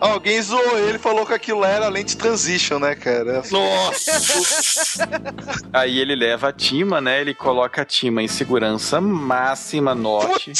Alguém 0.00 0.40
zoou 0.42 0.78
ele 0.78 0.96
e 0.96 0.98
falou 0.98 1.24
que 1.24 1.32
aquilo 1.32 1.64
era 1.64 1.88
lente 1.88 2.16
transition, 2.16 2.78
né, 2.78 2.94
cara? 2.94 3.42
Nossa! 3.50 5.08
Aí 5.72 5.98
ele 5.98 6.14
leva 6.14 6.50
a 6.50 6.52
Tima, 6.52 7.00
né? 7.00 7.20
Ele 7.20 7.34
coloca 7.34 7.82
a 7.82 7.84
Tima 7.84 8.22
em 8.22 8.28
segurança 8.28 9.00
máxima 9.00 9.94
norte. 9.94 10.52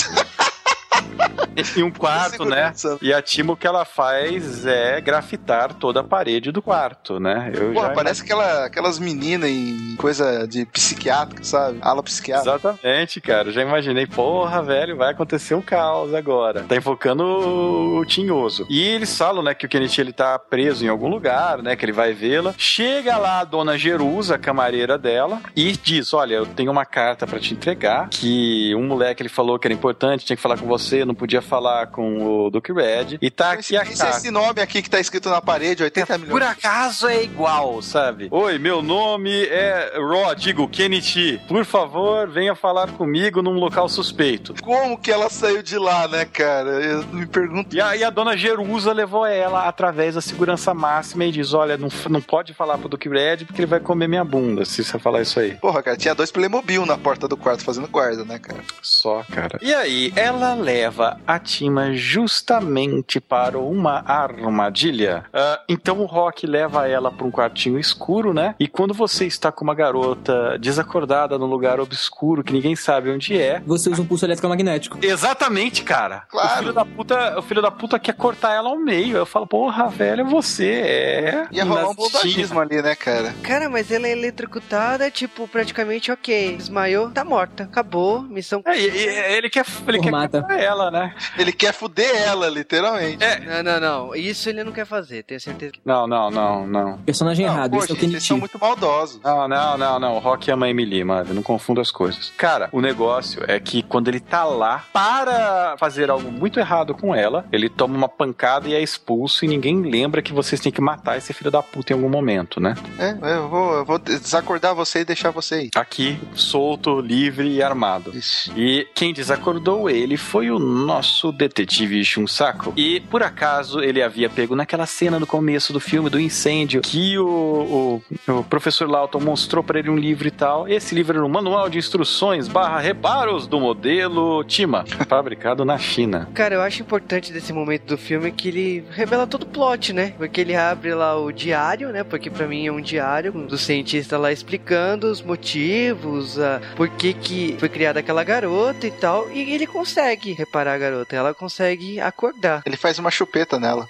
Em 1.77 1.83
um 1.83 1.91
quarto, 1.91 2.45
né? 2.45 2.73
E 3.01 3.13
a 3.13 3.21
Timo 3.21 3.53
o 3.53 3.57
que 3.57 3.67
ela 3.67 3.85
faz 3.85 4.67
é 4.67 5.01
grafitar 5.01 5.75
toda 5.75 6.01
a 6.01 6.05
parede 6.05 6.53
do 6.53 6.63
quarto, 6.63 7.19
né? 7.19 7.51
Eu 7.55 7.73
Porra, 7.73 7.89
já 7.89 7.95
parece 7.95 8.23
aquela, 8.23 8.65
aquelas 8.67 8.99
meninas 8.99 9.51
em 9.51 9.97
coisa 9.97 10.47
de 10.47 10.65
psiquiátrica, 10.67 11.43
sabe? 11.43 11.79
Ala 11.81 12.03
psiquiátrica. 12.03 12.57
Exatamente, 12.57 13.21
cara. 13.21 13.51
Já 13.51 13.63
imaginei, 13.63 14.07
porra, 14.07 14.63
velho, 14.63 14.97
vai 14.97 15.11
acontecer 15.13 15.55
um 15.55 15.63
caos 15.63 16.15
agora. 16.15 16.65
Tá 16.69 16.77
enfocando 16.77 17.25
o, 17.25 18.05
tinhoso. 18.05 18.67
E 18.71 18.81
eles 18.81 19.17
falam, 19.17 19.43
né, 19.43 19.55
que 19.55 19.67
o 19.67 19.69
Kenichi 19.69 20.01
ele 20.01 20.13
tá 20.13 20.39
preso 20.39 20.85
em 20.85 20.89
algum 20.89 21.09
lugar, 21.09 21.63
né, 21.63 21.77
que 21.77 21.85
ele 21.85 21.93
vai 21.93 22.13
vê-la. 22.13 22.55
Chega 22.57 23.17
lá 23.17 23.41
a 23.41 23.45
dona 23.45 23.77
Jerusa, 23.77 24.37
a 24.37 24.39
camareira 24.39 24.97
dela, 24.97 25.41
e 25.55 25.73
diz: 25.73 26.13
Olha, 26.15 26.35
eu 26.35 26.47
tenho 26.47 26.71
uma 26.71 26.85
carta 26.85 27.27
pra 27.27 27.39
te 27.39 27.55
entregar. 27.55 28.09
Que 28.09 28.75
um 28.75 28.87
moleque 28.87 29.23
ele 29.23 29.29
falou 29.29 29.59
que 29.59 29.67
era 29.67 29.75
importante, 29.75 30.25
tinha 30.25 30.37
que 30.37 30.43
falar 30.43 30.59
com 30.59 30.67
você, 30.67 30.88
não 31.05 31.15
podia 31.15 31.41
falar 31.43 31.89
com 31.89 32.45
o 32.47 32.51
Duke 32.51 32.73
Red. 32.73 33.19
E 33.21 33.31
tá 33.31 33.53
aqui 33.53 33.77
a 33.77 33.83
Esse, 33.83 33.99
carta. 33.99 34.17
esse 34.19 34.31
nome 34.31 34.61
aqui 34.61 34.83
que 34.83 34.91
tá 34.91 34.99
escrito 35.01 35.29
na 35.29 35.41
parede, 35.41 35.83
80 35.83 36.19
milhões. 36.19 36.33
Por 36.33 36.43
acaso 36.43 37.07
é 37.09 37.23
igual, 37.23 37.81
sabe? 37.83 38.29
Oi, 38.31 38.59
meu 38.59 38.83
nome 38.83 39.45
é 39.47 39.93
Rod, 39.99 40.39
digo 40.39 40.69
Kenichi. 40.69 41.41
Por 41.49 41.65
favor, 41.65 42.29
venha 42.29 42.55
falar 42.55 42.91
comigo 42.93 43.43
num 43.43 43.53
local 43.55 43.89
suspeito. 43.89 44.55
Como 44.63 44.99
que 44.99 45.11
ela 45.11 45.29
saiu 45.29 45.63
de 45.63 45.79
lá, 45.79 46.09
né, 46.09 46.25
cara? 46.25 46.71
Eu 46.85 47.05
me 47.09 47.27
pergunto. 47.27 47.75
E 47.75 47.81
aí 47.81 48.03
a 48.05 48.11
dona 48.11 48.37
Jerusa 48.37 48.93
levou 48.93 49.27
ela 49.27 49.69
através 49.69 50.15
da 50.15 50.21
segurança 50.21 50.73
máxima 50.75 51.25
e 51.25 51.33
diz: 51.33 51.53
Olha, 51.53 51.77
não, 51.77 51.89
não 52.11 52.21
pode 52.23 52.55
falar 52.55 52.79
pro 52.79 52.89
Duke 52.89 53.09
Red 53.09 53.39
porque 53.47 53.61
ele 53.63 53.67
vai 53.67 53.81
comer 53.81 54.09
minha 54.09 54.25
bunda 54.25 54.65
se 54.65 54.83
você 54.85 54.99
falar 54.99 55.23
isso 55.23 55.39
aí. 55.41 55.55
Porra, 55.57 55.83
cara, 55.83 55.97
tinha 55.97 56.15
dois 56.15 56.31
Playmobil 56.31 56.85
na 56.87 56.97
porta 56.97 57.27
do 57.29 57.37
quarto 57.37 57.63
fazendo 57.65 57.89
guarda, 57.89 58.25
né, 58.25 58.39
cara? 58.39 58.61
Só, 58.83 59.25
cara. 59.33 59.59
E 59.61 59.73
aí, 59.75 60.13
ela 60.17 60.55
leva 60.55 60.78
a 61.27 61.39
Tima 61.39 61.93
justamente 61.93 63.21
para 63.21 63.59
uma 63.59 64.03
armadilha. 64.07 65.25
Ah, 65.33 65.61
então 65.69 65.99
o 66.01 66.05
Rock 66.07 66.47
leva 66.47 66.89
ela 66.89 67.11
para 67.11 67.27
um 67.27 67.31
quartinho 67.31 67.79
escuro, 67.79 68.33
né? 68.33 68.55
E 68.59 68.67
quando 68.69 68.95
você 68.95 69.27
está 69.27 69.51
com 69.53 69.65
uma 69.65 69.75
garota 69.75 70.59
desacordada 70.59 71.39
num 71.39 71.47
lugar 71.47 71.81
obscuro 71.81 72.43
que 72.43 72.53
ninguém 72.53 72.75
sabe 72.77 73.11
onde 73.11 73.39
é. 73.41 73.61
Você 73.67 73.91
usa 73.91 74.03
um 74.03 74.07
pulso 74.07 74.25
eletromagnético. 74.25 74.99
Exatamente, 75.03 75.83
cara. 75.83 76.25
Claro. 76.29 76.55
O 76.55 76.59
filho 76.59 76.73
da 76.73 76.85
puta, 76.85 77.39
o 77.39 77.43
filho 77.43 77.63
da 77.63 77.71
puta 77.71 77.99
quer 77.99 78.15
cortar 78.15 78.55
ela 78.55 78.69
ao 78.71 78.79
meio. 78.79 79.17
Eu 79.17 79.27
falo, 79.27 79.47
porra, 79.47 79.89
velho, 79.89 80.25
você 80.25 80.71
é. 80.71 81.47
Ia 81.53 81.65
rolar 81.65 81.89
um 81.91 81.95
bobagismo 81.95 82.61
ali, 82.61 82.81
né, 82.83 82.95
cara? 82.95 83.35
Cara, 83.43 83.69
mas 83.69 83.91
ela 83.91 84.07
é 84.07 84.13
eletrocutada, 84.13 85.11
tipo, 85.11 85.47
praticamente 85.49 86.11
ok. 86.11 86.57
Desmaiou, 86.57 87.11
tá 87.11 87.25
morta. 87.25 87.65
Acabou, 87.65 88.23
missão. 88.23 88.63
É, 88.67 88.79
e- 88.79 88.89
e- 88.89 89.37
ele 89.37 89.51
quer, 89.51 89.65
ele 89.87 90.01
quer 90.01 90.11
Mata. 90.11 90.41
cortar 90.41 90.57
ela, 90.69 90.91
né? 90.91 91.15
Ele 91.37 91.53
quer 91.53 91.73
fuder 91.73 92.15
ela, 92.15 92.49
literalmente. 92.49 93.23
É. 93.23 93.63
Não, 93.63 93.63
não, 93.63 93.81
não. 93.81 94.15
Isso 94.15 94.49
ele 94.49 94.63
não 94.63 94.73
quer 94.73 94.87
fazer, 94.87 95.23
tenho 95.25 95.41
certeza. 95.41 95.73
Não, 95.85 96.07
não, 96.07 96.31
não, 96.31 96.67
não. 96.67 96.99
Personagem 96.99 97.47
Não, 97.47 97.53
errado, 97.55 97.77
esse 97.77 97.91
é 97.91 97.95
o 97.95 97.97
gente, 97.99 98.11
vocês 98.11 98.25
são 98.25 98.37
Kenichi. 98.37 98.41
muito 98.41 98.59
maldosos. 98.59 99.21
Não, 99.23 99.49
não, 99.49 99.79
não, 99.79 99.99
não. 99.99 100.17
O 100.17 100.19
Rock 100.19 100.51
ama 100.51 100.67
a 100.67 100.71
Emily, 100.71 101.03
mano. 101.05 101.35
Não 101.35 101.43
confunda 101.43 101.81
as 101.81 101.91
coisas. 101.91 102.33
Cara, 102.37 102.69
o 102.73 102.81
negócio 102.81 103.43
é 103.47 103.59
que 103.59 103.83
quando 103.83 104.09
ele 104.09 104.21
tá 104.21 104.45
lá 104.45 104.85
para 104.93 105.77
fazer 105.79 106.11
algo 106.11 106.31
muito 106.31 106.59
errado 106.61 106.95
com 106.95 107.15
ela, 107.15 107.45
ele 107.53 107.69
toma 107.69 107.97
uma 107.97 108.09
pancada 108.09 108.69
e 108.69 108.75
é 108.75 108.83
expulso 108.83 109.45
e 109.45 109.49
ninguém 109.49 109.81
lembra 109.83 110.23
que 110.23 110.33
vocês 110.33 110.61
têm 110.61 110.73
que 110.73 110.81
matar 110.81 111.17
esse 111.17 111.33
filho 111.33 111.51
da 111.51 111.63
puta 111.63 111.93
em 111.93 111.97
algum 111.97 112.09
momento, 112.09 112.61
né? 112.61 112.75
É, 112.99 113.35
eu 113.37 113.49
vou, 113.49 113.75
eu 113.75 113.85
vou 113.85 113.99
desacordar 113.99 114.75
você 114.75 115.01
e 115.01 115.05
deixar 115.05 115.31
você 115.31 115.55
aí. 115.55 115.71
Aqui, 115.75 116.19
solto, 116.35 117.01
livre 117.01 117.49
e 117.49 117.63
armado. 117.63 118.17
Ixi. 118.17 118.53
E 118.57 118.87
quem 118.95 119.13
desacordou 119.13 119.89
ele 119.89 120.17
foi 120.17 120.51
o 120.51 120.58
nosso 120.59 121.33
detetive 121.33 122.05
Shunsaku. 122.05 122.73
E 122.77 123.01
por 123.01 123.23
acaso 123.23 123.81
ele 123.81 124.03
havia 124.03 124.29
pego 124.29 124.55
naquela 124.57 124.87
cena 124.87 125.19
no 125.19 125.27
começo 125.27 125.73
do 125.73 125.81
filme 125.81 126.11
do 126.11 126.21
incêndio 126.21 126.81
que 126.81 127.19
o, 127.19 128.03
o, 128.27 128.33
o 128.33 128.45
professor 128.45 128.89
Lauton 128.89 129.21
mostrou 129.21 129.63
pra 129.63 129.79
ele 129.79 129.91
um 129.91 129.97
livro 129.97 130.29
e 130.29 130.31
tal. 130.31 130.69
Esse 130.69 130.95
livro 130.95 131.17
era 131.17 131.27
um 131.27 131.29
manual 131.29 131.69
de 131.69 131.79
instruções 131.79 132.49
barra 132.49 132.79
reparos 132.79 133.47
do 133.47 133.61
modelo 133.61 134.45
Tima, 134.45 134.85
fabricado 135.09 135.65
na 135.65 135.79
China. 135.79 136.29
Cara, 136.35 136.55
eu 136.55 136.63
acho 136.63 136.83
importante 136.83 137.33
desse 137.33 137.53
momento 137.53 137.85
do 137.85 137.99
filme 137.99 138.31
que 138.33 138.49
ele 138.49 138.85
revela 138.91 139.27
todo 139.27 139.43
o 139.43 139.47
plot, 139.47 139.93
né? 139.93 140.15
Porque 140.17 140.41
ele 140.41 140.55
abre 140.55 140.95
lá 140.95 141.19
o 141.19 141.33
diário, 141.33 141.91
né? 141.91 142.05
Porque 142.05 142.31
pra 142.31 142.47
mim 142.47 142.67
é 142.67 142.73
um 142.73 142.81
diário 142.81 143.33
do 143.33 143.59
cientista 143.59 144.19
lá 144.19 144.33
explicando 144.33 145.11
os 145.11 145.23
motivos, 145.23 146.39
a, 146.39 146.61
por 146.77 146.89
que 146.89 147.13
que 147.13 147.57
foi 147.59 147.69
criada 147.69 148.01
aquela 148.01 148.25
garota 148.25 148.87
e 148.87 148.91
tal. 148.91 149.31
E 149.31 149.53
ele 149.53 149.67
consegue 149.67 150.33
reparar 150.49 150.73
a 150.73 150.79
garota, 150.79 151.15
ela 151.15 151.35
consegue 151.35 152.01
acordar. 152.01 152.63
Ele 152.65 152.79
faz 152.79 152.99
uma 152.99 153.11
chupeta 153.11 153.61
nela. 153.61 153.87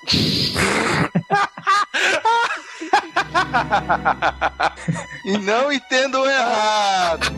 e 5.25 5.39
não 5.39 5.73
entendo 5.73 6.29
errado. 6.29 7.29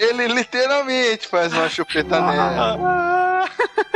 Ele 0.00 0.26
literalmente 0.26 1.28
faz 1.28 1.52
uma 1.52 1.68
chupeta 1.68 2.20
nela. 2.20 3.25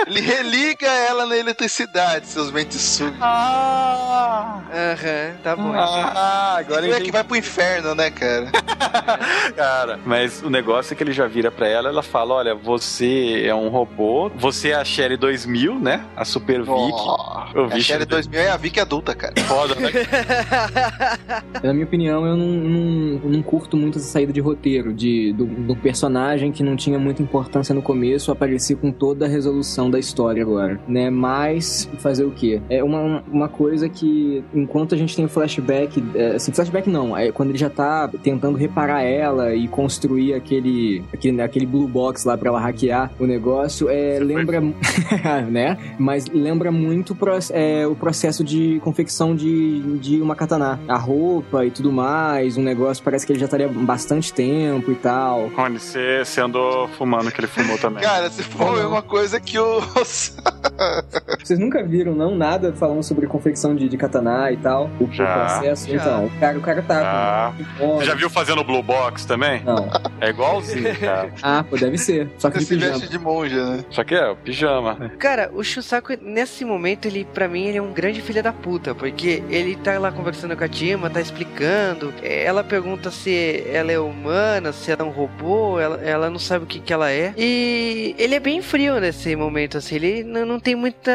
Ele 0.07 0.21
religa 0.21 0.87
ela 0.87 1.27
na 1.27 1.37
eletricidade, 1.37 2.27
seus 2.27 2.51
mentes 2.51 2.81
sujos. 2.81 3.15
Ah, 3.21 4.61
Aham, 4.73 5.37
tá 5.43 5.55
bom. 5.57 5.73
ah, 5.75 6.57
agora 6.59 6.87
Ele 6.87 6.95
é 6.95 7.01
que 7.01 7.13
vai 7.13 7.23
pro 7.23 7.37
inferno, 7.37 7.95
né, 7.95 8.11
cara? 8.11 8.51
Cara, 9.55 10.01
mas 10.05 10.43
o 10.43 10.51
negócio 10.51 10.93
é 10.93 10.97
que 10.97 11.03
ele 11.03 11.13
já 11.13 11.27
vira 11.27 11.51
pra 11.51 11.69
ela, 11.69 11.89
ela 11.89 12.03
fala: 12.03 12.35
Olha, 12.35 12.55
você 12.55 13.43
é 13.45 13.55
um 13.55 13.69
robô, 13.69 14.31
você 14.35 14.71
é 14.71 14.75
a 14.75 14.85
Sherry 14.85 15.17
2000, 15.17 15.79
né? 15.79 16.05
A 16.17 16.25
Super 16.25 16.61
Vic. 16.63 16.71
Oh, 16.71 17.65
a 17.71 17.79
Sherry 17.79 18.01
isso. 18.03 18.07
2000 18.07 18.41
é 18.41 18.51
a 18.51 18.57
Vic 18.57 18.81
adulta, 18.81 19.15
cara. 19.15 19.35
Foda, 19.43 19.75
né? 19.77 19.91
Na 21.63 21.73
minha 21.73 21.85
opinião, 21.85 22.27
eu 22.27 22.37
não, 22.37 22.47
não, 22.47 23.31
não 23.31 23.43
curto 23.43 23.77
muito 23.77 23.99
essa 23.99 24.09
saída 24.09 24.33
de 24.33 24.41
roteiro, 24.41 24.93
de, 24.93 25.33
do, 25.35 25.47
do 25.47 25.77
personagem 25.77 26.51
que 26.53 26.63
não 26.63 26.77
tinha 26.77 26.99
muita 26.99 27.23
importância 27.23 27.75
no 27.75 27.83
começo 27.83 28.33
aparecer 28.33 28.77
com 28.77 28.91
toda 28.91 29.27
a 29.27 29.29
resolução 29.41 29.91
da 29.91 29.99
história 29.99 30.43
agora, 30.43 30.79
né? 30.87 31.09
Mas 31.11 31.89
fazer 31.99 32.25
o 32.25 32.31
quê? 32.31 32.61
É 32.69 32.85
uma, 32.85 33.23
uma 33.31 33.49
coisa 33.49 33.89
que, 33.89 34.45
enquanto 34.55 34.95
a 34.95 34.99
gente 34.99 35.17
tem 35.17 35.25
o 35.25 35.29
flashback, 35.29 36.03
é, 36.15 36.33
assim, 36.37 36.53
flashback 36.53 36.89
não, 36.89 37.17
é 37.17 37.33
quando 37.33 37.49
ele 37.51 37.59
já 37.59 37.71
tá 37.71 38.09
tentando 38.23 38.57
reparar 38.59 39.03
ela 39.03 39.55
e 39.55 39.67
construir 39.69 40.35
aquele, 40.35 41.03
aquele, 41.13 41.41
aquele 41.43 41.67
blue 41.67 41.89
box 41.89 42.25
lá 42.25 42.37
pra 42.37 42.49
ela 42.51 42.61
hackear 42.61 43.11
o 43.19 43.27
negócio, 43.27 43.89
é, 43.89 44.19
lembra, 44.21 44.61
né? 45.51 45.79
Mas 45.99 46.27
lembra 46.27 46.71
muito 46.71 47.15
pro- 47.15 47.31
é, 47.51 47.87
o 47.87 47.95
processo 47.95 48.45
de 48.45 48.81
confecção 48.83 49.35
de, 49.35 49.81
de 49.99 50.21
uma 50.21 50.35
katana. 50.35 50.79
A 50.89 50.97
roupa 50.97 51.65
e 51.65 51.71
tudo 51.71 51.93
mais, 51.93 52.57
um 52.57 52.63
negócio 52.63 53.03
parece 53.03 53.27
que 53.27 53.33
ele 53.33 53.39
já 53.39 53.47
estaria 53.47 53.69
bastante 53.69 54.33
tempo 54.33 54.91
e 54.91 54.95
tal. 54.95 55.49
Rony, 55.57 55.79
você, 55.79 56.25
você 56.25 56.41
andou 56.41 56.89
fumando 56.89 57.31
que 57.31 57.41
ele 57.41 57.47
fumou 57.47 57.79
também. 57.79 58.03
Cara, 58.03 58.29
se 58.31 58.43
for 58.43 58.79
é 58.81 58.87
uma 58.87 59.03
coisa 59.03 59.30
que 59.39 59.59
o. 59.59 59.81
Vocês 61.43 61.59
nunca 61.59 61.83
viram, 61.83 62.15
não, 62.15 62.35
nada 62.35 62.73
falando 62.73 63.03
sobre 63.03 63.27
confecção 63.27 63.75
de, 63.77 63.89
de 63.89 63.97
katana 63.97 64.51
e 64.51 64.57
tal? 64.57 64.91
O, 64.99 65.11
Já. 65.13 65.35
processo? 65.35 65.89
Já. 65.91 65.97
Então, 65.97 66.27
o 66.27 66.31
cara, 66.41 66.59
o 66.59 66.61
cara 66.63 66.83
tá 66.83 67.53
com... 67.79 67.97
você 67.97 68.07
já 68.07 68.15
viu 68.15 68.31
fazendo 68.31 68.65
Blue 68.65 68.83
Box 68.83 69.25
também? 69.25 69.63
Não. 69.63 69.89
É 70.21 70.31
igualzinho, 70.31 70.97
cara. 70.99 71.33
Ah, 71.43 71.65
pô, 71.69 71.77
deve 71.77 71.99
ser. 71.99 72.31
Só 72.39 72.51
que 72.51 72.59
Você 72.59 72.61
de 72.61 72.67
se 72.67 72.75
pijama. 72.75 72.93
veste 72.99 73.09
de 73.11 73.19
monja, 73.19 73.65
né? 73.77 73.85
Só 73.91 74.03
que 74.05 74.15
é 74.15 74.29
o 74.29 74.37
pijama. 74.37 75.11
Cara, 75.19 75.51
o 75.53 75.63
Shusaku, 75.63 76.15
nesse 76.23 76.65
momento, 76.65 77.07
ele, 77.07 77.25
pra 77.25 77.47
mim, 77.49 77.67
ele 77.67 77.79
é 77.79 77.83
um 77.83 77.93
grande 77.93 78.23
filho 78.23 78.43
da 78.43 78.53
puta, 78.53 78.95
porque 78.95 79.43
ele 79.51 79.77
tá 79.77 79.99
lá 79.99 80.11
conversando 80.11 80.57
com 80.57 80.65
a 80.65 80.69
Tima, 80.69 81.11
tá 81.11 81.21
explicando, 81.21 82.13
é, 82.23 82.45
ela 82.45 82.65
pergunta 82.65 83.11
se 83.11 83.65
ela 83.73 83.93
é 83.93 83.99
humana, 83.99 84.73
se 84.73 84.91
ela 84.91 85.03
é 85.03 85.05
um 85.05 85.11
robô, 85.11 85.79
ela, 85.79 85.97
ela 86.03 86.31
não 86.31 86.39
sabe 86.39 86.65
o 86.65 86.67
que 86.67 86.81
que 86.81 86.93
ela 86.93 87.11
é, 87.11 87.35
e 87.37 88.15
ele 88.19 88.35
é 88.35 88.41
bem 88.41 88.63
frio 88.63 89.01
nesse 89.11 89.35
momento, 89.37 89.77
assim, 89.79 89.97
ele 89.97 90.25
não, 90.25 90.47
não 90.47 90.61
tem 90.61 90.75
muita... 90.75 91.11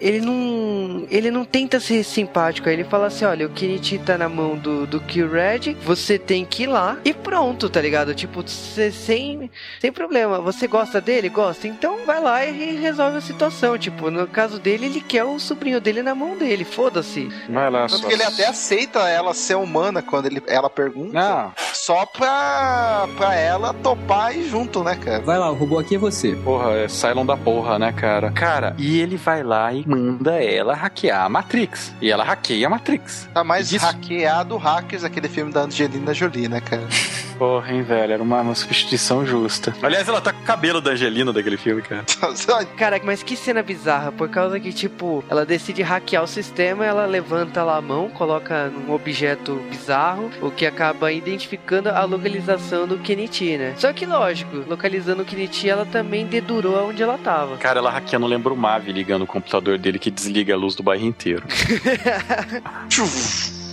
ele 0.00 0.20
não... 0.20 1.06
ele 1.10 1.30
não 1.30 1.44
tenta 1.44 1.78
ser 1.80 2.02
simpático, 2.04 2.68
aí 2.68 2.74
ele 2.74 2.84
fala 2.84 3.06
assim, 3.06 3.24
olha, 3.24 3.46
o 3.46 3.50
Kenichi 3.50 3.98
tá 3.98 4.18
na 4.18 4.28
mão 4.28 4.56
do, 4.56 4.86
do 4.86 5.00
Q-Red, 5.00 5.74
você 5.84 6.18
tem 6.18 6.44
que 6.44 6.64
ir 6.64 6.66
lá, 6.66 6.98
e 7.04 7.14
pronto, 7.14 7.68
tá 7.70 7.80
ligado? 7.80 8.14
Tipo, 8.14 8.42
cê- 8.48 8.90
sem, 8.90 9.50
sem 9.80 9.92
problema, 9.92 10.40
você 10.40 10.66
gosta 10.66 11.00
dele? 11.00 11.28
Gosta? 11.28 11.68
Então 11.68 11.98
vai 12.04 12.20
lá 12.20 12.44
e 12.44 12.76
resolve 12.76 13.18
a 13.18 13.20
situação. 13.20 13.78
Tipo, 13.78 14.10
no 14.10 14.26
caso 14.26 14.58
dele, 14.58 14.86
ele 14.86 15.00
quer 15.00 15.24
o 15.24 15.38
sobrinho 15.38 15.80
dele 15.80 16.02
na 16.02 16.14
mão 16.14 16.36
dele. 16.36 16.64
Foda-se. 16.64 17.28
Vai 17.48 17.70
lá, 17.70 17.86
Tanto 17.86 18.00
só. 18.02 18.08
que 18.08 18.12
ele 18.14 18.22
até 18.24 18.46
aceita 18.48 19.00
ela 19.08 19.32
ser 19.34 19.54
humana 19.56 20.02
quando 20.02 20.26
ele, 20.26 20.42
ela 20.46 20.68
pergunta. 20.68 21.12
Não, 21.12 21.52
Só 21.72 22.04
pra, 22.06 23.08
pra 23.16 23.34
ela 23.36 23.72
topar 23.74 24.36
e 24.36 24.48
junto, 24.48 24.82
né, 24.82 24.96
cara? 24.96 25.20
Vai 25.20 25.38
lá, 25.38 25.50
o 25.50 25.54
robô 25.54 25.78
aqui 25.78 25.94
é 25.94 25.98
você. 25.98 26.32
porra, 26.36 26.72
é 26.72 26.88
Da 27.24 27.36
porra, 27.36 27.78
né, 27.78 27.92
cara? 27.92 28.30
Cara, 28.32 28.74
e 28.78 28.98
ele 29.00 29.16
vai 29.16 29.42
lá 29.42 29.72
e 29.72 29.86
manda 29.86 30.42
ela 30.42 30.74
hackear 30.74 31.24
a 31.24 31.28
Matrix. 31.28 31.94
E 32.00 32.10
ela 32.10 32.24
hackeia 32.24 32.66
a 32.66 32.70
Matrix. 32.70 33.28
Tá 33.32 33.44
mais 33.44 33.68
Disso- 33.68 33.84
hackeado 33.86 34.56
Hackers, 34.56 35.04
aquele 35.04 35.28
filme 35.28 35.52
da 35.52 35.62
Angelina 35.62 36.12
Jolie, 36.14 36.48
né, 36.48 36.60
cara? 36.60 36.82
Porra, 37.40 37.72
hein, 37.72 37.82
velho? 37.82 38.12
Era 38.12 38.22
uma, 38.22 38.42
uma 38.42 38.54
substituição 38.54 39.24
justa. 39.24 39.74
Aliás, 39.82 40.06
ela 40.06 40.20
tá 40.20 40.30
com 40.30 40.42
o 40.42 40.44
cabelo 40.44 40.78
da 40.78 40.90
Angelina 40.90 41.32
daquele 41.32 41.56
filme, 41.56 41.80
cara. 41.80 42.04
Cara, 42.76 43.00
mas 43.02 43.22
que 43.22 43.34
cena 43.34 43.62
bizarra, 43.62 44.12
por 44.12 44.28
causa 44.28 44.60
que, 44.60 44.70
tipo, 44.74 45.24
ela 45.26 45.46
decide 45.46 45.80
hackear 45.80 46.22
o 46.22 46.26
sistema, 46.26 46.84
ela 46.84 47.06
levanta 47.06 47.64
lá 47.64 47.78
a 47.78 47.80
mão, 47.80 48.10
coloca 48.10 48.68
num 48.68 48.92
objeto 48.92 49.54
bizarro, 49.70 50.30
o 50.42 50.50
que 50.50 50.66
acaba 50.66 51.10
identificando 51.10 51.88
a 51.88 52.04
localização 52.04 52.86
do 52.86 52.98
Kenichi, 52.98 53.56
né? 53.56 53.72
Só 53.78 53.90
que, 53.90 54.04
lógico, 54.04 54.58
localizando 54.68 55.22
o 55.22 55.24
Kenichi, 55.24 55.70
ela 55.70 55.86
também 55.86 56.26
dedurou 56.26 56.90
onde 56.90 57.02
ela 57.02 57.16
tava. 57.16 57.56
Cara, 57.56 57.78
ela 57.78 57.90
hackeando, 57.90 58.26
lembra 58.26 58.52
o 58.52 58.56
Mavi 58.56 58.92
ligando 58.92 59.22
o 59.22 59.26
computador 59.26 59.78
dele 59.78 59.98
que 59.98 60.10
desliga 60.10 60.52
a 60.52 60.58
luz 60.58 60.74
do 60.74 60.82
bairro 60.82 61.06
inteiro. 61.06 61.44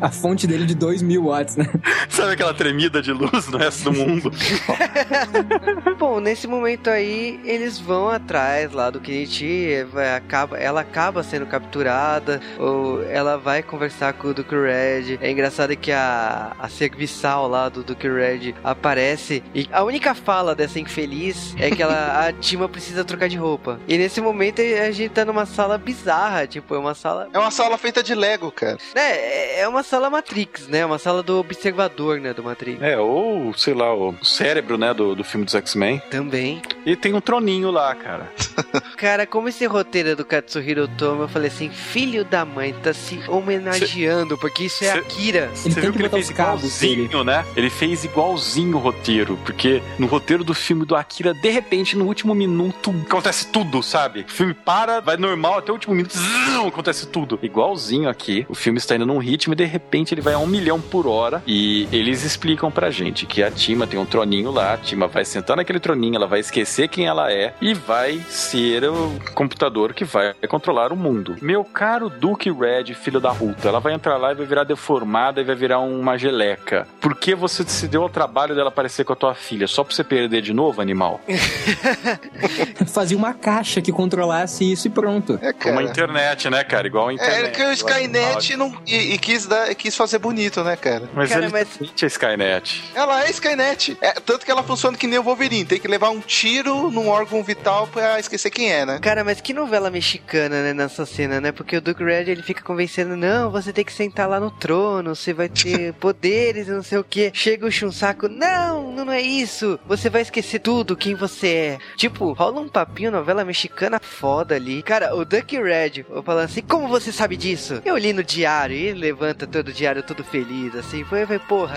A 0.00 0.10
fonte 0.10 0.46
dele 0.46 0.66
de 0.66 0.74
2 0.74 1.02
mil 1.02 1.24
watts, 1.24 1.56
né? 1.56 1.66
Sabe 2.08 2.32
aquela 2.32 2.54
tremida 2.54 3.00
de 3.02 3.12
luz 3.12 3.48
no 3.48 3.58
resto 3.58 3.90
do 3.90 3.92
mundo? 3.92 4.30
Bom, 5.98 6.20
nesse 6.20 6.46
momento 6.46 6.90
aí, 6.90 7.40
eles 7.44 7.78
vão 7.78 8.08
atrás 8.08 8.72
lá 8.72 8.90
do 8.90 9.00
Kenichi, 9.00 9.84
vai- 9.92 10.14
acaba, 10.16 10.58
ela 10.58 10.80
acaba 10.80 11.22
sendo 11.22 11.46
capturada, 11.46 12.40
ou 12.58 13.02
ela 13.04 13.36
vai 13.38 13.62
conversar 13.62 14.12
com 14.14 14.28
o 14.28 14.34
Duke 14.34 14.54
Red. 14.54 15.18
É 15.20 15.30
engraçado 15.30 15.76
que 15.76 15.92
a, 15.92 16.52
a 16.58 16.68
serviçal 16.68 17.48
lá 17.48 17.68
do 17.68 17.82
Duke 17.82 18.08
Red 18.08 18.54
aparece, 18.62 19.42
e 19.54 19.68
a 19.72 19.82
única 19.82 20.14
fala 20.14 20.54
dessa 20.54 20.78
infeliz 20.78 21.54
é 21.58 21.70
que 21.70 21.82
ela, 21.82 22.26
a 22.28 22.32
Tima 22.44 22.68
precisa 22.68 23.04
trocar 23.04 23.28
de 23.28 23.36
roupa. 23.36 23.80
E 23.88 23.96
nesse 23.96 24.20
momento 24.20 24.60
a 24.60 24.90
gente 24.90 25.10
tá 25.10 25.24
numa 25.24 25.46
sala 25.46 25.78
bizarra, 25.78 26.46
tipo, 26.46 26.74
é 26.74 26.78
uma 26.78 26.94
sala 26.94 27.28
É 27.32 27.38
uma 27.38 27.50
sala 27.50 27.78
feita 27.78 28.02
de 28.02 28.14
Lego, 28.14 28.50
cara. 28.50 28.76
É, 28.94 29.03
é 29.04 29.68
uma 29.68 29.82
sala 29.82 30.10
Matrix, 30.10 30.68
né? 30.68 30.84
Uma 30.84 30.98
sala 30.98 31.22
do 31.22 31.38
observador, 31.38 32.20
né? 32.20 32.32
Do 32.32 32.42
Matrix. 32.42 32.80
É, 32.82 32.98
ou, 32.98 33.52
sei 33.54 33.74
lá, 33.74 33.94
o 33.94 34.14
cérebro, 34.22 34.76
né, 34.78 34.92
do, 34.94 35.14
do 35.14 35.24
filme 35.24 35.44
dos 35.44 35.54
X-Men. 35.54 36.00
Também. 36.10 36.60
E 36.84 36.96
tem 36.96 37.14
um 37.14 37.20
troninho 37.20 37.70
lá, 37.70 37.94
cara. 37.94 38.30
Cara, 38.96 39.26
como 39.26 39.48
esse 39.48 39.66
roteiro 39.66 40.10
é 40.10 40.14
do 40.14 40.24
Katsuhiro 40.24 40.86
Tomo, 40.88 41.22
eu 41.22 41.28
falei 41.28 41.48
assim, 41.48 41.68
filho 41.70 42.24
da 42.24 42.44
mãe, 42.44 42.72
tá 42.82 42.92
se 42.92 43.18
homenageando, 43.28 44.36
porque 44.38 44.64
isso 44.64 44.84
é 44.84 44.92
cê- 44.92 44.98
Akira. 44.98 45.50
Você 45.54 45.68
Ele 45.68 45.74
viu 45.74 45.82
tem 45.82 45.92
que 45.92 45.98
que 45.98 46.02
ele 46.04 46.08
fez 46.10 46.30
igualzinho, 46.30 47.24
né? 47.24 47.44
Ele 47.56 47.70
fez 47.70 48.04
igualzinho 48.04 48.76
o 48.76 48.80
roteiro, 48.80 49.38
porque 49.44 49.82
no 49.98 50.06
roteiro 50.06 50.44
do 50.44 50.54
filme 50.54 50.84
do 50.84 50.94
Akira, 50.96 51.34
de 51.34 51.50
repente, 51.50 51.96
no 51.96 52.06
último 52.06 52.34
minuto, 52.34 52.94
acontece 53.08 53.46
tudo, 53.48 53.82
sabe? 53.82 54.24
O 54.28 54.30
filme 54.30 54.54
para, 54.54 55.00
vai 55.00 55.16
normal 55.16 55.58
até 55.58 55.70
o 55.70 55.74
último 55.74 55.94
minuto, 55.94 56.12
zzz, 56.16 56.66
acontece 56.66 57.06
tudo. 57.06 57.38
Igualzinho 57.42 58.08
aqui, 58.08 58.46
o 58.48 58.54
filme 58.54 58.78
está 58.78 58.93
indo 58.96 59.06
num 59.06 59.18
ritmo 59.18 59.52
e 59.52 59.56
de 59.56 59.64
repente 59.64 60.14
ele 60.14 60.20
vai 60.20 60.34
a 60.34 60.38
um 60.38 60.46
milhão 60.46 60.80
por 60.80 61.06
hora 61.06 61.42
e 61.46 61.88
eles 61.92 62.22
explicam 62.24 62.70
pra 62.70 62.90
gente 62.90 63.26
que 63.26 63.42
a 63.42 63.50
Tima 63.50 63.86
tem 63.86 63.98
um 63.98 64.04
troninho 64.06 64.50
lá, 64.50 64.74
a 64.74 64.78
Tima 64.78 65.06
vai 65.06 65.24
sentar 65.24 65.56
naquele 65.56 65.80
troninho, 65.80 66.16
ela 66.16 66.26
vai 66.26 66.40
esquecer 66.40 66.88
quem 66.88 67.06
ela 67.06 67.32
é 67.32 67.54
e 67.60 67.74
vai 67.74 68.18
ser 68.28 68.84
o 68.84 69.12
computador 69.34 69.92
que 69.94 70.04
vai 70.04 70.34
controlar 70.48 70.92
o 70.92 70.96
mundo. 70.96 71.36
Meu 71.40 71.64
caro 71.64 72.08
Duke 72.10 72.50
Red, 72.50 72.94
filho 72.94 73.20
da 73.20 73.30
Ruta, 73.30 73.68
ela 73.68 73.80
vai 73.80 73.92
entrar 73.94 74.16
lá 74.16 74.32
e 74.32 74.34
vai 74.34 74.46
virar 74.46 74.64
deformada 74.64 75.40
e 75.40 75.44
vai 75.44 75.54
virar 75.54 75.80
uma 75.80 76.16
geleca. 76.18 76.86
Por 77.00 77.16
que 77.16 77.34
você 77.34 77.64
se 77.64 77.88
deu 77.88 78.02
ao 78.02 78.08
trabalho 78.08 78.54
dela 78.54 78.70
parecer 78.70 79.04
com 79.04 79.12
a 79.12 79.16
tua 79.16 79.34
filha? 79.34 79.66
Só 79.66 79.82
pra 79.84 79.94
você 79.94 80.04
perder 80.04 80.42
de 80.42 80.52
novo, 80.52 80.80
animal? 80.80 81.20
Fazia 82.86 83.16
uma 83.16 83.34
caixa 83.34 83.80
que 83.80 83.92
controlasse 83.92 84.70
isso 84.70 84.86
e 84.86 84.90
pronto. 84.90 85.38
É, 85.42 85.52
Como 85.52 85.74
a 85.78 85.82
cara. 85.82 85.90
internet, 85.90 86.50
né, 86.50 86.64
cara? 86.64 86.86
Igual 86.86 87.08
a 87.08 87.12
É, 87.12 87.14
internet. 87.14 87.38
ele 87.40 87.48
que 87.50 87.62
o 87.64 87.72
Skynet 87.72 88.56
não, 88.56 88.74
e, 88.86 89.14
e 89.14 89.18
quis, 89.18 89.46
dar, 89.46 89.74
quis 89.74 89.96
fazer 89.96 90.18
bonito, 90.18 90.62
né, 90.62 90.76
cara? 90.76 91.08
Mas 91.14 91.30
Cara, 91.30 91.44
ele 91.46 91.52
mas- 91.52 91.78
a 92.02 92.06
Skynet. 92.06 92.82
Ela 92.94 93.24
é 93.26 93.30
Skynet. 93.30 93.96
É, 94.00 94.12
tanto 94.12 94.44
que 94.44 94.50
ela 94.50 94.62
funciona 94.62 94.96
que 94.96 95.06
nem 95.06 95.18
o 95.18 95.22
Wolverine. 95.22 95.64
Tem 95.64 95.80
que 95.80 95.88
levar 95.88 96.10
um 96.10 96.20
tiro 96.20 96.90
num 96.90 97.08
órgão 97.08 97.42
vital 97.42 97.86
pra 97.86 98.18
esquecer 98.18 98.50
quem 98.50 98.72
é, 98.72 98.84
né? 98.86 98.98
Cara, 99.00 99.24
mas 99.24 99.40
que 99.40 99.52
novela 99.52 99.90
mexicana, 99.90 100.62
né, 100.62 100.72
nessa 100.72 101.04
cena, 101.06 101.40
né? 101.40 101.52
Porque 101.52 101.76
o 101.76 101.80
Duke 101.80 102.02
Red, 102.04 102.30
ele 102.30 102.42
fica 102.42 102.62
convencendo, 102.62 103.16
não, 103.16 103.50
você 103.50 103.72
tem 103.72 103.84
que 103.84 103.92
sentar 103.92 104.28
lá 104.28 104.38
no 104.40 104.50
trono, 104.50 105.14
você 105.14 105.32
vai 105.32 105.48
ter 105.48 105.92
poderes 106.00 106.68
e 106.68 106.70
não 106.70 106.82
sei 106.82 106.98
o 106.98 107.04
que. 107.04 107.30
Chega 107.34 107.66
o 107.66 107.70
Shunsaku, 107.72 108.28
não, 108.28 108.92
não 108.92 109.12
é 109.12 109.20
isso, 109.20 109.78
você 109.86 110.08
vai 110.10 110.22
esquecer 110.22 110.58
tudo, 110.60 110.96
quem 110.96 111.14
você 111.14 111.48
é. 111.48 111.78
Tipo, 111.96 112.32
rola 112.32 112.60
um 112.60 112.68
papinho, 112.68 113.10
novela 113.10 113.44
mexicana 113.44 113.98
foda 114.00 114.54
ali. 114.54 114.82
Cara, 114.82 115.14
o 115.14 115.24
Duke 115.24 115.60
Red, 115.60 116.04
eu 116.10 116.22
falando 116.22 116.44
assim, 116.44 116.62
como 116.62 116.88
você 116.88 117.12
sabe 117.12 117.36
disso? 117.36 117.80
Eu 117.84 117.96
li 117.96 118.12
no 118.12 118.22
diário, 118.22 118.73
e 118.74 118.86
ele 118.86 119.00
levanta 119.00 119.46
todo 119.46 119.68
o 119.68 119.72
diário 119.72 120.02
todo 120.02 120.22
feliz, 120.24 120.74
assim, 120.74 121.04
foi, 121.04 121.24
foi 121.26 121.38
porra. 121.38 121.74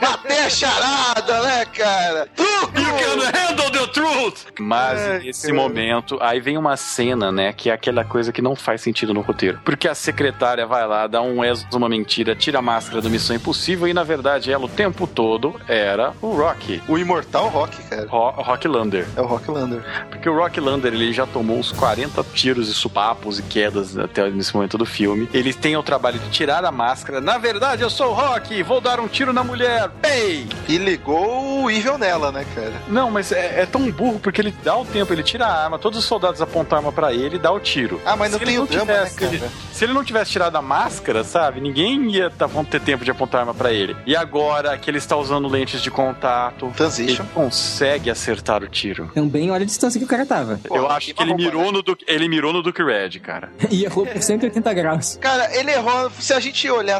Bater 0.00 0.40
a 0.40 0.50
charada, 0.50 1.42
né, 1.42 1.64
cara? 1.66 2.28
You 2.38 2.86
can 2.98 3.38
handle 3.38 3.70
the 3.70 3.86
truth! 3.92 4.46
Mas 4.58 5.00
É, 5.00 5.18
nesse 5.20 5.48
cara. 5.48 5.54
momento, 5.54 6.18
aí 6.20 6.40
vem 6.40 6.56
uma 6.58 6.76
cena, 6.76 7.30
né, 7.30 7.52
que 7.52 7.70
é 7.70 7.72
aquela 7.72 8.04
coisa 8.04 8.32
que 8.32 8.42
não 8.42 8.56
faz 8.56 8.80
sentido 8.80 9.12
no 9.14 9.20
roteiro. 9.20 9.60
Porque 9.64 9.88
a 9.88 9.94
secretária 9.94 10.66
vai 10.66 10.86
lá, 10.86 11.06
dá 11.06 11.22
um 11.22 11.44
exo, 11.44 11.66
uma 11.74 11.88
mentira, 11.88 12.34
tira 12.34 12.58
a 12.58 12.62
máscara 12.62 13.00
do 13.00 13.10
Missão 13.10 13.36
Impossível 13.36 13.86
e 13.88 13.94
na 13.94 14.02
verdade 14.04 14.50
ela 14.52 14.64
o 14.64 14.68
tempo 14.68 15.06
todo 15.06 15.60
era 15.68 16.12
o 16.20 16.32
Rocky. 16.34 16.82
O 16.88 16.98
imortal 16.98 17.48
Rock, 17.48 17.76
cara. 17.84 18.06
Ro 18.08 18.30
Rocklander. 18.30 19.06
É 19.16 19.20
o 19.20 19.26
Rocklander. 19.26 19.82
Porque 20.10 20.28
o 20.28 20.34
Rocklander 20.36 20.92
ele 20.92 21.12
já 21.12 21.26
tomou 21.26 21.58
uns 21.58 21.72
40 21.72 22.24
tiros 22.34 22.68
e 22.68 22.74
supapos 22.74 23.38
e 23.38 23.42
quedas 23.42 23.96
até 23.96 24.28
nesse 24.30 24.54
momento 24.54 24.76
do 24.78 24.86
filme. 24.86 25.28
Ele 25.32 25.52
tem 25.52 25.76
o 25.76 25.82
trabalho 25.82 26.15
de 26.18 26.30
tirar 26.30 26.64
a 26.64 26.70
máscara. 26.72 27.20
Na 27.20 27.38
verdade, 27.38 27.82
eu 27.82 27.90
sou 27.90 28.10
o 28.10 28.14
Rocky, 28.14 28.62
vou 28.62 28.80
dar 28.80 29.00
um 29.00 29.08
tiro 29.08 29.32
na 29.32 29.42
mulher. 29.44 29.90
Ei! 30.02 30.46
E 30.68 30.76
ligou 30.78 31.62
o 31.64 31.70
Evil 31.70 31.98
nela, 31.98 32.30
né, 32.32 32.44
cara? 32.54 32.72
Não, 32.88 33.10
mas 33.10 33.32
é, 33.32 33.62
é 33.62 33.66
tão 33.66 33.90
burro 33.90 34.18
porque 34.18 34.40
ele 34.40 34.54
dá 34.64 34.76
o 34.76 34.84
tempo, 34.84 35.12
ele 35.12 35.22
tira 35.22 35.46
a 35.46 35.64
arma, 35.64 35.78
todos 35.78 35.98
os 35.98 36.04
soldados 36.04 36.40
apontam 36.40 36.76
a 36.76 36.80
arma 36.80 36.92
pra 36.92 37.12
ele 37.12 37.36
e 37.36 37.38
dá 37.38 37.52
o 37.52 37.60
tiro. 37.60 38.00
Ah, 38.04 38.16
mas 38.16 38.32
não 38.32 38.38
Se 38.38 38.44
tem 38.44 38.54
ele 38.54 38.62
o 38.62 38.66
drama, 38.66 38.84
né, 38.92 39.04
tivesse- 39.06 39.38
cara? 39.38 39.50
Se 39.72 39.84
ele 39.84 39.92
não 39.92 40.04
tivesse 40.04 40.30
tirado 40.30 40.56
a 40.56 40.62
máscara, 40.62 41.22
sabe, 41.24 41.60
ninguém 41.60 42.10
ia 42.10 42.30
tá, 42.30 42.46
vão 42.46 42.64
ter 42.64 42.80
tempo 42.80 43.04
de 43.04 43.10
apontar 43.10 43.40
a 43.40 43.42
arma 43.42 43.54
pra 43.54 43.72
ele. 43.72 43.96
E 44.06 44.16
agora 44.16 44.76
que 44.78 44.90
ele 44.90 44.98
está 44.98 45.16
usando 45.16 45.48
lentes 45.48 45.82
de 45.82 45.90
contato, 45.90 46.66
ele 46.66 46.74
Transition. 46.74 47.24
consegue 47.34 48.10
acertar 48.10 48.62
o 48.62 48.68
tiro. 48.68 49.10
Também 49.14 49.50
olha 49.50 49.62
a 49.62 49.66
distância 49.66 49.98
que 49.98 50.04
o 50.04 50.08
cara 50.08 50.24
tava. 50.26 50.58
Pô, 50.66 50.76
Eu 50.76 50.90
acho 50.90 51.06
que 51.08 51.14
que 51.14 51.22
ele 51.22 51.30
roupa, 51.32 51.44
mirou, 51.44 51.72
no 51.72 51.82
Duke, 51.82 52.04
ele 52.08 52.28
mirou 52.28 52.52
no 52.52 52.62
Duke 52.62 52.82
Red, 52.82 53.20
cara. 53.20 53.50
E 53.70 53.84
errou 53.84 54.06
por 54.06 54.22
180 54.22 54.72
graus. 54.74 55.18
Cara, 55.20 55.54
ele 55.56 55.70
errou. 55.70 56.05
Se 56.18 56.32
a 56.32 56.40
gente 56.40 56.68
olhar 56.70 56.98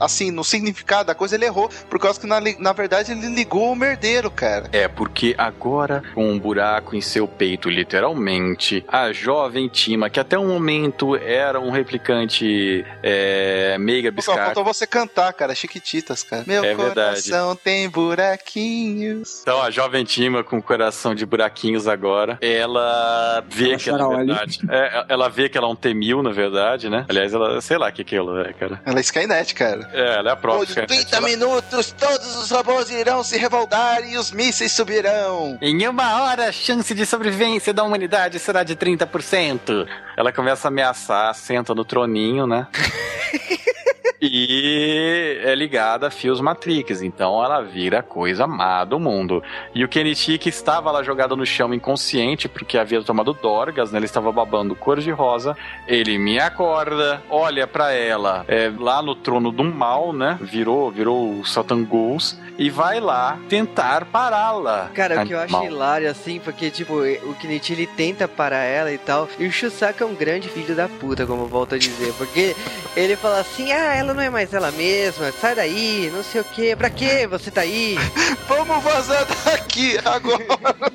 assim 0.00 0.30
no 0.30 0.44
significado 0.44 1.06
da 1.06 1.14
coisa, 1.14 1.34
ele 1.34 1.44
errou. 1.44 1.68
Por 1.88 1.98
causa 1.98 2.20
que, 2.20 2.26
na, 2.26 2.40
na 2.58 2.72
verdade, 2.72 3.12
ele 3.12 3.28
ligou 3.28 3.72
o 3.72 3.76
merdeiro, 3.76 4.30
cara. 4.30 4.68
É, 4.72 4.88
porque 4.88 5.34
agora, 5.38 6.02
com 6.14 6.28
um 6.30 6.38
buraco 6.38 6.94
em 6.96 7.00
seu 7.00 7.26
peito, 7.28 7.68
literalmente, 7.68 8.84
a 8.88 9.12
jovem 9.12 9.68
Tima, 9.68 10.08
que 10.10 10.20
até 10.20 10.38
um 10.38 10.48
momento 10.48 11.16
era 11.16 11.60
um 11.60 11.70
replicante 11.70 12.84
é, 13.02 13.76
meiga 13.78 14.12
Pô, 14.12 14.22
faltou 14.22 14.64
biscate. 14.64 14.66
você 14.66 14.86
cantar, 14.86 15.32
cara. 15.32 15.54
Chiquititas, 15.54 16.22
cara. 16.22 16.44
Meu 16.46 16.64
É 16.64 16.74
verdade. 16.74 16.94
coração 17.30 17.56
tem 17.56 17.88
buraquinhos. 17.88 19.40
Então, 19.42 19.62
a 19.62 19.70
jovem 19.70 20.04
Tima 20.04 20.42
com 20.44 20.60
coração 20.60 21.14
de 21.14 21.24
buraquinhos 21.26 21.86
agora, 21.88 22.38
ela 22.40 23.44
vê 23.48 23.70
Ela 23.70 23.78
que 23.78 23.90
ela, 23.90 23.98
na 23.98 24.16
verdade, 24.16 24.60
é, 24.70 25.04
ela 25.08 25.28
vê 25.28 25.48
que 25.48 25.58
ela 25.58 25.66
é 25.66 25.70
um 25.70 25.76
T-1000, 25.76 26.22
na 26.22 26.30
verdade, 26.30 26.88
né? 26.88 27.04
Aliás, 27.08 27.32
ela, 27.32 27.60
sei 27.60 27.78
lá 27.78 27.88
o 27.88 27.92
que 27.92 28.04
que 28.04 28.16
ela 28.16 28.45
é, 28.48 28.52
cara. 28.52 28.80
Ela 28.84 28.98
é 28.98 29.00
Skynet, 29.00 29.54
cara. 29.54 29.88
É, 29.92 30.16
ela 30.18 30.30
é 30.30 30.32
a 30.32 30.36
própria. 30.36 30.60
Por 30.64 30.68
Skynet. 30.68 30.88
30 30.88 31.16
Ela- 31.16 31.26
minutos, 31.28 31.92
todos 31.92 32.36
os 32.36 32.50
robôs 32.50 32.90
irão 32.90 33.22
se 33.22 33.36
revoltar 33.38 34.08
e 34.08 34.16
os 34.16 34.30
mísseis 34.30 34.72
subirão. 34.72 35.58
Em 35.60 35.86
uma 35.88 36.22
hora, 36.22 36.48
a 36.48 36.52
chance 36.52 36.94
de 36.94 37.04
sobrevivência 37.06 37.72
da 37.72 37.82
humanidade 37.82 38.38
será 38.38 38.62
de 38.62 38.74
30%. 38.76 39.86
Ela 40.16 40.32
começa 40.32 40.68
a 40.68 40.70
ameaçar, 40.70 41.34
senta 41.34 41.74
no 41.74 41.84
troninho, 41.84 42.46
né? 42.46 42.66
e 44.20 45.15
ligada 45.56 46.06
a 46.06 46.10
fios 46.10 46.40
Matrix, 46.40 47.02
então 47.02 47.42
ela 47.42 47.62
vira 47.62 47.98
a 47.98 48.02
coisa 48.02 48.46
má 48.46 48.84
do 48.84 49.00
mundo. 49.00 49.42
E 49.74 49.82
o 49.82 49.88
Kenichi, 49.88 50.38
que 50.38 50.48
estava 50.48 50.90
lá 50.90 51.02
jogado 51.02 51.36
no 51.36 51.44
chão 51.44 51.72
inconsciente, 51.74 52.48
porque 52.48 52.78
havia 52.78 53.02
tomado 53.02 53.32
dorgas, 53.32 53.90
né? 53.90 53.98
Ele 53.98 54.06
estava 54.06 54.30
babando 54.30 54.76
cor 54.76 55.00
de 55.00 55.10
rosa. 55.10 55.56
Ele 55.88 56.18
me 56.18 56.38
acorda, 56.38 57.22
olha 57.30 57.66
pra 57.66 57.92
ela, 57.92 58.44
é, 58.46 58.70
lá 58.78 59.02
no 59.02 59.14
trono 59.14 59.50
do 59.50 59.64
mal, 59.64 60.12
né? 60.12 60.38
Virou, 60.40 60.90
virou 60.90 61.40
o 61.40 61.44
Satan 61.44 61.82
Ghouls, 61.84 62.38
e 62.58 62.70
vai 62.70 63.00
lá 63.00 63.38
tentar 63.48 64.04
pará-la. 64.06 64.90
Cara, 64.94 65.22
o 65.22 65.26
que 65.26 65.32
eu 65.32 65.40
acho 65.40 65.64
hilário, 65.64 66.10
assim, 66.10 66.40
porque, 66.40 66.70
tipo, 66.70 66.94
o 66.94 67.34
Kenichi, 67.34 67.72
ele 67.72 67.86
tenta 67.86 68.26
parar 68.26 68.64
ela 68.64 68.92
e 68.92 68.98
tal, 68.98 69.28
e 69.38 69.46
o 69.46 69.52
Shusaka 69.52 70.04
é 70.04 70.06
um 70.06 70.14
grande 70.14 70.48
filho 70.48 70.74
da 70.74 70.88
puta, 70.88 71.26
como 71.26 71.42
eu 71.42 71.48
volto 71.48 71.74
a 71.74 71.78
dizer, 71.78 72.12
porque 72.14 72.56
ele 72.96 73.16
fala 73.16 73.40
assim, 73.40 73.72
ah, 73.72 73.94
ela 73.94 74.14
não 74.14 74.22
é 74.22 74.30
mais 74.30 74.52
ela 74.54 74.70
mesma, 74.70 75.30
sai 75.32 75.54
daí, 75.54 76.10
não 76.12 76.22
sei 76.22 76.40
o 76.40 76.44
que, 76.44 76.74
pra 76.76 76.90
que 76.90 77.26
você 77.26 77.50
tá 77.50 77.62
aí? 77.62 77.96
Vamos 78.48 78.82
vazar 78.82 79.26
daqui 79.44 79.98
agora. 80.04 80.46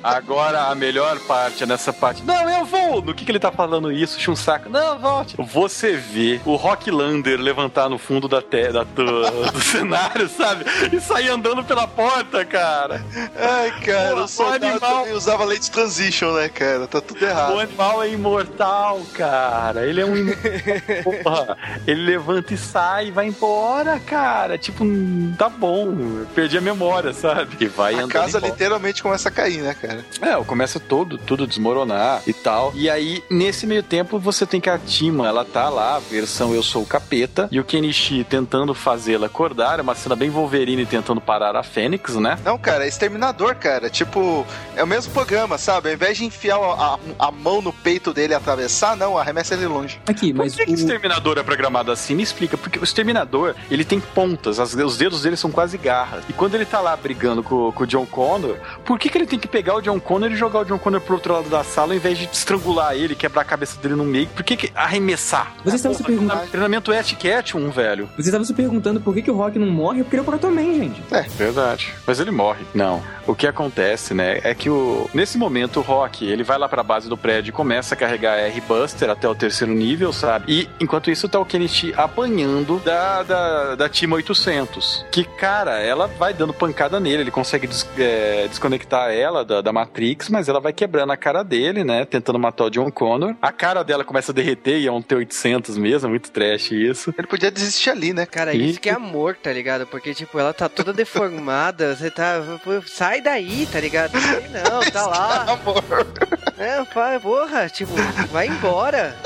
Agora 0.02 0.62
a 0.68 0.74
melhor 0.74 1.18
parte 1.20 1.62
é 1.62 1.66
nessa 1.66 1.92
parte. 1.92 2.22
Não, 2.24 2.48
eu 2.48 2.64
vou! 2.64 3.02
No 3.02 3.14
que, 3.14 3.24
que 3.24 3.30
ele 3.30 3.38
tá 3.38 3.52
falando 3.52 3.92
isso? 3.92 4.20
Saco. 4.34 4.70
Não, 4.70 4.98
volte. 4.98 5.36
Você 5.36 5.94
vê 5.94 6.40
o 6.44 6.56
Rocklander 6.56 7.38
levantar 7.38 7.88
no 7.88 7.98
fundo 7.98 8.26
da 8.26 8.40
te 8.40 8.72
da, 8.72 8.82
do, 8.82 9.50
do 9.50 9.60
cenário, 9.60 10.28
sabe? 10.28 10.64
E 10.90 11.00
sair 11.00 11.28
andando 11.28 11.51
pela 11.62 11.86
porta, 11.86 12.44
cara. 12.44 13.04
Ai, 13.36 13.80
cara, 13.80 14.16
Pô, 14.16 14.22
o 14.22 14.28
soldado 14.28 14.64
o 14.64 14.68
animal- 14.70 14.98
também 15.00 15.12
usava 15.14 15.44
late 15.44 15.70
transition, 15.70 16.32
né, 16.32 16.48
cara? 16.48 16.86
Tá 16.86 17.00
tudo 17.00 17.20
O 17.22 17.28
errado. 17.28 17.58
animal 17.60 18.02
é 18.02 18.10
imortal, 18.10 19.00
cara. 19.14 19.84
Ele 19.86 20.00
é 20.00 20.06
um. 20.06 20.26
Porra, 21.22 21.56
ele 21.86 22.02
levanta 22.02 22.54
e 22.54 22.56
sai, 22.56 23.10
vai 23.10 23.26
embora, 23.26 23.98
cara. 24.00 24.56
Tipo, 24.56 24.84
tá 25.36 25.48
bom. 25.48 25.86
eu 26.20 26.26
Perdi 26.34 26.58
a 26.58 26.60
memória, 26.60 27.12
sabe? 27.12 27.56
E 27.60 27.66
vai 27.66 27.94
A 27.98 28.06
casa 28.08 28.38
embora. 28.38 28.52
literalmente 28.52 29.02
começa 29.02 29.28
a 29.28 29.32
cair, 29.32 29.62
né, 29.62 29.74
cara? 29.74 30.04
É, 30.20 30.42
começa 30.44 30.78
todo, 30.80 31.18
tudo 31.18 31.46
desmoronar 31.46 32.22
e 32.26 32.32
tal. 32.32 32.72
E 32.74 32.88
aí, 32.88 33.22
nesse 33.30 33.66
meio 33.66 33.82
tempo, 33.82 34.18
você 34.18 34.46
tem 34.46 34.60
que 34.60 34.70
a 34.70 34.78
Tima, 34.78 35.26
ela 35.26 35.44
tá 35.44 35.68
lá, 35.68 35.98
versão 35.98 36.54
Eu 36.54 36.62
Sou 36.62 36.82
o 36.82 36.86
Capeta, 36.86 37.48
e 37.50 37.58
o 37.58 37.64
Kenichi 37.64 38.24
tentando 38.24 38.74
fazê-la 38.74 39.26
acordar. 39.26 39.78
É 39.78 39.82
uma 39.82 39.94
cena 39.94 40.14
bem 40.14 40.30
Wolverine 40.30 40.86
tentando 40.86 41.20
parar 41.20 41.41
a 41.50 41.62
Fênix, 41.62 42.14
né? 42.16 42.38
Não, 42.44 42.56
cara, 42.58 42.84
é 42.84 42.88
exterminador, 42.88 43.54
cara. 43.56 43.90
Tipo, 43.90 44.46
é 44.76 44.82
o 44.82 44.86
mesmo 44.86 45.12
programa, 45.12 45.58
sabe? 45.58 45.88
Ao 45.88 45.94
invés 45.94 46.16
de 46.16 46.24
enfiar 46.24 46.56
a, 46.56 46.94
a- 46.94 46.98
a 47.18 47.30
mão 47.30 47.60
no 47.60 47.72
peito 47.72 48.12
dele 48.12 48.32
e 48.32 48.36
atravessar, 48.36 48.96
não, 48.96 49.18
arremessa 49.18 49.54
ele 49.54 49.66
longe. 49.66 50.00
Aqui, 50.06 50.32
Por 50.32 50.44
mas 50.44 50.54
que, 50.54 50.64
que 50.64 50.70
o 50.70 50.74
exterminador 50.74 51.38
é 51.38 51.42
programado 51.42 51.90
assim? 51.90 52.14
Me 52.14 52.22
explica. 52.22 52.56
Porque 52.56 52.78
o 52.78 52.84
exterminador, 52.84 53.54
ele 53.70 53.84
tem 53.84 53.98
pontas, 54.00 54.58
as- 54.60 54.74
os 54.74 54.96
dedos 54.96 55.22
dele 55.22 55.36
são 55.36 55.50
quase 55.50 55.76
garras. 55.78 56.24
E 56.28 56.32
quando 56.32 56.54
ele 56.54 56.64
tá 56.64 56.80
lá 56.80 56.96
brigando 56.96 57.42
com, 57.42 57.72
com 57.72 57.84
o 57.84 57.86
John 57.86 58.06
Connor, 58.06 58.56
por 58.84 58.98
que, 58.98 59.08
que 59.08 59.18
ele 59.18 59.26
tem 59.26 59.38
que 59.38 59.48
pegar 59.48 59.74
o 59.76 59.80
John 59.80 59.98
Connor 60.00 60.30
e 60.30 60.36
jogar 60.36 60.60
o 60.60 60.64
John 60.64 60.78
Connor 60.78 61.00
pro 61.00 61.14
outro 61.14 61.32
lado 61.34 61.48
da 61.48 61.64
sala 61.64 61.92
ao 61.92 61.96
invés 61.96 62.18
de 62.18 62.28
estrangular 62.32 62.94
ele, 62.94 63.14
quebrar 63.14 63.42
a 63.42 63.44
cabeça 63.44 63.80
dele 63.80 63.94
no 63.94 64.04
meio? 64.04 64.26
Por 64.28 64.42
que, 64.44 64.56
que 64.56 64.72
arremessar? 64.74 65.52
Vocês 65.64 65.76
estavam 65.76 65.96
se 65.96 66.02
perguntando... 66.04 66.46
Treinamento 66.48 66.90
Cat, 67.18 67.56
um 67.56 67.70
velho. 67.70 68.06
Vocês 68.14 68.26
estavam 68.26 68.44
se 68.44 68.52
perguntando 68.54 69.00
por 69.00 69.14
que, 69.14 69.22
que 69.22 69.30
o 69.30 69.36
Rock 69.36 69.58
não 69.58 69.66
morre? 69.70 70.02
Porque 70.02 70.16
ele 70.16 70.20
é 70.20 70.22
o 70.22 70.24
Protoman, 70.24 70.74
gente. 70.74 71.02
Verdade. 71.36 71.94
Mas 72.06 72.20
ele 72.20 72.30
morre. 72.30 72.64
Não. 72.74 73.02
O 73.26 73.34
que 73.34 73.46
acontece, 73.46 74.14
né, 74.14 74.40
é 74.42 74.52
que 74.54 74.68
o 74.68 75.08
nesse 75.14 75.38
momento 75.38 75.78
o 75.78 75.82
Rock, 75.82 76.24
ele 76.26 76.42
vai 76.42 76.58
lá 76.58 76.68
pra 76.68 76.82
base 76.82 77.08
do 77.08 77.16
prédio 77.16 77.50
e 77.50 77.52
começa 77.52 77.94
a 77.94 77.96
carregar 77.98 78.34
a 78.34 78.40
R-Buster 78.48 79.08
até 79.10 79.28
o 79.28 79.34
terceiro 79.34 79.72
nível, 79.72 80.12
sabe? 80.12 80.44
E 80.52 80.68
enquanto 80.80 81.10
isso 81.10 81.28
tá 81.28 81.38
o 81.38 81.44
Kenichi 81.44 81.94
apanhando 81.96 82.80
da, 82.84 83.22
da, 83.22 83.74
da 83.76 83.88
Tima 83.88 84.16
800. 84.16 85.06
Que, 85.10 85.24
cara, 85.24 85.78
ela 85.80 86.06
vai 86.08 86.34
dando 86.34 86.52
pancada 86.52 86.98
nele, 86.98 87.22
ele 87.22 87.30
consegue 87.30 87.66
des- 87.66 87.86
é, 87.96 88.48
desconectar 88.48 89.10
ela 89.12 89.44
da, 89.44 89.60
da 89.60 89.72
Matrix, 89.72 90.28
mas 90.28 90.48
ela 90.48 90.60
vai 90.60 90.72
quebrando 90.72 91.12
a 91.12 91.16
cara 91.16 91.42
dele, 91.44 91.84
né, 91.84 92.04
tentando 92.04 92.38
matar 92.38 92.64
o 92.64 92.70
John 92.70 92.90
Connor. 92.90 93.34
A 93.40 93.52
cara 93.52 93.82
dela 93.84 94.04
começa 94.04 94.32
a 94.32 94.34
derreter 94.34 94.78
e 94.80 94.86
é 94.88 94.92
um 94.92 95.00
T-800 95.02 95.76
mesmo, 95.78 96.08
é 96.08 96.10
muito 96.10 96.30
trash 96.30 96.72
isso. 96.72 97.14
Ele 97.16 97.26
podia 97.28 97.50
desistir 97.52 97.90
ali, 97.90 98.12
né? 98.12 98.26
Cara, 98.26 98.52
E- 98.54 98.70
isso 98.70 98.80
que 98.80 98.88
é 98.90 98.94
amor, 98.94 99.36
tá 99.40 99.52
ligado? 99.52 99.86
Porque, 99.86 100.12
tipo, 100.12 100.38
ela 100.38 100.52
tá 100.52 100.68
toda 100.68 100.92
deformada, 100.92 101.21
você 101.94 102.10
tá. 102.10 102.40
Sai 102.86 103.20
daí, 103.20 103.66
tá 103.70 103.80
ligado? 103.80 104.12
Não, 104.12 104.22
sei 104.22 104.50
não, 104.50 104.80
tá 104.90 105.06
lá. 105.06 105.42
Amor. 105.52 105.82
É, 106.58 106.84
pai, 106.84 107.18
porra, 107.18 107.68
tipo, 107.68 107.92
vai 108.30 108.46
embora. 108.48 109.16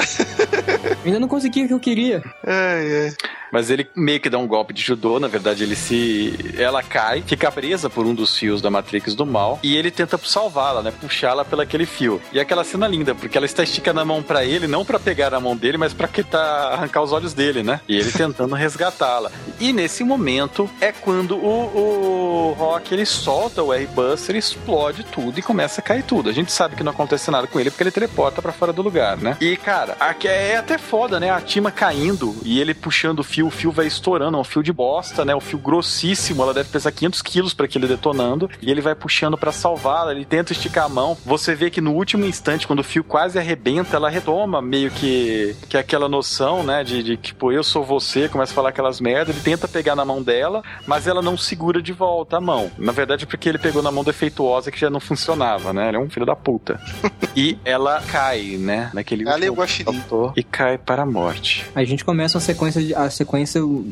Ainda 1.05 1.21
não 1.21 1.29
consegui 1.29 1.65
o 1.65 1.69
que 1.69 1.75
eu 1.75 1.81
queria. 1.81 2.23
Ai, 2.47 3.07
ai. 3.07 3.15
Mas 3.53 3.71
ele 3.71 3.89
meio 3.95 4.21
que 4.21 4.31
dá 4.31 4.39
um 4.39 4.47
golpe 4.47 4.73
de 4.73 4.83
judô, 4.83 5.19
na 5.19 5.29
verdade 5.29 5.63
ele 5.63 5.77
se... 5.77 6.35
Ela 6.57 6.83
cai, 6.83 7.23
fica 7.27 7.51
presa 7.51 7.89
por 7.89 8.07
um 8.07 8.15
dos 8.15 8.37
fios 8.37 8.61
da 8.61 8.71
Matrix 8.71 9.15
do 9.15 9.27
mal, 9.27 9.59
e 9.63 9.77
ele 9.77 9.91
tenta 9.91 10.19
salvá-la, 10.19 10.83
né? 10.83 10.93
Puxá-la 11.01 11.45
pelo 11.45 11.63
aquele 11.63 11.87
fio. 11.87 12.21
E 12.33 12.41
aquela 12.41 12.65
cena 12.65 12.87
linda, 12.89 13.15
porque 13.15 13.37
ela 13.37 13.47
está 13.47 13.63
esticando 13.63 14.01
a 14.01 14.05
mão 14.05 14.23
pra 14.23 14.45
ele, 14.45 14.67
não 14.67 14.85
pra 14.85 14.99
pegar 14.99 15.35
a 15.35 15.41
mão 15.41 15.57
dele, 15.57 15.79
mas 15.79 15.93
pra 15.93 16.09
que 16.09 16.23
tá 16.23 16.71
arrancar 16.73 17.03
os 17.03 17.13
olhos 17.13 17.35
dele, 17.35 17.63
né? 17.63 17.81
E 17.89 17.97
ele 17.97 18.11
tentando 18.11 18.55
resgatá-la. 18.57 19.31
E 19.61 19.73
nesse 19.73 20.05
momento 20.05 20.69
é 20.81 20.93
quando 20.93 21.37
o, 21.37 22.51
o 22.51 22.53
Rock, 22.53 22.93
ele 22.93 23.07
solta 23.07 23.63
o 23.63 23.73
R-Buster, 23.73 24.37
explode 24.37 25.05
tudo 25.05 25.39
e 25.39 25.43
começa 25.43 25.81
a 25.81 25.85
cair 25.85 26.03
tudo. 26.03 26.29
A 26.29 26.33
gente 26.33 26.53
sabe 26.53 26.77
que 26.77 26.83
não 26.83 26.93
acontece 26.93 27.31
nada 27.31 27.47
com 27.47 27.59
ele 27.59 27.71
porque 27.71 27.83
ele 27.83 27.91
teleporta 27.91 28.41
pra 28.43 28.53
fora 28.53 28.73
do 28.73 28.83
lugar, 28.83 29.17
né? 29.17 29.37
E, 29.41 29.57
cara, 29.57 29.97
aqui 30.01 30.29
é 30.29 30.57
até 30.57 30.79
foda, 30.79 31.21
né? 31.21 31.31
A 31.31 31.41
Tima 31.41 31.71
caindo 31.71 32.37
e 32.43 32.61
ele 32.61 32.75
puxando 32.75 33.21
o 33.21 33.25
fio, 33.25 33.36
o 33.43 33.51
fio 33.51 33.71
vai 33.71 33.87
estourando, 33.87 34.37
é 34.37 34.41
um 34.41 34.45
fio 34.45 34.63
de 34.63 34.73
bosta, 34.73 35.25
né? 35.25 35.35
Um 35.35 35.41
fio 35.41 35.59
grossíssimo, 35.59 36.43
ela 36.43 36.55
deve 36.55 36.69
pesar 36.69 36.91
500 36.93 37.23
quilos 37.23 37.55
pra 37.55 37.67
aquele 37.67 37.87
detonando, 37.87 38.49
e 38.61 38.71
ele 38.71 38.81
vai 38.81 38.95
puxando 38.95 39.37
pra 39.37 39.53
salvá-la, 39.53 40.13
ele 40.13 40.25
tenta 40.25 40.53
esticar 40.53 40.85
a 40.85 40.89
mão. 40.89 41.17
Você 41.25 41.55
vê 41.55 41.71
que 41.71 41.81
no 41.81 41.93
último 41.93 42.25
instante, 42.25 42.67
quando 42.67 42.81
o 42.81 42.85
fio 42.85 43.05
quase 43.05 43.39
arrebenta, 43.39 43.97
ela 43.97 44.09
retoma 44.09 44.61
meio 44.63 44.91
que, 44.91 45.55
que 45.69 45.77
aquela 45.77 46.09
noção, 46.09 46.63
né? 46.63 46.83
De, 46.83 47.03
de 47.03 47.17
tipo, 47.17 47.53
eu 47.53 47.63
sou 47.63 47.85
você, 47.85 48.29
começa 48.29 48.53
a 48.53 48.55
falar 48.55 48.71
aquelas 48.71 49.01
merdas, 49.01 49.35
ele 49.35 49.45
tenta 49.45 49.69
pegar 49.69 49.95
na 49.95 50.05
mão 50.05 50.23
dela, 50.23 50.63
mas 50.87 51.07
ela 51.07 51.23
não 51.23 51.37
segura 51.37 51.83
de 51.83 51.93
volta 51.93 52.39
a 52.39 52.41
mão. 52.41 52.71
Na 52.79 52.93
verdade, 52.93 53.25
é 53.25 53.27
porque 53.27 53.49
ele 53.49 53.59
pegou 53.59 53.83
na 53.83 53.91
mão 53.91 54.05
defeituosa 54.05 54.71
que 54.71 54.79
já 54.79 54.91
não 54.91 55.01
funcionava, 55.01 55.73
né? 55.73 55.89
Ele 55.89 55.97
é 55.97 56.01
um 56.01 56.09
filho 56.11 56.27
da 56.27 56.37
puta. 56.37 56.81
e 57.37 57.59
ela 57.65 58.01
cai, 58.01 58.57
né? 58.59 58.91
Naquele 58.93 59.29
Ela 59.29 59.45
é 59.45 59.51
o 59.51 59.57
e 60.37 60.43
cai 60.43 60.79
para 60.79 61.03
a 61.03 61.07
morte. 61.07 61.67
A 61.75 61.85
gente 61.85 62.05
começa 62.05 62.37
uma 62.39 62.43
sequência, 62.43 62.83
de- 62.83 62.95
a 62.95 63.11
sequência, 63.11 63.26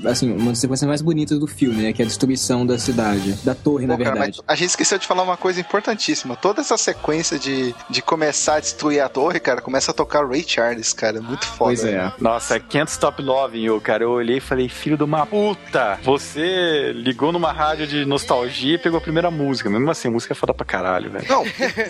assim, 0.08 0.32
uma 0.32 0.50
das 0.50 0.58
sequências 0.58 0.86
mais 0.86 1.02
bonitas 1.02 1.38
do 1.38 1.46
filme, 1.46 1.82
né? 1.82 1.92
Que 1.92 2.02
é 2.02 2.04
a 2.04 2.08
destruição 2.08 2.66
da 2.66 2.78
cidade. 2.78 3.32
Da 3.44 3.54
torre, 3.54 3.86
na 3.86 3.96
Pô, 3.96 4.02
cara, 4.02 4.14
verdade. 4.14 4.38
mas 4.46 4.54
a 4.54 4.54
gente 4.54 4.70
esqueceu 4.70 4.98
de 4.98 5.06
falar 5.06 5.22
uma 5.22 5.36
coisa 5.36 5.60
importantíssima. 5.60 6.36
Toda 6.36 6.60
essa 6.60 6.76
sequência 6.76 7.38
de, 7.38 7.74
de 7.90 8.02
começar 8.02 8.56
a 8.56 8.60
destruir 8.60 9.00
a 9.00 9.08
torre, 9.08 9.40
cara, 9.40 9.60
começa 9.60 9.90
a 9.90 9.94
tocar 9.94 10.26
Ray 10.26 10.44
Charles, 10.46 10.92
cara. 10.92 11.20
Muito 11.20 11.46
foda. 11.46 11.64
Pois 11.70 11.84
é. 11.84 12.12
Nossa, 12.20 12.58
Can't 12.60 12.90
Stop 12.90 13.20
Loving 13.22 13.62
You, 13.62 13.80
cara. 13.80 14.04
Eu 14.04 14.10
olhei 14.10 14.38
e 14.38 14.40
falei, 14.40 14.68
filho 14.68 14.96
de 14.96 15.04
uma 15.04 15.26
puta. 15.26 15.98
Você 16.02 16.92
ligou 16.94 17.32
numa 17.32 17.52
rádio 17.52 17.86
de 17.86 18.04
nostalgia 18.04 18.74
e 18.74 18.78
pegou 18.78 18.98
a 18.98 19.00
primeira 19.00 19.30
música. 19.30 19.68
Mesmo 19.70 19.90
assim, 19.90 20.08
a 20.08 20.10
música 20.10 20.32
é 20.32 20.36
foda 20.36 20.52
pra 20.54 20.64
caralho, 20.64 21.10
velho. 21.10 21.26
Não, 21.28 21.44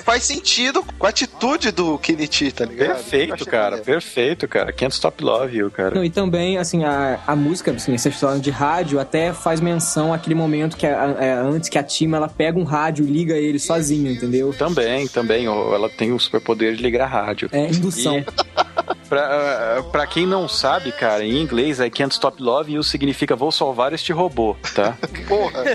faz 0.04 0.24
sentido 0.24 0.84
com 0.98 1.06
a 1.06 1.10
atitude 1.10 1.70
do 1.70 1.98
Kenichi, 1.98 2.52
tá 2.52 2.64
ligado? 2.64 2.96
Perfeito, 2.96 3.46
cara. 3.46 3.64
maneiro. 3.64 3.84
Perfeito, 3.84 4.48
cara. 4.48 4.72
Can't 4.72 4.94
Stop 4.94 5.22
Love 5.22 5.56
You, 5.56 5.70
cara. 5.70 5.94
Não, 5.94 6.04
e 6.04 6.10
também, 6.10 6.58
assim, 6.58 6.84
a, 6.84 7.20
a 7.26 7.33
música, 7.36 7.70
assim, 7.72 7.94
essa 7.94 8.08
história 8.08 8.40
de 8.40 8.50
rádio 8.50 8.98
até 9.00 9.32
faz 9.32 9.60
menção 9.60 10.12
àquele 10.12 10.34
momento 10.34 10.76
que 10.76 10.86
a- 10.86 11.16
é, 11.18 11.32
antes 11.34 11.68
que 11.68 11.78
a 11.78 11.82
Tima 11.82 12.16
ela 12.16 12.28
pega 12.28 12.58
um 12.58 12.64
rádio 12.64 13.04
e 13.04 13.10
liga 13.10 13.34
ele 13.36 13.58
sozinho, 13.58 14.10
entendeu? 14.10 14.52
Também, 14.52 15.06
também. 15.08 15.46
Ela 15.46 15.88
tem 15.88 16.12
o 16.12 16.18
superpoder 16.18 16.74
de 16.74 16.82
ligar 16.82 17.06
rádio. 17.06 17.48
É 17.52 17.66
indução. 17.68 18.18
E 18.18 18.73
pra, 19.08 19.82
pra 19.90 20.06
quem 20.06 20.26
não 20.26 20.48
sabe, 20.48 20.92
cara, 20.92 21.24
em 21.24 21.36
inglês, 21.40 21.80
I 21.80 21.90
Can't 21.90 22.12
Stop 22.14 22.42
Loving 22.42 22.74
You 22.74 22.82
significa 22.82 23.36
vou 23.36 23.50
salvar 23.52 23.92
este 23.92 24.12
robô, 24.12 24.56
tá? 24.74 24.96
Porra. 25.28 25.64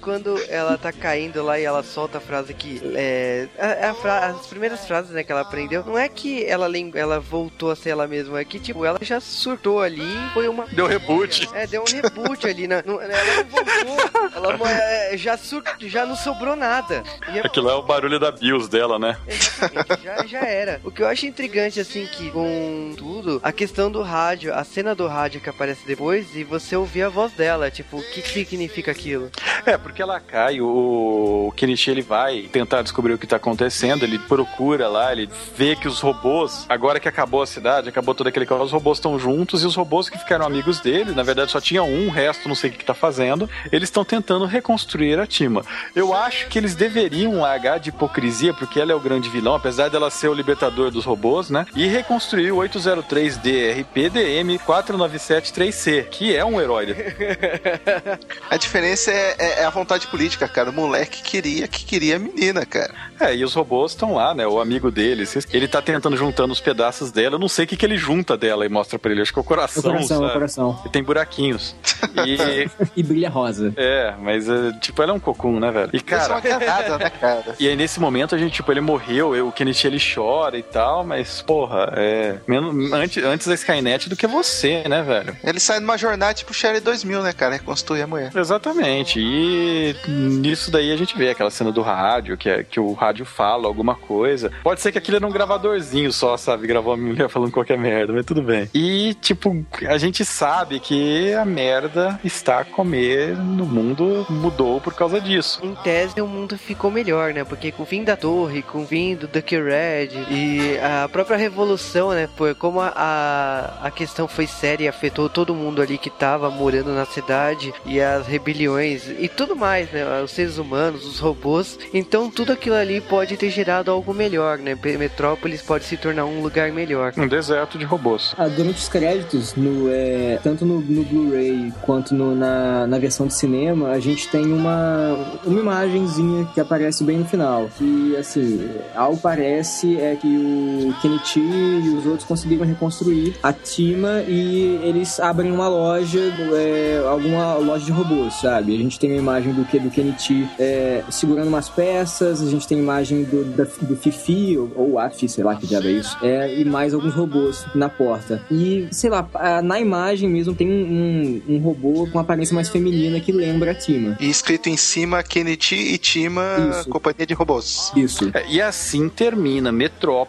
Quando 0.00 0.38
ela 0.48 0.78
tá 0.78 0.92
caindo 0.92 1.42
lá 1.42 1.58
e 1.58 1.64
ela 1.64 1.82
solta 1.82 2.18
a 2.18 2.20
frase 2.20 2.54
que. 2.54 2.80
É, 2.94 3.48
a- 3.58 3.90
a 3.90 3.94
fra- 3.94 4.26
as 4.28 4.46
primeiras 4.46 4.86
frases 4.86 5.10
né, 5.10 5.22
que 5.22 5.30
ela 5.32 5.40
aprendeu, 5.42 5.84
não 5.84 5.98
é 5.98 6.08
que 6.08 6.44
ela, 6.46 6.66
ela 6.94 7.20
voltou 7.20 7.70
a 7.70 7.76
ser 7.76 7.90
ela 7.90 8.06
mesma, 8.06 8.40
é 8.40 8.44
que, 8.44 8.58
tipo, 8.58 8.84
ela 8.84 8.98
já 9.02 9.20
surtou 9.20 9.80
ali, 9.80 10.06
foi 10.32 10.48
uma. 10.48 10.64
Deu 10.66 10.86
reboot. 10.86 11.48
É, 11.54 11.66
deu 11.66 11.82
um 11.82 11.92
reboot 11.92 12.46
ali. 12.46 12.66
Na, 12.66 12.82
não- 12.84 13.00
ela 13.00 13.12
não 13.36 13.44
voltou, 13.44 14.30
ela 14.34 14.70
é, 14.70 15.16
já, 15.16 15.36
sur, 15.36 15.62
já 15.80 16.06
não 16.06 16.16
sobrou 16.16 16.56
nada. 16.56 17.02
E 17.32 17.38
é- 17.38 17.46
Aquilo 17.46 17.68
é 17.68 17.74
o 17.74 17.82
barulho 17.82 18.18
da 18.18 18.30
BIOS 18.30 18.68
dela, 18.68 18.98
né? 18.98 19.16
Exatamente, 19.26 20.02
já, 20.04 20.26
já 20.26 20.40
era. 20.40 20.79
O 20.82 20.90
que 20.90 21.02
eu 21.02 21.06
acho 21.06 21.26
intrigante, 21.26 21.78
assim, 21.78 22.06
que 22.06 22.30
com 22.30 22.94
tudo, 22.96 23.38
a 23.42 23.52
questão 23.52 23.90
do 23.90 24.02
rádio, 24.02 24.54
a 24.54 24.64
cena 24.64 24.94
do 24.94 25.06
rádio 25.06 25.40
que 25.40 25.50
aparece 25.50 25.86
depois 25.86 26.34
e 26.34 26.42
você 26.42 26.74
ouvir 26.74 27.02
a 27.02 27.08
voz 27.08 27.32
dela, 27.32 27.70
tipo, 27.70 27.98
o 27.98 28.02
que, 28.02 28.22
significa 28.22 28.90
aquilo? 28.90 29.30
É, 29.66 29.76
porque 29.76 30.00
ela 30.00 30.18
cai, 30.18 30.60
o, 30.60 31.48
o 31.48 31.52
Kenichi 31.52 31.90
ele 31.90 32.00
vai 32.00 32.48
tentar 32.50 32.80
descobrir 32.80 33.12
o 33.12 33.18
que 33.18 33.26
tá 33.26 33.36
acontecendo, 33.36 34.04
ele 34.04 34.18
procura 34.18 34.88
lá, 34.88 35.12
ele 35.12 35.28
vê 35.54 35.76
que 35.76 35.86
os 35.86 36.00
robôs, 36.00 36.64
agora 36.66 36.98
que 36.98 37.08
acabou 37.08 37.42
a 37.42 37.46
cidade, 37.46 37.90
acabou 37.90 38.14
todo 38.14 38.28
aquele 38.28 38.46
caos, 38.46 38.62
os 38.62 38.72
robôs 38.72 38.96
estão 38.96 39.18
juntos 39.18 39.62
e 39.62 39.66
os 39.66 39.74
robôs 39.74 40.08
que 40.08 40.16
ficaram 40.16 40.46
amigos 40.46 40.80
dele, 40.80 41.12
na 41.12 41.22
verdade 41.22 41.50
só 41.50 41.60
tinha 41.60 41.82
um, 41.82 42.08
o 42.08 42.10
resto 42.10 42.48
não 42.48 42.54
sei 42.54 42.70
o 42.70 42.72
que, 42.72 42.78
que 42.78 42.84
tá 42.86 42.94
fazendo, 42.94 43.48
eles 43.70 43.88
estão 43.88 44.04
tentando 44.04 44.46
reconstruir 44.46 45.18
a 45.18 45.26
Tima. 45.26 45.62
Eu 45.94 46.14
acho 46.14 46.48
que 46.48 46.58
eles 46.58 46.74
deveriam 46.74 47.40
largar 47.40 47.78
de 47.78 47.90
hipocrisia, 47.90 48.54
porque 48.54 48.80
ela 48.80 48.92
é 48.92 48.94
o 48.94 49.00
grande 49.00 49.28
vilão, 49.28 49.54
apesar 49.54 49.90
dela 49.90 50.10
ser 50.10 50.28
o 50.28 50.34
libertador 50.34 50.69
dos 50.70 51.04
robôs, 51.04 51.50
né? 51.50 51.66
E 51.74 51.86
reconstruir 51.86 52.52
o 52.52 52.56
803 52.56 53.36
DRPDM 53.38 54.58
4973C, 54.58 56.04
que 56.10 56.34
é 56.34 56.44
um 56.44 56.60
herói. 56.60 56.94
A 58.50 58.56
diferença 58.56 59.10
é, 59.10 59.34
é- 59.38 59.60
é 59.60 59.64
a 59.64 59.70
vontade 59.70 60.06
política, 60.06 60.48
cara. 60.48 60.70
O 60.70 60.72
moleque 60.72 61.22
queria 61.22 61.66
que 61.68 61.84
queria 61.84 62.16
a 62.16 62.18
menina, 62.18 62.64
cara. 62.66 62.92
É, 63.20 63.34
e 63.34 63.44
os 63.44 63.54
robôs 63.54 63.92
estão 63.92 64.14
lá, 64.14 64.34
né? 64.34 64.46
O 64.46 64.60
amigo 64.60 64.90
dele. 64.90 65.24
Ele 65.52 65.68
tá 65.68 65.80
tentando 65.82 66.16
juntando 66.16 66.52
os 66.52 66.60
pedaços 66.60 67.10
dela. 67.12 67.34
Eu 67.36 67.38
não 67.38 67.48
sei 67.48 67.64
o 67.64 67.68
que, 67.68 67.76
que 67.76 67.84
ele 67.86 67.96
junta 67.96 68.36
dela 68.36 68.64
e 68.64 68.68
mostra 68.68 68.98
pra 68.98 69.10
ele. 69.12 69.20
Acho 69.22 69.32
que 69.32 69.38
é 69.38 69.42
o 69.42 69.44
coração. 69.44 69.80
O 69.80 69.94
coração, 69.94 70.18
sabe? 70.18 70.30
o 70.30 70.32
coração. 70.32 70.82
E 70.86 70.88
tem 70.88 71.02
buraquinhos. 71.02 71.74
E. 72.26 72.68
E 72.96 73.02
brilha 73.02 73.28
rosa. 73.30 73.72
é, 73.76 74.14
mas 74.20 74.48
é, 74.48 74.72
tipo, 74.80 75.00
ela 75.02 75.12
é 75.12 75.14
um 75.14 75.20
cocum, 75.20 75.58
né, 75.60 75.70
velho? 75.70 75.90
E 75.92 75.96
Isso 75.96 76.04
é 76.06 76.08
cara. 76.08 76.32
uma 76.34 76.40
cagada, 76.42 76.98
né, 76.98 77.10
cara? 77.10 77.54
E 77.58 77.68
aí, 77.68 77.76
nesse 77.76 78.00
momento, 78.00 78.34
a 78.34 78.38
gente, 78.38 78.52
tipo, 78.54 78.70
ele 78.72 78.80
morreu, 78.80 79.34
eu- 79.34 79.48
o 79.48 79.52
Kenichi 79.52 79.86
ele 79.86 79.98
chora 80.14 80.58
e 80.60 80.62
tal, 80.62 81.04
mas, 81.04 81.42
porra, 81.42 81.92
é. 81.96 82.36
Menos, 82.46 82.92
antes, 82.92 83.22
antes 83.22 83.46
da 83.46 83.54
Skynet 83.54 84.08
do 84.08 84.16
que 84.16 84.26
você, 84.26 84.84
né, 84.88 85.02
velho? 85.02 85.36
Ele 85.42 85.60
sai 85.60 85.80
numa 85.80 85.98
jornada 85.98 86.34
tipo 86.34 86.54
Sherry 86.54 86.80
2000, 86.80 87.22
né, 87.22 87.32
cara? 87.32 87.54
Reconstruir 87.54 88.02
a 88.02 88.06
mulher. 88.06 88.30
Exatamente. 88.34 89.18
E 89.20 89.94
nisso 90.08 90.70
daí 90.70 90.92
a 90.92 90.96
gente 90.96 91.16
vê 91.16 91.30
aquela 91.30 91.50
cena 91.50 91.72
do 91.72 91.82
rádio, 91.82 92.36
que, 92.36 92.48
é, 92.48 92.62
que 92.62 92.78
o 92.78 92.92
rádio 92.92 93.24
fala 93.24 93.66
alguma 93.66 93.94
coisa. 93.94 94.50
Pode 94.62 94.80
ser 94.80 94.92
que 94.92 94.98
aquilo 94.98 95.16
era 95.16 95.26
um 95.26 95.30
gravadorzinho 95.30 96.12
só, 96.12 96.36
sabe? 96.36 96.66
Gravou 96.66 96.92
a 96.92 96.96
mulher 96.96 97.28
falando 97.28 97.52
qualquer 97.52 97.78
merda, 97.78 98.12
mas 98.12 98.26
tudo 98.26 98.42
bem. 98.42 98.68
E, 98.74 99.14
tipo, 99.14 99.64
a 99.86 99.98
gente 99.98 100.24
sabe 100.24 100.80
que 100.80 101.32
a 101.34 101.44
merda 101.44 102.20
está 102.24 102.60
a 102.60 102.64
comer 102.64 103.36
no 103.36 103.66
mundo 103.66 104.26
mudou 104.28 104.80
por 104.80 104.94
causa 104.94 105.20
disso. 105.20 105.60
Em 105.62 105.74
tese, 105.74 106.20
o 106.20 106.26
mundo 106.26 106.56
ficou 106.58 106.90
melhor, 106.90 107.32
né? 107.32 107.44
Porque 107.44 107.72
com 107.72 107.82
o 107.82 107.86
fim 107.86 108.04
da 108.04 108.16
torre, 108.16 108.62
com 108.62 108.82
o 108.82 108.86
fim 108.86 109.14
do 109.14 109.26
Ducky 109.26 109.56
Red 109.60 110.08
e 110.30 110.49
a 110.82 111.08
própria 111.08 111.36
revolução, 111.36 112.10
né? 112.10 112.28
Por 112.36 112.54
como 112.54 112.80
a, 112.80 112.92
a, 112.96 113.86
a 113.86 113.90
questão 113.90 114.26
foi 114.28 114.46
séria 114.46 114.84
e 114.84 114.88
afetou 114.88 115.28
todo 115.28 115.54
mundo 115.54 115.80
ali 115.82 115.98
que 115.98 116.10
tava 116.10 116.50
morando 116.50 116.90
na 116.92 117.04
cidade 117.04 117.72
e 117.84 118.00
as 118.00 118.26
rebeliões 118.26 119.04
e 119.18 119.28
tudo 119.28 119.54
mais, 119.56 119.90
né? 119.90 120.22
Os 120.22 120.30
seres 120.30 120.58
humanos, 120.58 121.04
os 121.06 121.18
robôs. 121.18 121.78
Então, 121.92 122.30
tudo 122.30 122.52
aquilo 122.52 122.76
ali 122.76 123.00
pode 123.00 123.36
ter 123.36 123.50
gerado 123.50 123.90
algo 123.90 124.12
melhor, 124.14 124.58
né? 124.58 124.76
Metrópolis 124.98 125.62
pode 125.62 125.84
se 125.84 125.96
tornar 125.96 126.24
um 126.24 126.40
lugar 126.42 126.70
melhor. 126.72 127.12
Um 127.16 127.26
deserto 127.28 127.78
de 127.78 127.84
robôs. 127.84 128.34
Ah, 128.36 128.48
durante 128.48 128.78
os 128.78 128.88
créditos, 128.88 129.54
no, 129.54 129.88
é, 129.90 130.38
tanto 130.42 130.64
no, 130.64 130.80
no 130.80 131.02
Blu-ray 131.04 131.72
quanto 131.82 132.14
no- 132.14 132.34
na, 132.34 132.86
na 132.86 132.98
versão 132.98 133.26
de 133.26 133.34
cinema, 133.34 133.90
a 133.90 133.98
gente 134.00 134.28
tem 134.28 134.52
uma, 134.52 135.16
uma 135.44 135.60
imagenzinha 135.60 136.46
que 136.54 136.60
aparece 136.60 137.02
bem 137.04 137.18
no 137.18 137.24
final. 137.24 137.68
Que, 137.78 138.16
assim, 138.16 138.70
ao 138.94 139.16
parece 139.16 139.98
é 139.98 140.16
que 140.16 140.28
o 140.40 140.94
Kenichi 141.00 141.40
e 141.40 141.94
os 141.96 142.06
outros 142.06 142.24
conseguiram 142.24 142.64
reconstruir 142.66 143.34
a 143.42 143.52
Tima 143.52 144.22
e 144.26 144.78
eles 144.82 145.20
abrem 145.20 145.50
uma 145.52 145.68
loja, 145.68 146.20
é, 146.54 147.02
alguma 147.06 147.54
loja 147.54 147.84
de 147.84 147.92
robôs, 147.92 148.34
sabe? 148.40 148.74
A 148.74 148.78
gente 148.78 148.98
tem 148.98 149.12
a 149.12 149.16
imagem 149.16 149.52
do, 149.52 149.64
que- 149.64 149.78
do 149.78 149.90
Kenichi 149.90 150.48
é, 150.58 151.02
segurando 151.10 151.48
umas 151.48 151.68
peças, 151.68 152.42
a 152.42 152.50
gente 152.50 152.66
tem 152.66 152.78
a 152.78 152.82
imagem 152.82 153.24
do, 153.24 153.44
da- 153.44 153.66
do 153.82 153.96
Fifi, 153.96 154.56
ou, 154.58 154.70
ou 154.76 154.98
Afi, 154.98 155.28
sei 155.28 155.44
lá 155.44 155.54
que 155.56 155.66
diabo 155.66 155.86
é 155.88 155.92
isso, 155.92 156.16
é, 156.22 156.58
e 156.60 156.64
mais 156.64 156.94
alguns 156.94 157.14
robôs 157.14 157.64
na 157.74 157.88
porta. 157.88 158.42
E, 158.50 158.86
sei 158.90 159.10
lá, 159.10 159.28
na 159.62 159.80
imagem 159.80 160.28
mesmo 160.28 160.54
tem 160.54 160.68
um, 160.70 161.42
um, 161.48 161.54
um 161.56 161.58
robô 161.58 162.08
com 162.10 162.18
aparência 162.18 162.54
mais 162.54 162.68
feminina 162.68 163.20
que 163.20 163.32
lembra 163.32 163.72
a 163.72 163.74
Tima. 163.74 164.16
E 164.20 164.28
escrito 164.28 164.68
em 164.68 164.76
cima 164.76 165.22
Kenichi 165.22 165.74
e 165.94 165.98
Tima, 165.98 166.42
Isso. 166.70 166.88
companhia 166.88 167.26
de 167.26 167.34
robôs. 167.34 167.92
Isso. 167.96 168.30
É, 168.34 168.44
E 168.48 168.60
assim 168.60 169.08
termina 169.08 169.70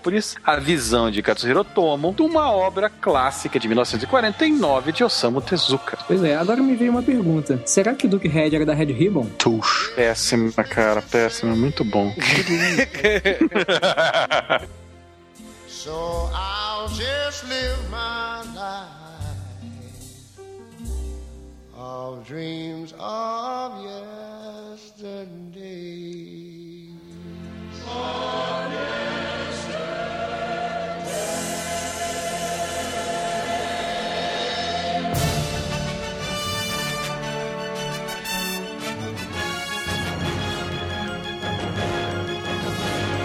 Metrópolis, 0.01 0.35
a 0.43 0.55
visão 0.57 1.11
de 1.11 1.21
Katsuhiro 1.21 1.63
Tomo 1.63 2.11
de 2.13 2.23
uma 2.23 2.51
obra 2.51 2.89
clássica 2.89 3.59
de 3.59 3.67
1949 3.67 4.91
de 4.91 5.03
Osamu 5.03 5.39
Tezuka. 5.41 5.99
Pois 6.07 6.23
é, 6.23 6.35
agora 6.35 6.59
me 6.61 6.75
veio 6.75 6.91
uma 6.91 7.03
pergunta. 7.03 7.61
Será 7.65 7.93
que 7.93 8.07
Duke 8.07 8.27
Red 8.27 8.55
era 8.55 8.65
da 8.65 8.73
Red 8.73 8.91
Ribbon? 8.93 9.25
Tush. 9.37 9.91
Péssima, 9.95 10.63
cara, 10.63 11.03
péssima, 11.03 11.55
muito 11.55 11.83
bom. 11.83 12.11
So 15.67 16.29
I'll 16.33 16.87
just 16.89 17.43
live 17.47 17.77
my 17.89 18.43
life 18.53 18.87
of 21.75 22.23
dreams 22.27 22.93
of 22.99 23.83
yesterday. 24.75 25.61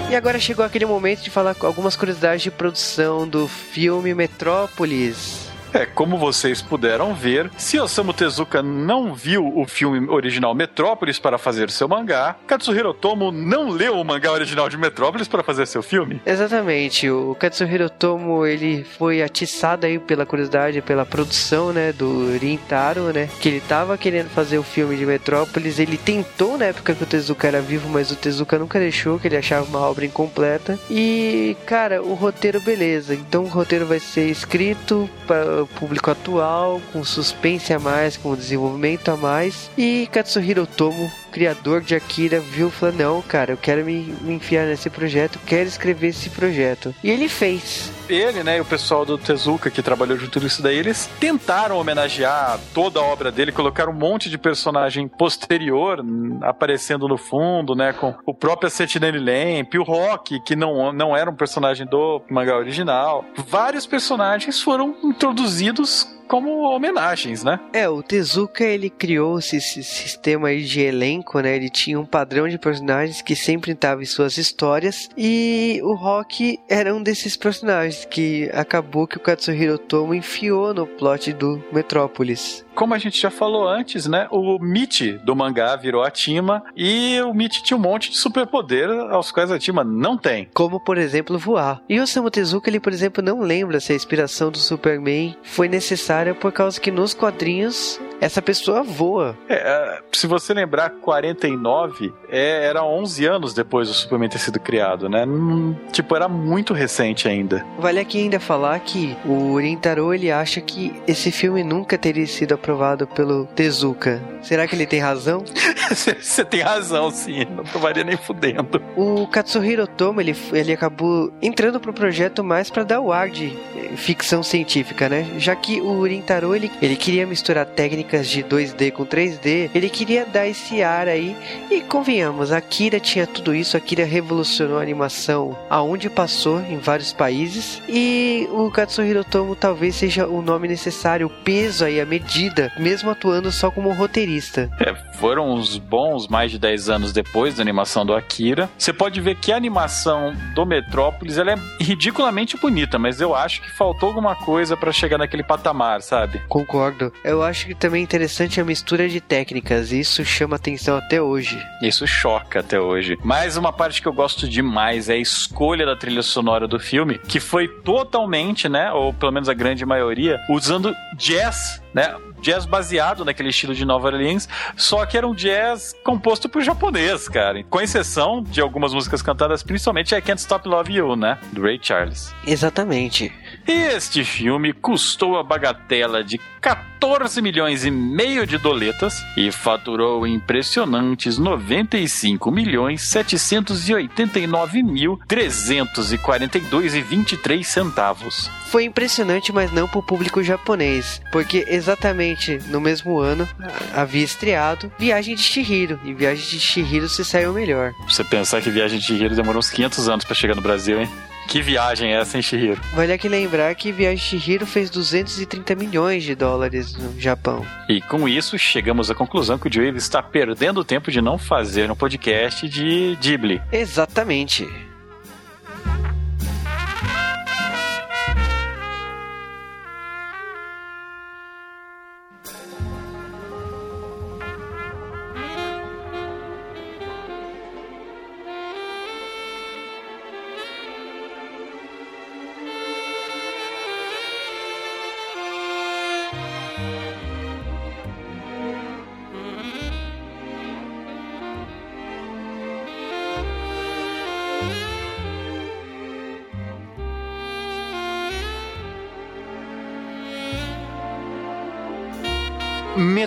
E 0.08 0.14
agora 0.14 0.38
chegou 0.38 0.64
aquele 0.64 0.86
momento 0.86 1.22
de 1.22 1.30
falar 1.30 1.56
algumas 1.60 1.96
curiosidades 1.96 2.42
de 2.42 2.50
produção 2.50 3.28
do 3.28 3.48
filme 3.48 4.14
Metrópolis. 4.14 5.45
É, 5.76 5.84
como 5.84 6.16
vocês 6.16 6.62
puderam 6.62 7.12
ver, 7.12 7.50
se 7.58 7.78
Osamu 7.78 8.14
Tezuka 8.14 8.62
não 8.62 9.14
viu 9.14 9.46
o 9.54 9.66
filme 9.66 10.08
original 10.08 10.54
Metrópolis 10.54 11.18
para 11.18 11.36
fazer 11.36 11.68
seu 11.68 11.86
mangá, 11.86 12.34
Katsuhiro 12.46 12.94
Tomo 12.94 13.30
não 13.30 13.68
leu 13.68 14.00
o 14.00 14.04
mangá 14.04 14.32
original 14.32 14.70
de 14.70 14.78
Metrópolis 14.78 15.28
para 15.28 15.42
fazer 15.42 15.66
seu 15.66 15.82
filme. 15.82 16.18
Exatamente, 16.24 17.10
o 17.10 17.36
Katsuhiro 17.38 17.90
Tomo 17.90 18.46
ele 18.46 18.84
foi 18.84 19.20
atiçado 19.20 19.84
aí 19.84 19.98
pela 19.98 20.24
curiosidade, 20.24 20.80
pela 20.80 21.04
produção, 21.04 21.74
né, 21.74 21.92
do 21.92 22.34
Rintaro, 22.38 23.12
né, 23.12 23.28
que 23.38 23.46
ele 23.46 23.60
tava 23.60 23.98
querendo 23.98 24.30
fazer 24.30 24.56
o 24.56 24.62
filme 24.62 24.96
de 24.96 25.04
Metrópolis, 25.04 25.78
ele 25.78 25.98
tentou 25.98 26.56
na 26.56 26.64
época 26.64 26.94
que 26.94 27.02
o 27.02 27.06
Tezuka 27.06 27.48
era 27.48 27.60
vivo, 27.60 27.86
mas 27.90 28.10
o 28.10 28.16
Tezuka 28.16 28.58
nunca 28.58 28.78
deixou, 28.78 29.18
que 29.18 29.28
ele 29.28 29.36
achava 29.36 29.66
uma 29.66 29.80
obra 29.80 30.06
incompleta. 30.06 30.78
E, 30.90 31.54
cara, 31.66 32.02
o 32.02 32.14
roteiro 32.14 32.62
beleza, 32.62 33.14
então 33.14 33.44
o 33.44 33.48
roteiro 33.48 33.84
vai 33.84 34.00
ser 34.00 34.30
escrito 34.30 35.06
para 35.26 35.65
público 35.66 36.10
atual, 36.10 36.80
com 36.92 37.04
suspense 37.04 37.72
a 37.72 37.78
mais, 37.78 38.16
com 38.16 38.34
desenvolvimento 38.34 39.10
a 39.10 39.16
mais. 39.16 39.70
E 39.76 40.08
Katsuhiro 40.12 40.66
Tomo 40.66 41.10
criador 41.30 41.80
de 41.80 41.94
Akira 41.94 42.40
viu 42.40 42.68
e 42.68 42.70
falou: 42.70 42.94
Não, 42.94 43.22
cara, 43.22 43.52
eu 43.52 43.56
quero 43.56 43.84
me, 43.84 44.14
me 44.20 44.34
enfiar 44.34 44.66
nesse 44.66 44.88
projeto, 44.90 45.38
quero 45.46 45.68
escrever 45.68 46.08
esse 46.08 46.30
projeto. 46.30 46.94
E 47.02 47.10
ele 47.10 47.28
fez. 47.28 47.92
Ele, 48.08 48.44
né, 48.44 48.58
e 48.58 48.60
o 48.60 48.64
pessoal 48.64 49.04
do 49.04 49.18
Tezuka 49.18 49.68
que 49.68 49.82
trabalhou 49.82 50.16
junto 50.16 50.38
nisso 50.38 50.62
daí, 50.62 50.76
eles 50.76 51.10
tentaram 51.18 51.76
homenagear 51.76 52.58
toda 52.72 53.00
a 53.00 53.02
obra 53.02 53.32
dele, 53.32 53.50
colocaram 53.50 53.92
um 53.92 53.96
monte 53.96 54.30
de 54.30 54.38
personagem 54.38 55.08
posterior 55.08 56.00
hum, 56.00 56.38
aparecendo 56.42 57.08
no 57.08 57.18
fundo, 57.18 57.74
né, 57.74 57.92
com 57.92 58.14
o 58.24 58.32
próprio 58.32 58.70
Sentinel 58.70 59.14
Lamp, 59.14 59.74
o 59.74 59.82
Rock, 59.82 60.40
que 60.40 60.54
não, 60.54 60.92
não 60.92 61.16
era 61.16 61.28
um 61.28 61.34
personagem 61.34 61.86
do 61.86 62.22
mangá 62.30 62.56
original. 62.56 63.24
Vários 63.48 63.86
personagens 63.86 64.60
foram 64.60 64.94
introduzidos 65.02 66.15
como 66.26 66.62
homenagens, 66.62 67.42
né? 67.42 67.60
É, 67.72 67.88
o 67.88 68.02
Tezuka 68.02 68.64
ele 68.64 68.90
criou 68.90 69.38
esse, 69.38 69.56
esse 69.56 69.82
sistema 69.82 70.54
de 70.54 70.80
elenco, 70.80 71.40
né? 71.40 71.56
Ele 71.56 71.70
tinha 71.70 71.98
um 71.98 72.06
padrão 72.06 72.48
de 72.48 72.58
personagens 72.58 73.22
que 73.22 73.36
sempre 73.36 73.72
estava 73.72 74.02
em 74.02 74.06
suas 74.06 74.36
histórias 74.36 75.08
e 75.16 75.80
o 75.82 75.94
Rock 75.94 76.58
era 76.68 76.94
um 76.94 77.02
desses 77.02 77.36
personagens 77.36 78.04
que 78.04 78.50
acabou 78.52 79.06
que 79.06 79.16
o 79.16 79.20
Katsuhiro 79.20 79.78
Tomo 79.78 80.14
enfiou 80.14 80.74
no 80.74 80.86
plot 80.86 81.32
do 81.32 81.62
Metrópolis. 81.72 82.65
Como 82.76 82.92
a 82.92 82.98
gente 82.98 83.18
já 83.18 83.30
falou 83.30 83.66
antes, 83.66 84.06
né? 84.06 84.28
O 84.30 84.58
Michi 84.58 85.12
do 85.12 85.34
mangá 85.34 85.74
virou 85.76 86.02
a 86.02 86.10
Tima 86.10 86.62
e 86.76 87.18
o 87.22 87.32
Michi 87.32 87.62
tinha 87.62 87.76
um 87.76 87.80
monte 87.80 88.10
de 88.10 88.18
superpoder 88.18 88.90
aos 89.10 89.32
quais 89.32 89.50
a 89.50 89.58
Tima 89.58 89.82
não 89.82 90.18
tem. 90.18 90.50
Como, 90.52 90.78
por 90.78 90.98
exemplo, 90.98 91.38
voar. 91.38 91.80
E 91.88 91.98
o 91.98 92.02
Osamu 92.02 92.30
Tezuka, 92.30 92.68
ele, 92.68 92.78
por 92.78 92.92
exemplo, 92.92 93.24
não 93.24 93.40
lembra 93.40 93.80
se 93.80 93.92
a 93.92 93.96
inspiração 93.96 94.50
do 94.50 94.58
Superman 94.58 95.34
foi 95.42 95.68
necessária 95.68 96.34
por 96.34 96.52
causa 96.52 96.78
que 96.78 96.90
nos 96.90 97.14
quadrinhos 97.14 97.98
essa 98.20 98.40
pessoa 98.40 98.82
voa. 98.82 99.36
É, 99.48 100.00
se 100.12 100.26
você 100.26 100.54
lembrar, 100.54 100.90
49 100.90 102.12
é, 102.28 102.66
era 102.66 102.84
11 102.84 103.26
anos 103.26 103.54
depois 103.54 103.88
do 103.88 103.94
Superman 103.94 104.28
ter 104.28 104.38
sido 104.38 104.58
criado, 104.58 105.08
né? 105.08 105.24
Hum, 105.26 105.74
tipo, 105.92 106.14
era 106.16 106.28
muito 106.28 106.72
recente 106.72 107.28
ainda. 107.28 107.64
Vale 107.78 108.00
aqui 108.00 108.18
ainda 108.18 108.40
falar 108.40 108.78
que 108.80 109.16
o 109.24 109.58
Rintaro 109.58 110.12
ele 110.12 110.30
acha 110.30 110.60
que 110.60 110.94
esse 111.06 111.30
filme 111.30 111.62
nunca 111.62 111.98
teria 111.98 112.26
sido 112.26 112.54
aprovado 112.66 113.06
pelo 113.06 113.46
Tezuka. 113.46 114.20
Será 114.42 114.66
que 114.66 114.74
ele 114.74 114.86
tem 114.86 114.98
razão? 114.98 115.44
Você 116.20 116.44
tem 116.44 116.60
razão, 116.60 117.10
sim. 117.10 117.44
Não 117.44 117.64
provaria 117.64 118.02
nem 118.02 118.16
fudendo. 118.16 118.82
O 118.96 119.26
Katsuhiro 119.28 119.86
Tomo 119.86 120.20
ele, 120.20 120.34
ele 120.52 120.72
acabou 120.72 121.32
entrando 121.40 121.78
pro 121.78 121.92
projeto 121.92 122.42
mais 122.42 122.70
para 122.70 122.82
dar 122.82 123.00
o 123.00 123.12
ar 123.12 123.30
de 123.30 123.56
eh, 123.76 123.96
ficção 123.96 124.42
científica, 124.42 125.08
né? 125.08 125.26
Já 125.38 125.54
que 125.54 125.80
o 125.80 126.02
Rintaro 126.04 126.54
ele, 126.54 126.70
ele 126.82 126.96
queria 126.96 127.26
misturar 127.26 127.66
técnica 127.66 127.96
técnicas 127.96 128.28
de 128.28 128.42
2D 128.42 128.92
com 128.92 129.06
3D, 129.06 129.70
ele 129.74 129.88
queria 129.88 130.24
dar 130.24 130.46
esse 130.46 130.82
ar 130.82 131.08
aí. 131.08 131.36
E 131.70 131.80
convenhamos, 131.80 132.52
a 132.52 132.58
Akira 132.58 132.98
tinha 133.00 133.26
tudo 133.26 133.54
isso, 133.54 133.76
a 133.76 133.78
Akira 133.78 134.04
revolucionou 134.04 134.78
a 134.78 134.82
animação 134.82 135.56
aonde 135.68 136.08
passou 136.08 136.60
em 136.60 136.78
vários 136.78 137.12
países. 137.12 137.82
E 137.88 138.48
o 138.50 138.70
Katsuhiro 138.70 139.24
Tomo 139.24 139.54
talvez 139.54 139.96
seja 139.96 140.26
o 140.26 140.42
nome 140.42 140.68
necessário, 140.68 141.26
o 141.26 141.30
peso 141.30 141.84
aí, 141.84 142.00
a 142.00 142.06
medida, 142.06 142.55
mesmo 142.78 143.10
atuando 143.10 143.50
só 143.50 143.70
como 143.70 143.92
roteirista. 143.92 144.70
É, 144.80 144.94
foram 145.14 145.50
uns 145.50 145.76
bons 145.78 146.28
mais 146.28 146.50
de 146.50 146.58
10 146.58 146.88
anos 146.88 147.12
depois 147.12 147.56
da 147.56 147.62
animação 147.62 148.04
do 148.04 148.14
Akira. 148.14 148.68
Você 148.78 148.92
pode 148.92 149.20
ver 149.20 149.36
que 149.36 149.52
a 149.52 149.56
animação 149.56 150.34
do 150.54 150.66
Metrópolis 150.66 151.38
ela 151.38 151.52
é 151.52 151.56
ridiculamente 151.80 152.56
bonita, 152.56 152.98
mas 152.98 153.20
eu 153.20 153.34
acho 153.34 153.62
que 153.62 153.70
faltou 153.70 154.08
alguma 154.08 154.34
coisa 154.34 154.76
para 154.76 154.92
chegar 154.92 155.18
naquele 155.18 155.42
patamar, 155.42 156.02
sabe? 156.02 156.40
Concordo. 156.48 157.12
Eu 157.24 157.42
acho 157.42 157.66
que 157.66 157.74
também 157.74 158.00
é 158.00 158.04
interessante 158.04 158.60
a 158.60 158.64
mistura 158.64 159.08
de 159.08 159.20
técnicas, 159.20 159.92
e 159.92 160.00
isso 160.00 160.24
chama 160.24 160.56
atenção 160.56 160.96
até 160.96 161.20
hoje. 161.20 161.60
Isso 161.82 162.06
choca 162.06 162.60
até 162.60 162.80
hoje. 162.80 163.18
Mas 163.22 163.56
uma 163.56 163.72
parte 163.72 164.00
que 164.00 164.08
eu 164.08 164.12
gosto 164.12 164.48
demais 164.48 165.08
é 165.08 165.14
a 165.14 165.18
escolha 165.18 165.86
da 165.86 165.96
trilha 165.96 166.22
sonora 166.22 166.66
do 166.68 166.78
filme, 166.78 167.18
que 167.18 167.40
foi 167.40 167.68
totalmente, 167.68 168.68
né, 168.68 168.92
ou 168.92 169.12
pelo 169.12 169.32
menos 169.32 169.48
a 169.48 169.54
grande 169.54 169.84
maioria, 169.84 170.38
usando 170.50 170.94
jazz, 171.16 171.82
né? 171.96 172.14
Jazz 172.42 172.66
baseado 172.66 173.24
naquele 173.24 173.48
estilo 173.48 173.74
de 173.74 173.86
Nova 173.86 174.08
Orleans, 174.08 174.46
só 174.76 175.06
que 175.06 175.16
era 175.16 175.26
um 175.26 175.34
jazz 175.34 175.94
composto 176.04 176.46
por 176.46 176.60
japonês, 176.60 177.26
cara. 177.26 177.64
Com 177.64 177.80
exceção 177.80 178.42
de 178.42 178.60
algumas 178.60 178.92
músicas 178.92 179.22
cantadas, 179.22 179.62
principalmente 179.62 180.14
I 180.14 180.20
Can't 180.20 180.38
Stop 180.38 180.68
Love 180.68 180.92
You, 180.92 181.16
né? 181.16 181.38
Do 181.52 181.62
Ray 181.62 181.78
Charles. 181.80 182.34
Exatamente. 182.46 183.32
Este 183.66 184.24
filme 184.24 184.72
custou 184.72 185.36
a 185.36 185.42
bagatela 185.42 186.22
de 186.22 186.38
14 186.60 187.42
milhões 187.42 187.84
e 187.84 187.90
meio 187.90 188.46
de 188.46 188.58
doletas 188.58 189.20
e 189.36 189.50
faturou 189.50 190.24
impressionantes 190.24 191.36
95 191.36 192.48
milhões 192.52 193.02
789 193.02 194.84
mil 194.84 195.18
342 195.26 196.94
e 196.94 197.00
23 197.02 197.66
centavos. 197.66 198.48
Foi 198.66 198.84
impressionante, 198.84 199.52
mas 199.52 199.72
não 199.72 199.88
para 199.88 199.98
o 199.98 200.02
público 200.02 200.44
japonês, 200.44 201.20
porque 201.32 201.64
exatamente 201.66 202.60
no 202.68 202.80
mesmo 202.80 203.18
ano 203.18 203.48
havia 203.92 204.24
estreado 204.24 204.92
Viagem 204.96 205.34
de 205.34 205.42
Chihiro, 205.42 205.98
e 206.04 206.14
Viagem 206.14 206.44
de 206.44 206.60
Chihiro 206.60 207.08
se 207.08 207.24
saiu 207.24 207.52
melhor. 207.52 207.92
Você 208.08 208.22
pensar 208.22 208.62
que 208.62 208.70
Viagem 208.70 209.00
de 209.00 209.06
Chihiro 209.06 209.34
demorou 209.34 209.58
uns 209.58 209.70
500 209.70 210.08
anos 210.08 210.24
para 210.24 210.36
chegar 210.36 210.54
no 210.54 210.62
Brasil, 210.62 211.00
hein? 211.00 211.08
Que 211.48 211.62
viagem 211.62 212.12
é 212.12 212.20
essa, 212.20 212.36
hein, 212.36 212.42
Chihiro? 212.42 212.80
Vale 212.94 213.12
aqui 213.12 213.28
lembrar 213.28 213.74
que 213.74 213.92
Viagem 213.92 214.16
de 214.16 214.22
Chihiro 214.40 214.66
fez 214.66 214.90
230 214.90 215.74
milhões 215.74 216.24
de 216.24 216.34
dólares 216.34 216.96
no 216.96 217.18
Japão. 217.20 217.64
E 217.88 218.00
com 218.00 218.28
isso, 218.28 218.58
chegamos 218.58 219.10
à 219.10 219.14
conclusão 219.14 219.58
que 219.58 219.68
o 219.68 219.72
Joey 219.72 219.94
está 219.96 220.22
perdendo 220.22 220.84
tempo 220.84 221.10
de 221.10 221.20
não 221.20 221.38
fazer 221.38 221.90
um 221.90 221.96
podcast 221.96 222.68
de 222.68 223.16
Ghibli. 223.20 223.60
Exatamente. 223.72 224.68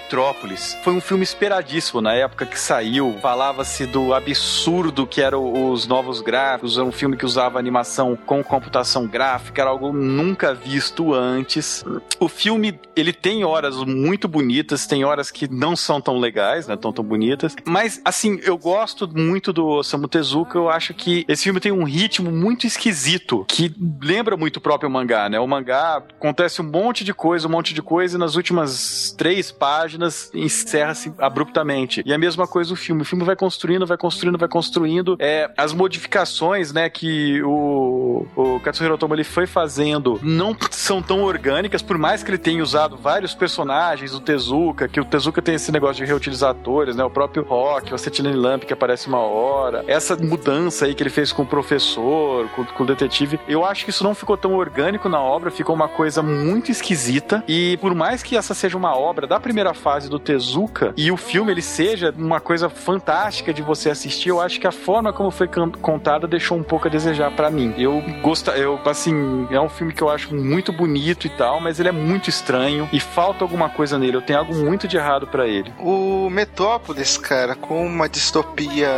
Metrópolis 0.10 0.76
foi 0.82 0.94
um 0.94 1.00
filme 1.00 1.24
esperadíssimo 1.24 2.02
na 2.02 2.16
época 2.16 2.44
que 2.44 2.60
saiu. 2.60 3.16
Falava-se 3.22 3.86
do 3.86 4.12
absurdo 4.12 5.06
que 5.06 5.22
eram 5.22 5.72
os 5.72 5.86
novos 5.86 6.20
gráficos. 6.20 6.78
Era 6.78 6.84
um 6.84 6.92
filme 6.92 7.16
que 7.16 7.28
usava 7.28 7.60
animação 7.60 8.18
com 8.26 8.44
computação 8.44 9.06
gráfica, 9.06 9.62
era 9.62 9.70
algo 9.70 9.94
nunca 9.94 10.52
visto 10.52 11.14
antes. 11.14 11.86
O 12.20 12.28
filme 12.28 12.80
ele 12.96 13.14
tem 13.14 13.44
horas 13.44 13.76
muito 13.84 14.28
bonitas, 14.28 14.88
tem 14.88 15.06
horas 15.06 15.30
que 15.30 15.48
não 15.48 15.76
são 15.76 16.02
tão 16.02 16.18
legais, 16.18 16.68
né, 16.68 16.76
tão 16.76 16.92
tão 16.92 17.06
bonitas. 17.06 17.56
Mas 17.64 18.02
assim, 18.04 18.40
eu 18.42 18.58
gosto 18.58 19.08
muito 19.08 19.54
do 19.54 19.68
Osamu 19.68 20.08
Tezuka. 20.08 20.58
Eu 20.58 20.72
acho 20.72 20.92
que 20.96 21.24
esse 21.28 21.44
filme 21.44 21.60
tem 21.60 21.72
um 21.72 21.84
ritmo 21.84 22.32
muito 22.32 22.66
esquisito 22.66 23.46
que 23.48 23.72
lembra 24.02 24.36
muito 24.36 24.58
o 24.58 24.62
próprio 24.62 24.90
mangá, 24.90 25.30
né? 25.30 25.40
O 25.40 25.46
mangá 25.46 25.98
acontece 25.98 26.64
um 26.64 26.66
monte 26.66 27.04
de 27.04 27.14
coisa, 27.14 27.48
um 27.48 27.52
monte 27.52 27.76
de 27.76 27.82
coisa 27.84 28.18
e 28.18 28.20
nas 28.20 28.36
últimas 28.36 29.14
três 29.16 29.52
páginas 29.52 29.99
encerra-se 30.34 31.14
abruptamente. 31.18 32.02
E 32.06 32.14
a 32.14 32.18
mesma 32.18 32.48
coisa 32.48 32.74
o 32.74 32.76
filme. 32.76 33.02
O 33.02 33.06
filme 33.06 33.24
vai 33.24 33.36
construindo, 33.36 33.86
vai 33.86 33.98
construindo, 33.98 34.38
vai 34.38 34.50
construindo. 34.50 35.16
É, 35.20 35.50
as 35.58 35.74
modificações, 35.74 36.72
né, 36.72 36.90
que 36.90 37.42
o, 37.44 38.26
o 38.36 38.60
Katsuhiro 38.60 38.96
Otomo 38.96 39.16
ele 39.16 39.24
foi 39.24 39.48
fazendo 39.48 40.20
não 40.22 40.56
são 40.72 41.02
tão 41.02 41.24
orgânicas, 41.24 41.82
por 41.82 41.98
mais 41.98 42.24
que 42.24 42.30
ele 42.30 42.38
tenha 42.38 42.62
usado 42.62 42.98
vários 42.98 43.34
personagens 43.34 44.12
do 44.12 44.20
Tezuka, 44.20 44.88
que 44.88 45.00
o 45.00 45.06
Tezuka 45.06 45.42
tem 45.42 45.56
esse 45.56 45.72
negócio 45.72 46.04
de 46.04 46.10
reutilizar 46.10 46.52
atores, 46.52 46.96
né, 46.96 47.04
o 47.04 47.10
próprio 47.10 47.44
Rock, 47.44 47.92
o 47.92 47.96
Acetilene 47.96 48.36
Lamp 48.36 48.64
que 48.64 48.74
aparece 48.74 49.08
uma 49.08 49.20
hora, 49.20 49.84
essa 49.88 50.16
mudança 50.16 50.86
aí 50.86 50.96
que 50.96 51.04
ele 51.04 51.10
fez 51.10 51.32
com 51.32 51.44
o 51.44 51.46
professor, 51.46 52.48
com, 52.50 52.66
com 52.66 52.84
o 52.84 52.86
detetive, 52.86 53.40
eu 53.48 53.66
acho 53.66 53.84
que 53.84 53.90
isso 53.90 54.04
não 54.04 54.16
ficou 54.16 54.38
tão 54.38 54.56
orgânico 54.56 55.10
na 55.10 55.22
obra, 55.22 55.52
ficou 55.52 55.76
uma 55.76 55.88
coisa 55.88 56.22
muito 56.22 56.72
esquisita 56.72 57.44
e 57.48 57.78
por 57.78 57.94
mais 57.94 58.24
que 58.24 58.36
essa 58.36 58.54
seja 58.54 58.78
uma 58.78 58.96
obra 58.96 59.28
da 59.28 59.40
primeira 59.40 59.74
fase 59.74 59.89
do 60.10 60.20
Tezuka 60.20 60.94
e 60.96 61.12
o 61.12 61.18
filme 61.18 61.52
ele 61.52 61.62
seja 61.62 62.14
uma 62.18 62.40
coisa 62.40 62.70
fantástica 62.70 63.54
de 63.54 63.62
você 63.62 63.90
assistir, 63.90 64.30
eu 64.30 64.42
acho 64.42 64.60
que 64.60 64.68
a 64.68 64.72
forma 64.72 65.12
como 65.12 65.32
foi 65.32 65.50
contada 65.82 66.28
deixou 66.28 66.58
um 66.58 66.64
pouco 66.64 66.88
a 66.88 66.92
desejar 66.92 67.32
para 67.32 67.50
mim. 67.50 67.74
Eu 67.78 68.02
gosto, 68.22 68.52
eu 68.52 68.80
assim, 68.86 69.48
é 69.52 69.60
um 69.60 69.70
filme 69.70 69.94
que 69.94 70.02
eu 70.02 70.10
acho 70.10 70.34
muito 70.36 70.72
bonito 70.72 71.26
e 71.26 71.30
tal, 71.30 71.60
mas 71.60 71.80
ele 71.80 71.90
é 71.90 71.92
muito 71.92 72.30
estranho 72.30 72.88
e 72.92 73.00
falta 73.00 73.44
alguma 73.44 73.70
coisa 73.70 73.98
nele. 73.98 74.18
Eu 74.18 74.22
tenho 74.22 74.40
algo 74.40 74.54
muito 74.54 74.88
de 74.88 74.98
errado 74.98 75.28
para 75.28 75.48
ele. 75.48 75.74
O 75.80 76.30
Metrópolis, 76.30 77.18
cara, 77.18 77.56
com 77.56 77.86
uma 77.86 78.08
distopia 78.08 78.90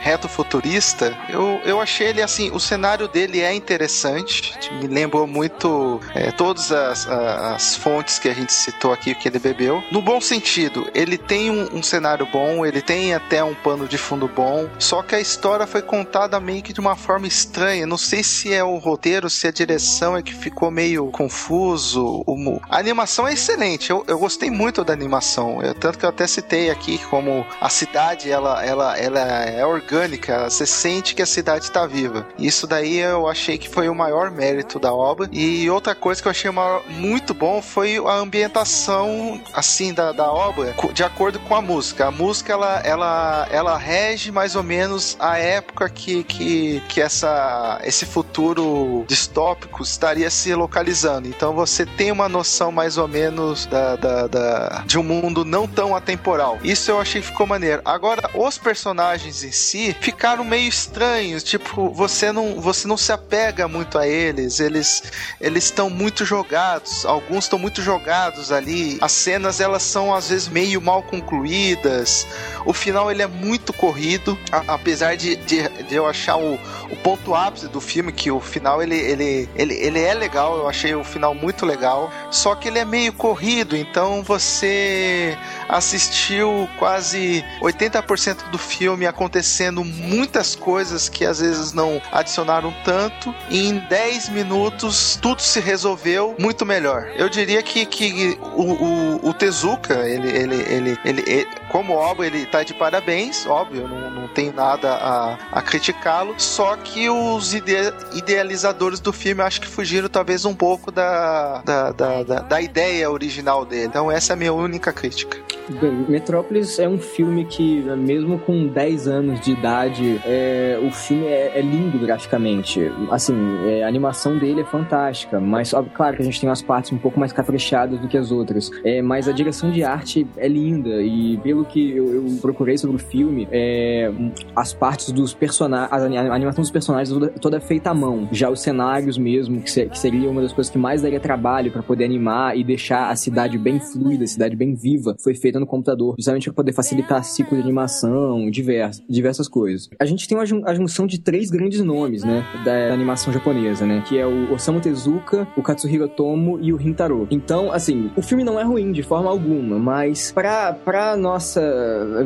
reto-futurista, 0.00 1.16
eu, 1.28 1.60
eu 1.64 1.80
achei 1.80 2.08
ele 2.08 2.22
assim, 2.22 2.50
o 2.50 2.60
cenário 2.60 3.08
dele 3.08 3.40
é 3.40 3.54
interessante, 3.54 4.54
me 4.72 4.86
lembrou 4.86 5.26
muito 5.26 6.00
é, 6.14 6.30
todas 6.30 6.72
as, 6.72 7.08
as 7.08 7.76
fontes 7.76 8.18
que 8.18 8.28
a 8.28 8.34
gente 8.34 8.52
citou 8.52 8.92
aqui 8.92 9.14
que 9.14 9.28
ele 9.28 9.38
bebeu. 9.38 9.82
No 9.90 10.00
bom 10.00 10.20
sentido, 10.32 10.88
ele 10.94 11.18
tem 11.18 11.50
um, 11.50 11.76
um, 11.76 11.82
cenário 11.82 12.24
bom, 12.24 12.64
ele 12.64 12.80
tem 12.80 13.12
até 13.12 13.44
um 13.44 13.54
pano 13.54 13.86
de 13.86 13.98
fundo 13.98 14.26
bom, 14.26 14.66
só 14.78 15.02
que 15.02 15.14
a 15.14 15.20
história 15.20 15.66
foi 15.66 15.82
contada 15.82 16.40
meio 16.40 16.62
que 16.62 16.72
de 16.72 16.80
uma 16.80 16.96
forma 16.96 17.26
estranha. 17.26 17.86
Não 17.86 17.98
sei 17.98 18.22
se 18.22 18.52
é 18.52 18.64
o 18.64 18.78
roteiro, 18.78 19.28
se 19.28 19.46
a 19.46 19.52
direção 19.52 20.16
é 20.16 20.22
que 20.22 20.34
ficou 20.34 20.70
meio 20.70 21.10
confuso. 21.10 22.24
A 22.70 22.78
animação 22.78 23.28
é 23.28 23.34
excelente, 23.34 23.90
eu, 23.90 24.04
eu 24.08 24.18
gostei 24.18 24.50
muito 24.50 24.82
da 24.82 24.94
animação, 24.94 25.62
eu, 25.62 25.74
tanto 25.74 25.98
que 25.98 26.06
eu 26.06 26.08
até 26.08 26.26
citei 26.26 26.70
aqui 26.70 26.96
como 27.10 27.44
a 27.60 27.68
cidade 27.68 28.30
ela, 28.30 28.64
ela, 28.64 28.98
ela 28.98 29.20
é 29.20 29.66
orgânica, 29.66 30.48
você 30.48 30.64
sente 30.64 31.14
que 31.14 31.20
a 31.20 31.26
cidade 31.26 31.64
está 31.64 31.86
viva. 31.86 32.26
Isso 32.38 32.66
daí 32.66 32.98
eu 32.98 33.28
achei 33.28 33.58
que 33.58 33.68
foi 33.68 33.90
o 33.90 33.94
maior 33.94 34.30
mérito 34.30 34.78
da 34.78 34.94
obra. 34.94 35.28
E 35.30 35.68
outra 35.68 35.94
coisa 35.94 36.22
que 36.22 36.28
eu 36.28 36.30
achei 36.30 36.50
muito 36.88 37.34
bom 37.34 37.60
foi 37.60 37.98
a 37.98 38.14
ambientação 38.14 39.40
assim 39.52 39.92
da, 39.92 40.12
da 40.12 40.21
obra 40.30 40.74
de 40.92 41.04
acordo 41.04 41.38
com 41.40 41.54
a 41.54 41.60
música. 41.60 42.06
A 42.06 42.10
música 42.10 42.52
ela, 42.52 42.80
ela, 42.80 43.48
ela 43.50 43.78
rege 43.78 44.30
mais 44.30 44.54
ou 44.54 44.62
menos 44.62 45.16
a 45.18 45.38
época 45.38 45.88
que, 45.88 46.24
que, 46.24 46.82
que 46.88 47.00
essa, 47.00 47.80
esse 47.84 48.04
futuro 48.04 49.04
distópico 49.08 49.82
estaria 49.82 50.30
se 50.30 50.54
localizando. 50.54 51.28
Então 51.28 51.54
você 51.54 51.86
tem 51.86 52.10
uma 52.10 52.28
noção 52.28 52.70
mais 52.70 52.98
ou 52.98 53.08
menos 53.08 53.66
da, 53.66 53.96
da, 53.96 54.26
da, 54.26 54.82
de 54.86 54.98
um 54.98 55.02
mundo 55.02 55.44
não 55.44 55.66
tão 55.66 55.94
atemporal. 55.94 56.58
Isso 56.62 56.90
eu 56.90 57.00
achei 57.00 57.20
que 57.20 57.28
ficou 57.28 57.46
maneiro. 57.46 57.82
Agora, 57.84 58.30
os 58.34 58.58
personagens 58.58 59.44
em 59.44 59.52
si 59.52 59.96
ficaram 60.00 60.44
meio 60.44 60.68
estranhos. 60.68 61.42
Tipo, 61.42 61.90
você 61.90 62.32
não, 62.32 62.60
você 62.60 62.86
não 62.86 62.96
se 62.96 63.12
apega 63.12 63.66
muito 63.68 63.98
a 63.98 64.06
eles. 64.06 64.60
Eles 64.60 65.02
eles 65.40 65.64
estão 65.64 65.88
muito 65.90 66.24
jogados. 66.24 67.04
Alguns 67.04 67.44
estão 67.44 67.58
muito 67.58 67.82
jogados 67.82 68.52
ali. 68.52 68.98
As 69.00 69.12
cenas 69.12 69.60
elas 69.60 69.82
são 69.82 70.01
às 70.14 70.30
vezes 70.30 70.48
meio 70.48 70.80
mal 70.80 71.02
concluídas. 71.02 72.26
O 72.64 72.72
final 72.72 73.10
ele 73.10 73.20
é 73.20 73.26
muito 73.26 73.72
corrido, 73.74 74.38
a- 74.50 74.62
apesar 74.74 75.16
de, 75.16 75.36
de, 75.36 75.68
de 75.68 75.94
eu 75.94 76.06
achar 76.06 76.36
o, 76.38 76.54
o 76.90 76.96
ponto 77.02 77.34
ápice 77.34 77.68
do 77.68 77.80
filme, 77.80 78.10
que 78.10 78.30
o 78.30 78.40
final 78.40 78.82
ele, 78.82 78.96
ele, 78.96 79.48
ele, 79.54 79.74
ele 79.74 80.00
é 80.00 80.14
legal, 80.14 80.56
eu 80.56 80.68
achei 80.68 80.94
o 80.94 81.04
final 81.04 81.34
muito 81.34 81.66
legal, 81.66 82.10
só 82.30 82.54
que 82.54 82.68
ele 82.68 82.78
é 82.78 82.84
meio 82.84 83.12
corrido, 83.12 83.76
então 83.76 84.22
você 84.22 85.36
assistiu 85.68 86.68
quase 86.78 87.44
80% 87.60 88.50
do 88.50 88.58
filme 88.58 89.06
acontecendo 89.06 89.84
muitas 89.84 90.54
coisas 90.54 91.08
que 91.08 91.24
às 91.24 91.40
vezes 91.40 91.72
não 91.72 92.00
adicionaram 92.12 92.72
tanto, 92.84 93.34
e 93.50 93.68
em 93.68 93.78
10 93.78 94.28
minutos 94.30 95.18
tudo 95.20 95.42
se 95.42 95.58
resolveu 95.60 96.34
muito 96.38 96.64
melhor. 96.64 97.10
Eu 97.16 97.28
diria 97.28 97.62
que, 97.62 97.84
que 97.84 98.38
o, 98.54 98.62
o, 98.62 99.28
o 99.30 99.34
Tezuka, 99.34 99.91
ele, 100.00 100.28
ele, 100.28 100.56
ele, 100.62 100.98
ele, 101.04 101.48
como 101.72 101.94
óbvio, 101.94 102.26
ele 102.26 102.44
tá 102.46 102.62
de 102.62 102.74
parabéns, 102.74 103.46
óbvio, 103.46 103.88
não, 103.88 104.10
não 104.10 104.28
tenho 104.28 104.52
nada 104.52 104.92
a, 104.92 105.38
a 105.50 105.62
criticá-lo, 105.62 106.34
só 106.36 106.76
que 106.76 107.08
os 107.08 107.54
ide- 107.54 107.92
idealizadores 108.14 109.00
do 109.00 109.12
filme 109.12 109.42
acho 109.42 109.60
que 109.60 109.66
fugiram 109.66 110.08
talvez 110.08 110.44
um 110.44 110.54
pouco 110.54 110.92
da, 110.92 111.62
da, 111.62 111.90
da, 111.90 112.22
da, 112.22 112.40
da 112.40 112.60
ideia 112.60 113.10
original 113.10 113.64
dele. 113.64 113.86
Então 113.86 114.10
essa 114.10 114.32
é 114.32 114.34
a 114.34 114.36
minha 114.36 114.52
única 114.52 114.92
crítica. 114.92 115.38
Bem, 115.80 116.04
Metrópolis 116.08 116.78
é 116.78 116.88
um 116.88 116.98
filme 116.98 117.44
que, 117.46 117.80
mesmo 117.96 118.38
com 118.40 118.66
10 118.66 119.06
anos 119.08 119.40
de 119.40 119.52
idade, 119.52 120.20
é, 120.26 120.78
o 120.82 120.90
filme 120.90 121.26
é, 121.26 121.56
é 121.58 121.60
lindo 121.62 121.98
graficamente. 121.98 122.90
Assim, 123.10 123.34
é, 123.68 123.84
a 123.84 123.88
animação 123.88 124.36
dele 124.38 124.62
é 124.62 124.64
fantástica, 124.64 125.40
mas 125.40 125.72
ó, 125.72 125.82
claro 125.82 126.16
que 126.16 126.22
a 126.22 126.24
gente 126.24 126.40
tem 126.40 126.48
umas 126.48 126.60
partes 126.60 126.92
um 126.92 126.98
pouco 126.98 127.18
mais 127.18 127.32
caprichadas 127.32 127.98
do 128.00 128.08
que 128.08 128.18
as 128.18 128.32
outras. 128.32 128.70
É, 128.84 129.00
mas 129.00 129.28
a 129.28 129.32
direção 129.32 129.70
de 129.70 129.84
arte 129.84 130.26
é 130.36 130.48
linda 130.48 131.00
e 131.00 131.38
pelo 131.38 131.61
que 131.64 131.96
eu, 131.96 132.14
eu 132.14 132.38
procurei 132.40 132.76
sobre 132.78 132.96
o 132.96 132.98
filme, 132.98 133.48
é, 133.50 134.10
as 134.54 134.72
partes 134.72 135.12
dos 135.12 135.34
personagens, 135.34 135.90
a 135.92 136.34
animação 136.34 136.62
dos 136.62 136.70
personagens 136.70 137.10
toda, 137.10 137.28
toda 137.28 137.60
feita 137.60 137.90
à 137.90 137.94
mão. 137.94 138.28
Já 138.32 138.50
os 138.50 138.60
cenários 138.60 139.18
mesmo, 139.18 139.60
que, 139.60 139.86
que 139.86 139.98
seria 139.98 140.30
uma 140.30 140.42
das 140.42 140.52
coisas 140.52 140.70
que 140.70 140.78
mais 140.78 141.02
daria 141.02 141.20
trabalho 141.20 141.70
para 141.70 141.82
poder 141.82 142.04
animar 142.04 142.56
e 142.56 142.64
deixar 142.64 143.10
a 143.10 143.16
cidade 143.16 143.58
bem 143.58 143.78
fluida, 143.80 144.24
a 144.24 144.26
cidade 144.26 144.56
bem 144.56 144.74
viva, 144.74 145.16
foi 145.22 145.34
feita 145.34 145.58
no 145.60 145.66
computador, 145.66 146.14
justamente 146.16 146.44
para 146.44 146.54
poder 146.54 146.72
facilitar 146.72 147.22
ciclo 147.24 147.56
de 147.56 147.62
animação, 147.62 148.50
diversas, 148.50 149.02
diversas 149.08 149.48
coisas. 149.48 149.88
A 149.98 150.04
gente 150.04 150.26
tem 150.28 150.38
a 150.38 150.74
junção 150.74 151.06
de 151.06 151.20
três 151.20 151.50
grandes 151.50 151.80
nomes, 151.80 152.24
né, 152.24 152.44
da, 152.64 152.88
da 152.88 152.94
animação 152.94 153.32
japonesa, 153.32 153.86
né, 153.86 154.02
que 154.08 154.18
é 154.18 154.26
o 154.26 154.52
Osamu 154.52 154.80
Tezuka, 154.80 155.46
o 155.56 155.62
Katsuhiro 155.62 156.08
Tomo 156.08 156.58
e 156.60 156.72
o 156.72 156.76
Rintaro. 156.76 157.26
Então, 157.30 157.72
assim, 157.72 158.10
o 158.16 158.22
filme 158.22 158.44
não 158.44 158.58
é 158.58 158.62
ruim 158.62 158.92
de 158.92 159.02
forma 159.02 159.28
alguma, 159.28 159.78
mas 159.78 160.32
pra, 160.32 160.72
pra 160.72 161.16
nossa 161.16 161.51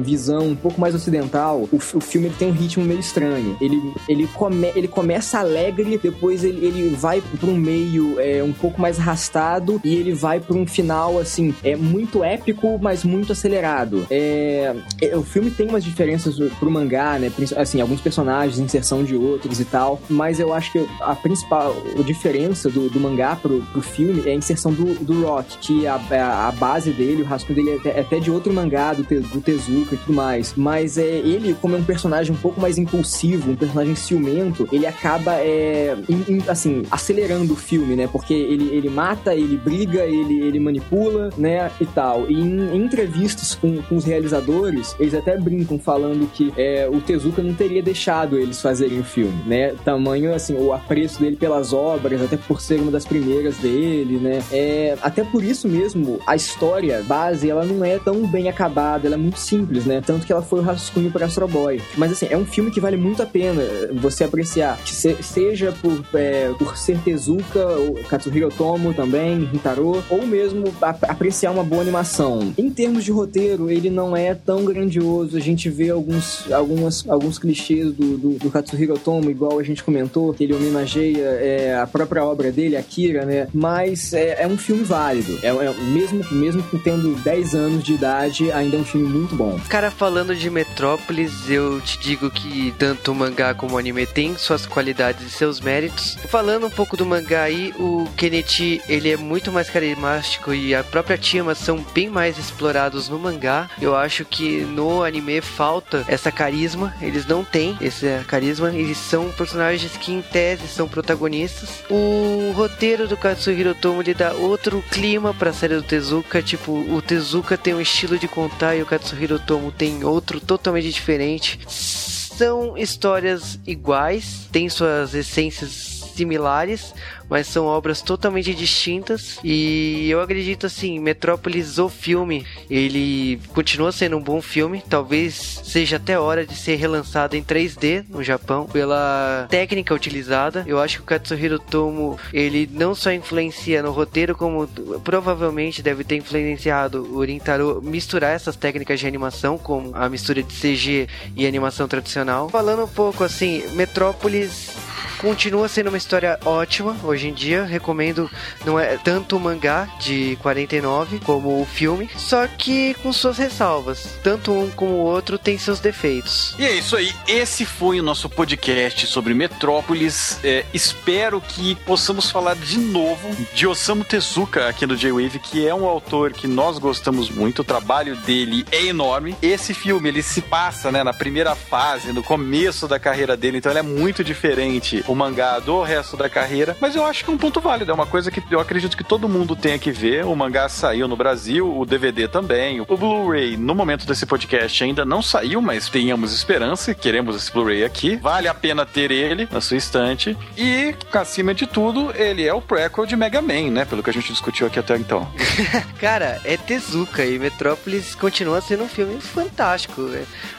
visão 0.01 0.48
um 0.48 0.57
pouco 0.57 0.81
mais 0.81 0.94
ocidental, 0.94 1.69
o, 1.73 1.77
o 1.77 2.01
filme 2.01 2.31
tem 2.31 2.48
um 2.48 2.53
ritmo 2.53 2.85
meio 2.85 3.01
estranho. 3.01 3.57
Ele, 3.61 3.93
ele, 4.09 4.27
come, 4.28 4.73
ele 4.74 4.89
começa 4.89 5.39
alegre, 5.39 5.98
depois 6.03 6.44
ele, 6.44 6.65
ele 6.66 6.94
vai 6.94 7.20
pra 7.20 7.48
um 7.48 7.57
meio 7.57 8.19
é, 8.20 8.43
um 8.43 8.53
pouco 8.53 8.81
mais 8.81 8.98
arrastado 8.98 9.81
e 9.85 9.94
ele 9.94 10.12
vai 10.12 10.40
pra 10.40 10.57
um 10.57 10.66
final, 10.66 11.19
assim, 11.19 11.55
é 11.62 11.77
muito 11.77 12.23
épico, 12.23 12.78
mas 12.81 13.05
muito 13.05 13.32
acelerado. 13.32 14.07
É, 14.11 14.74
é, 15.01 15.16
o 15.16 15.23
filme 15.23 15.51
tem 15.51 15.69
umas 15.69 15.85
diferenças 15.85 16.36
pro 16.59 16.70
mangá, 16.70 17.19
né? 17.19 17.31
Assim, 17.57 17.81
alguns 17.81 18.01
personagens, 18.01 18.59
inserção 18.59 19.05
de 19.05 19.15
outros 19.16 19.61
e 19.61 19.65
tal, 19.65 20.01
mas 20.09 20.40
eu 20.40 20.53
acho 20.53 20.73
que 20.73 20.86
a 21.01 21.15
principal 21.15 21.74
diferença 22.05 22.69
do, 22.70 22.89
do 22.89 23.01
mangá 23.01 23.36
pro, 23.36 23.62
pro 23.73 23.82
filme 23.82 24.23
é 24.27 24.32
a 24.32 24.35
inserção 24.35 24.73
do, 24.73 24.94
do 25.05 25.23
Rock, 25.24 25.59
que 25.59 25.86
a, 25.86 25.94
a, 25.94 26.48
a 26.48 26.53
base 26.53 26.90
dele, 26.93 27.23
o 27.23 27.24
rascunho 27.24 27.57
dele 27.57 27.70
é 27.70 27.78
até, 27.78 27.90
é 27.98 28.01
até 28.01 28.19
de 28.19 28.31
outro 28.31 28.53
mangá, 28.53 28.93
do, 28.93 29.05
do 29.20 29.40
Tezuka 29.40 29.94
e 29.94 29.98
tudo 29.98 30.12
mais. 30.14 30.55
Mas 30.56 30.98
é, 30.98 31.05
ele, 31.06 31.55
como 31.60 31.74
é 31.76 31.78
um 31.78 31.84
personagem 31.84 32.32
um 32.34 32.38
pouco 32.38 32.60
mais 32.60 32.78
impulsivo, 32.78 33.51
um 33.52 33.56
personagem 33.56 33.94
ciumento, 33.94 34.68
ele 34.72 34.86
acaba, 34.86 35.34
é, 35.40 35.97
em- 36.09 36.34
em- 36.36 36.43
assim, 36.48 36.82
acelerando 36.90 37.52
o 37.52 37.56
filme, 37.56 37.94
né? 37.97 38.09
Porque 38.10 38.34
ele, 38.34 38.68
ele 38.74 38.88
mata, 38.88 39.34
ele 39.34 39.56
briga, 39.56 40.05
ele, 40.05 40.40
ele 40.40 40.60
manipula, 40.60 41.30
né? 41.36 41.70
E 41.80 41.86
tal. 41.86 42.30
E 42.30 42.34
em, 42.34 42.60
em 42.76 42.84
entrevistas 42.84 43.55
com, 43.55 43.80
com 43.82 43.97
os 43.97 44.05
realizadores, 44.05 44.94
eles 44.98 45.14
até 45.14 45.36
brincam 45.36 45.78
falando 45.78 46.30
que 46.32 46.52
é, 46.56 46.88
o 46.90 47.01
Tezuka 47.01 47.43
não 47.43 47.55
teria 47.55 47.82
deixado 47.82 48.36
eles 48.38 48.60
fazerem 48.60 49.01
o 49.01 49.05
filme, 49.05 49.36
né? 49.47 49.74
Tamanho, 49.84 50.34
assim, 50.34 50.55
o 50.55 50.72
apreço 50.72 51.20
dele 51.20 51.36
pelas 51.36 51.72
obras, 51.72 52.20
até 52.22 52.36
por 52.36 52.60
ser 52.60 52.80
uma 52.80 52.90
das 52.90 53.05
primeiras 53.05 53.56
dele, 53.59 54.16
né? 54.18 54.43
É, 54.52 54.97
até 55.02 55.22
por 55.24 55.43
isso 55.43 55.68
mesmo, 55.68 56.18
a 56.26 56.34
história 56.36 57.02
base, 57.06 57.48
ela 57.51 57.64
não 57.64 57.84
é 57.84 57.98
tão 57.98 58.26
bem 58.26 58.48
acabada, 58.48 58.95
ela 59.05 59.14
é 59.14 59.18
muito 59.18 59.39
simples, 59.39 59.85
né? 59.85 60.01
Tanto 60.05 60.24
que 60.27 60.32
ela 60.32 60.43
foi 60.43 60.60
o 60.60 60.62
rascunho 60.62 61.10
para 61.10 61.27
Astro 61.27 61.48
Boy. 61.48 61.81
Mas, 61.97 62.12
assim, 62.12 62.27
é 62.31 62.36
um 62.36 62.47
filme 62.47 62.70
que 62.70 62.81
vale 62.81 62.97
muito 62.97 63.23
a 63.23 63.27
pena 63.27 63.62
você 63.94 64.24
apreciar, 64.24 64.78
se- 64.86 65.16
seja 65.23 65.73
por, 65.82 66.05
é, 66.14 66.51
por 66.59 66.77
ser 66.77 66.98
Tezuka, 66.98 67.66
Katsuhiro 68.09 68.48
Tomo 68.56 68.94
também, 68.94 69.44
Rintaro, 69.44 70.02
ou 70.09 70.27
mesmo 70.27 70.64
a- 70.81 70.97
apreciar 71.09 71.51
uma 71.51 71.64
boa 71.64 71.82
animação. 71.82 72.52
Em 72.56 72.70
termos 72.70 73.05
de 73.05 73.10
roteiro, 73.10 73.70
ele 73.70 73.90
não 73.90 74.16
é 74.16 74.35
tão 74.35 74.64
grandioso, 74.64 75.36
a 75.36 75.40
gente 75.40 75.68
vê 75.68 75.90
alguns, 75.90 76.51
algumas, 76.52 77.05
alguns 77.09 77.39
clichês 77.39 77.93
do, 77.93 78.16
do, 78.16 78.31
do 78.39 78.51
Katsuhiro 78.51 78.98
Tomo, 78.98 79.31
igual 79.31 79.59
a 79.59 79.62
gente 79.62 79.82
comentou, 79.82 80.32
que 80.32 80.44
ele 80.44 80.55
homenageia 80.55 81.24
é, 81.40 81.74
a 81.81 81.86
própria 81.86 82.24
obra 82.24 82.52
dele, 82.52 82.77
Akira, 82.77 83.24
né? 83.24 83.48
Mas 83.52 84.12
é, 84.12 84.43
é 84.43 84.47
um 84.47 84.56
filme 84.59 84.82
válido. 84.85 85.36
É, 85.43 85.48
é- 85.48 85.74
mesmo, 85.93 86.24
mesmo 86.31 86.62
tendo 86.85 87.14
10 87.23 87.55
anos 87.55 87.82
de 87.82 87.94
idade, 87.94 88.52
ainda 88.52 88.77
é 88.77 88.81
um 88.81 88.85
filme 88.87 89.09
muito 89.09 89.35
bom. 89.35 89.59
Cara, 89.69 89.91
falando 89.91 90.35
de 90.35 90.49
Metrópolis, 90.49 91.51
eu 91.51 91.81
te 91.81 91.99
digo 91.99 92.31
que 92.31 92.73
tanto 92.79 93.13
o 93.13 93.15
mangá 93.15 93.55
como 93.55 93.75
o 93.75 93.79
anime 93.79 94.07
tem 94.07 94.37
suas 94.37 94.65
qualidades 94.65 95.27
e 95.27 95.31
seus 95.31 95.61
méritos. 95.61 96.17
Falando 96.29 96.67
um 96.67 96.71
pouco 96.71 96.97
do 96.97 97.05
mangá 97.05 97.43
aí, 97.43 97.75
o 97.79 98.07
Kenichi, 98.17 98.81
ele 98.89 99.11
é 99.11 99.17
muito 99.17 99.53
mais 99.53 99.69
carismático 99.69 100.55
e 100.55 100.75
a 100.75 100.85
própria 100.85 101.19
Tiyama 101.19 101.55
são 101.55 101.85
bem 101.95 102.09
mais 102.09 102.39
explorados 102.39 103.09
no 103.09 103.19
mangá. 103.19 103.69
Eu 103.81 103.97
acho 103.97 104.25
que 104.25 104.61
no 104.61 105.03
anime 105.03 105.41
falta 105.41 106.05
essa 106.09 106.31
carisma, 106.31 106.95
eles 107.01 107.27
não 107.27 107.45
têm 107.45 107.77
esse 107.81 108.07
carisma, 108.27 108.71
eles 108.71 108.99
são 108.99 109.31
personagens 109.33 109.93
que 109.97 110.13
em 110.13 110.23
tese 110.23 110.69
são 110.69 110.89
protagonistas. 110.89 111.85
O 111.91 112.53
roteiro 112.55 113.09
do 113.09 113.17
Katsuhiro 113.17 113.75
Tomo 113.75 114.03
ele 114.03 114.15
dá 114.15 114.33
outro 114.33 114.83
clima 114.91 115.35
pra 115.35 115.53
série 115.53 115.75
do 115.77 115.83
Tezuka, 115.83 116.43
tipo, 116.43 116.73
o 116.73 117.03
Tezuka 117.03 117.57
tem 117.57 117.75
um 117.75 117.81
estilo 117.81 118.19
de 118.19 118.29
contar 118.29 118.76
e 118.77 118.82
o 118.82 118.86
Katsuhiro 118.86 119.39
Tomo 119.39 119.73
tem 119.73 120.05
outro 120.05 120.40
totalmente 120.40 120.90
diferente. 120.90 121.59
São 121.69 122.77
histórias 122.77 123.59
iguais, 123.66 124.47
têm 124.53 124.69
suas 124.69 125.15
essências 125.15 125.70
similares, 126.15 126.94
mas 127.28 127.47
são 127.47 127.66
obras 127.66 128.03
totalmente 128.03 128.55
distintas. 128.55 129.39
E 129.43 130.09
eu 130.11 130.20
acredito 130.20 130.66
assim, 130.66 130.98
Metrópolis, 130.98 131.78
o 131.78 131.89
filme, 131.89 132.47
ele 132.70 133.40
continua 133.55 133.93
sendo 133.93 134.16
um 134.16 134.23
bom 134.23 134.40
filme. 134.40 134.82
Talvez 134.89 135.61
seja 135.65 135.97
até 135.97 136.19
hora 136.19 136.47
de 136.47 136.55
ser 136.55 136.77
relançado 136.77 137.36
em 137.36 137.43
3D 137.43 138.05
no 138.09 138.23
Japão 138.23 138.66
pela 138.66 139.47
técnica 139.48 139.94
utilizada. 139.94 140.65
Eu 140.66 140.81
acho 140.81 140.98
que 140.98 141.03
o 141.03 141.07
Katsuhiro 141.07 141.59
Tomo 141.59 142.19
ele 142.32 142.69
não 142.73 142.94
só 142.94 143.12
influencia 143.12 143.82
no 143.82 143.90
roteiro, 143.90 144.35
como 144.36 144.66
provavelmente 145.03 145.82
deve 145.82 146.05
ter 146.05 146.16
influenciado 146.16 147.03
o 147.03 147.24
Rintaro 147.24 147.81
misturar 147.82 148.35
essas 148.35 148.57
técnicas 148.57 149.01
de 149.01 149.07
animação, 149.07 149.59
como 149.59 149.90
a 149.94 150.09
mistura 150.09 150.43
de 150.43 150.55
CG 150.55 151.09
e 151.35 151.47
animação 151.47 151.89
tradicional. 151.89 152.48
Falando 152.48 152.85
um 152.85 152.89
pouco 152.89 153.24
assim, 153.24 153.62
Metrópolis 153.73 154.74
continua 155.19 155.66
sendo 155.69 155.89
uma 155.89 155.97
história 155.97 156.39
ótima 156.44 156.94
hoje 157.03 157.15
em 157.24 157.32
dia. 157.32 157.64
Recomendo 157.64 158.30
não 158.64 158.78
é 158.78 158.97
tanto 158.97 159.36
o 159.36 159.40
mangá 159.40 159.88
de 160.01 160.36
49 160.43 161.20
como 161.20 161.60
o 161.60 161.66
filme, 161.66 162.10
só 162.16 162.47
que 162.47 162.94
com 163.02 163.12
suas 163.12 163.38
ressalvas. 163.38 164.18
Tanto 164.22 164.52
um 164.52 164.70
como 164.70 164.93
o 164.93 165.05
outro 165.05 165.38
tem 165.38 165.59
seus 165.59 165.80
defeitos. 165.80 166.55
E 166.59 166.64
é 166.64 166.72
isso 166.72 166.97
aí. 166.97 167.12
Esse 167.28 167.64
foi 167.64 168.01
o 168.01 168.02
nosso 168.02 168.28
podcast 168.28 169.06
sobre 169.06 169.34
Metrópolis. 169.34 170.38
É, 170.43 170.64
espero 170.74 171.40
que 171.40 171.74
possamos 171.76 172.30
falar 172.30 172.56
de 172.56 172.78
novo 172.78 173.28
de 173.55 173.66
Osamu 173.66 174.05
Tezuka 174.05 174.68
aqui 174.68 174.86
no 174.86 174.97
J-Wave, 174.97 175.38
que 175.38 175.66
é 175.66 175.74
um 175.74 175.86
autor 175.86 176.32
que 176.32 176.47
nós 176.47 176.78
gostamos 176.78 177.30
muito. 177.30 177.62
O 177.62 177.64
trabalho 177.64 178.16
dele 178.16 178.66
é 178.70 178.84
enorme. 178.84 179.36
Esse 179.40 179.72
filme 179.72 180.09
ele 180.09 180.22
se 180.22 180.40
passa 180.40 180.90
né, 180.90 181.05
na 181.05 181.12
primeira 181.12 181.55
fase, 181.55 182.12
no 182.12 182.22
começo 182.22 182.88
da 182.88 182.98
carreira 182.98 183.36
dele, 183.36 183.59
então 183.59 183.70
ele 183.70 183.78
é 183.78 183.82
muito 183.82 184.24
diferente 184.24 185.05
o 185.06 185.14
mangá 185.14 185.59
do 185.59 185.82
resto 185.82 186.16
da 186.16 186.28
carreira. 186.28 186.76
Mas 186.80 186.97
eu 186.97 187.05
acho 187.07 187.24
que 187.24 187.31
é 187.31 187.35
um 187.35 187.39
ponto 187.39 187.61
válido. 187.61 187.91
É 187.91 187.95
uma 187.95 188.07
coisa 188.07 188.31
que 188.31 188.43
eu 188.51 188.61
acredito 188.61 188.97
que 188.97 189.05
todo 189.05 189.28
mundo 189.28 189.57
tenha 189.57 189.78
que 189.78 189.91
ver. 189.91 190.24
O 190.24 190.35
mangá 190.35 190.69
saiu 190.69 191.09
no 191.09 191.16
Brasil, 191.16 191.77
o 191.77 191.85
DVD 191.85 192.28
também. 192.28 192.81
O 192.81 192.97
Blu-ray, 192.97 193.57
no 193.57 193.74
momento 193.74 194.07
desse 194.07 194.27
podcast, 194.27 194.83
ainda 194.85 195.05
não 195.05 195.23
saiu, 195.23 195.61
mas 195.61 195.89
tenhamos 195.89 196.33
esperança. 196.33 196.95
Queremos 196.95 197.37
esse 197.37 197.53
Blu-ray 197.53 197.85
aqui. 197.85 198.16
Vale 198.16 198.49
a 198.49 198.55
pena 198.55 198.85
ter 198.85 199.11
ele 199.11 199.49
na 199.51 199.61
sua 199.61 199.77
estante. 199.77 200.37
E, 200.57 200.95
acima 201.12 201.55
de 201.55 201.66
tudo, 201.66 202.12
ele 202.15 202.47
é 202.47 202.53
o 202.53 202.61
prequel 202.61 203.07
de 203.07 203.16
Mega 203.16 203.41
Man, 203.41 203.70
né? 203.70 203.85
Pelo 203.85 204.03
que 204.03 204.11
a 204.11 204.12
gente 204.12 204.33
discutiu 204.33 204.66
aqui 204.66 204.78
até 204.78 204.97
então. 204.97 205.28
Cara, 205.99 206.41
é 206.45 206.57
Tezuka 206.57 207.24
e 207.24 207.39
Metrópolis 207.39 208.15
continua 208.15 208.61
sendo 208.61 208.85
um 208.85 208.89
filme 208.89 209.20
fantástico. 209.20 210.03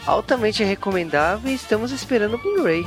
Altamente 0.05 0.63
recomendável 0.63 1.51
e 1.51 1.55
estamos 1.55 1.91
esperando 1.91 2.35
o 2.35 2.37
Blu-ray. 2.37 2.85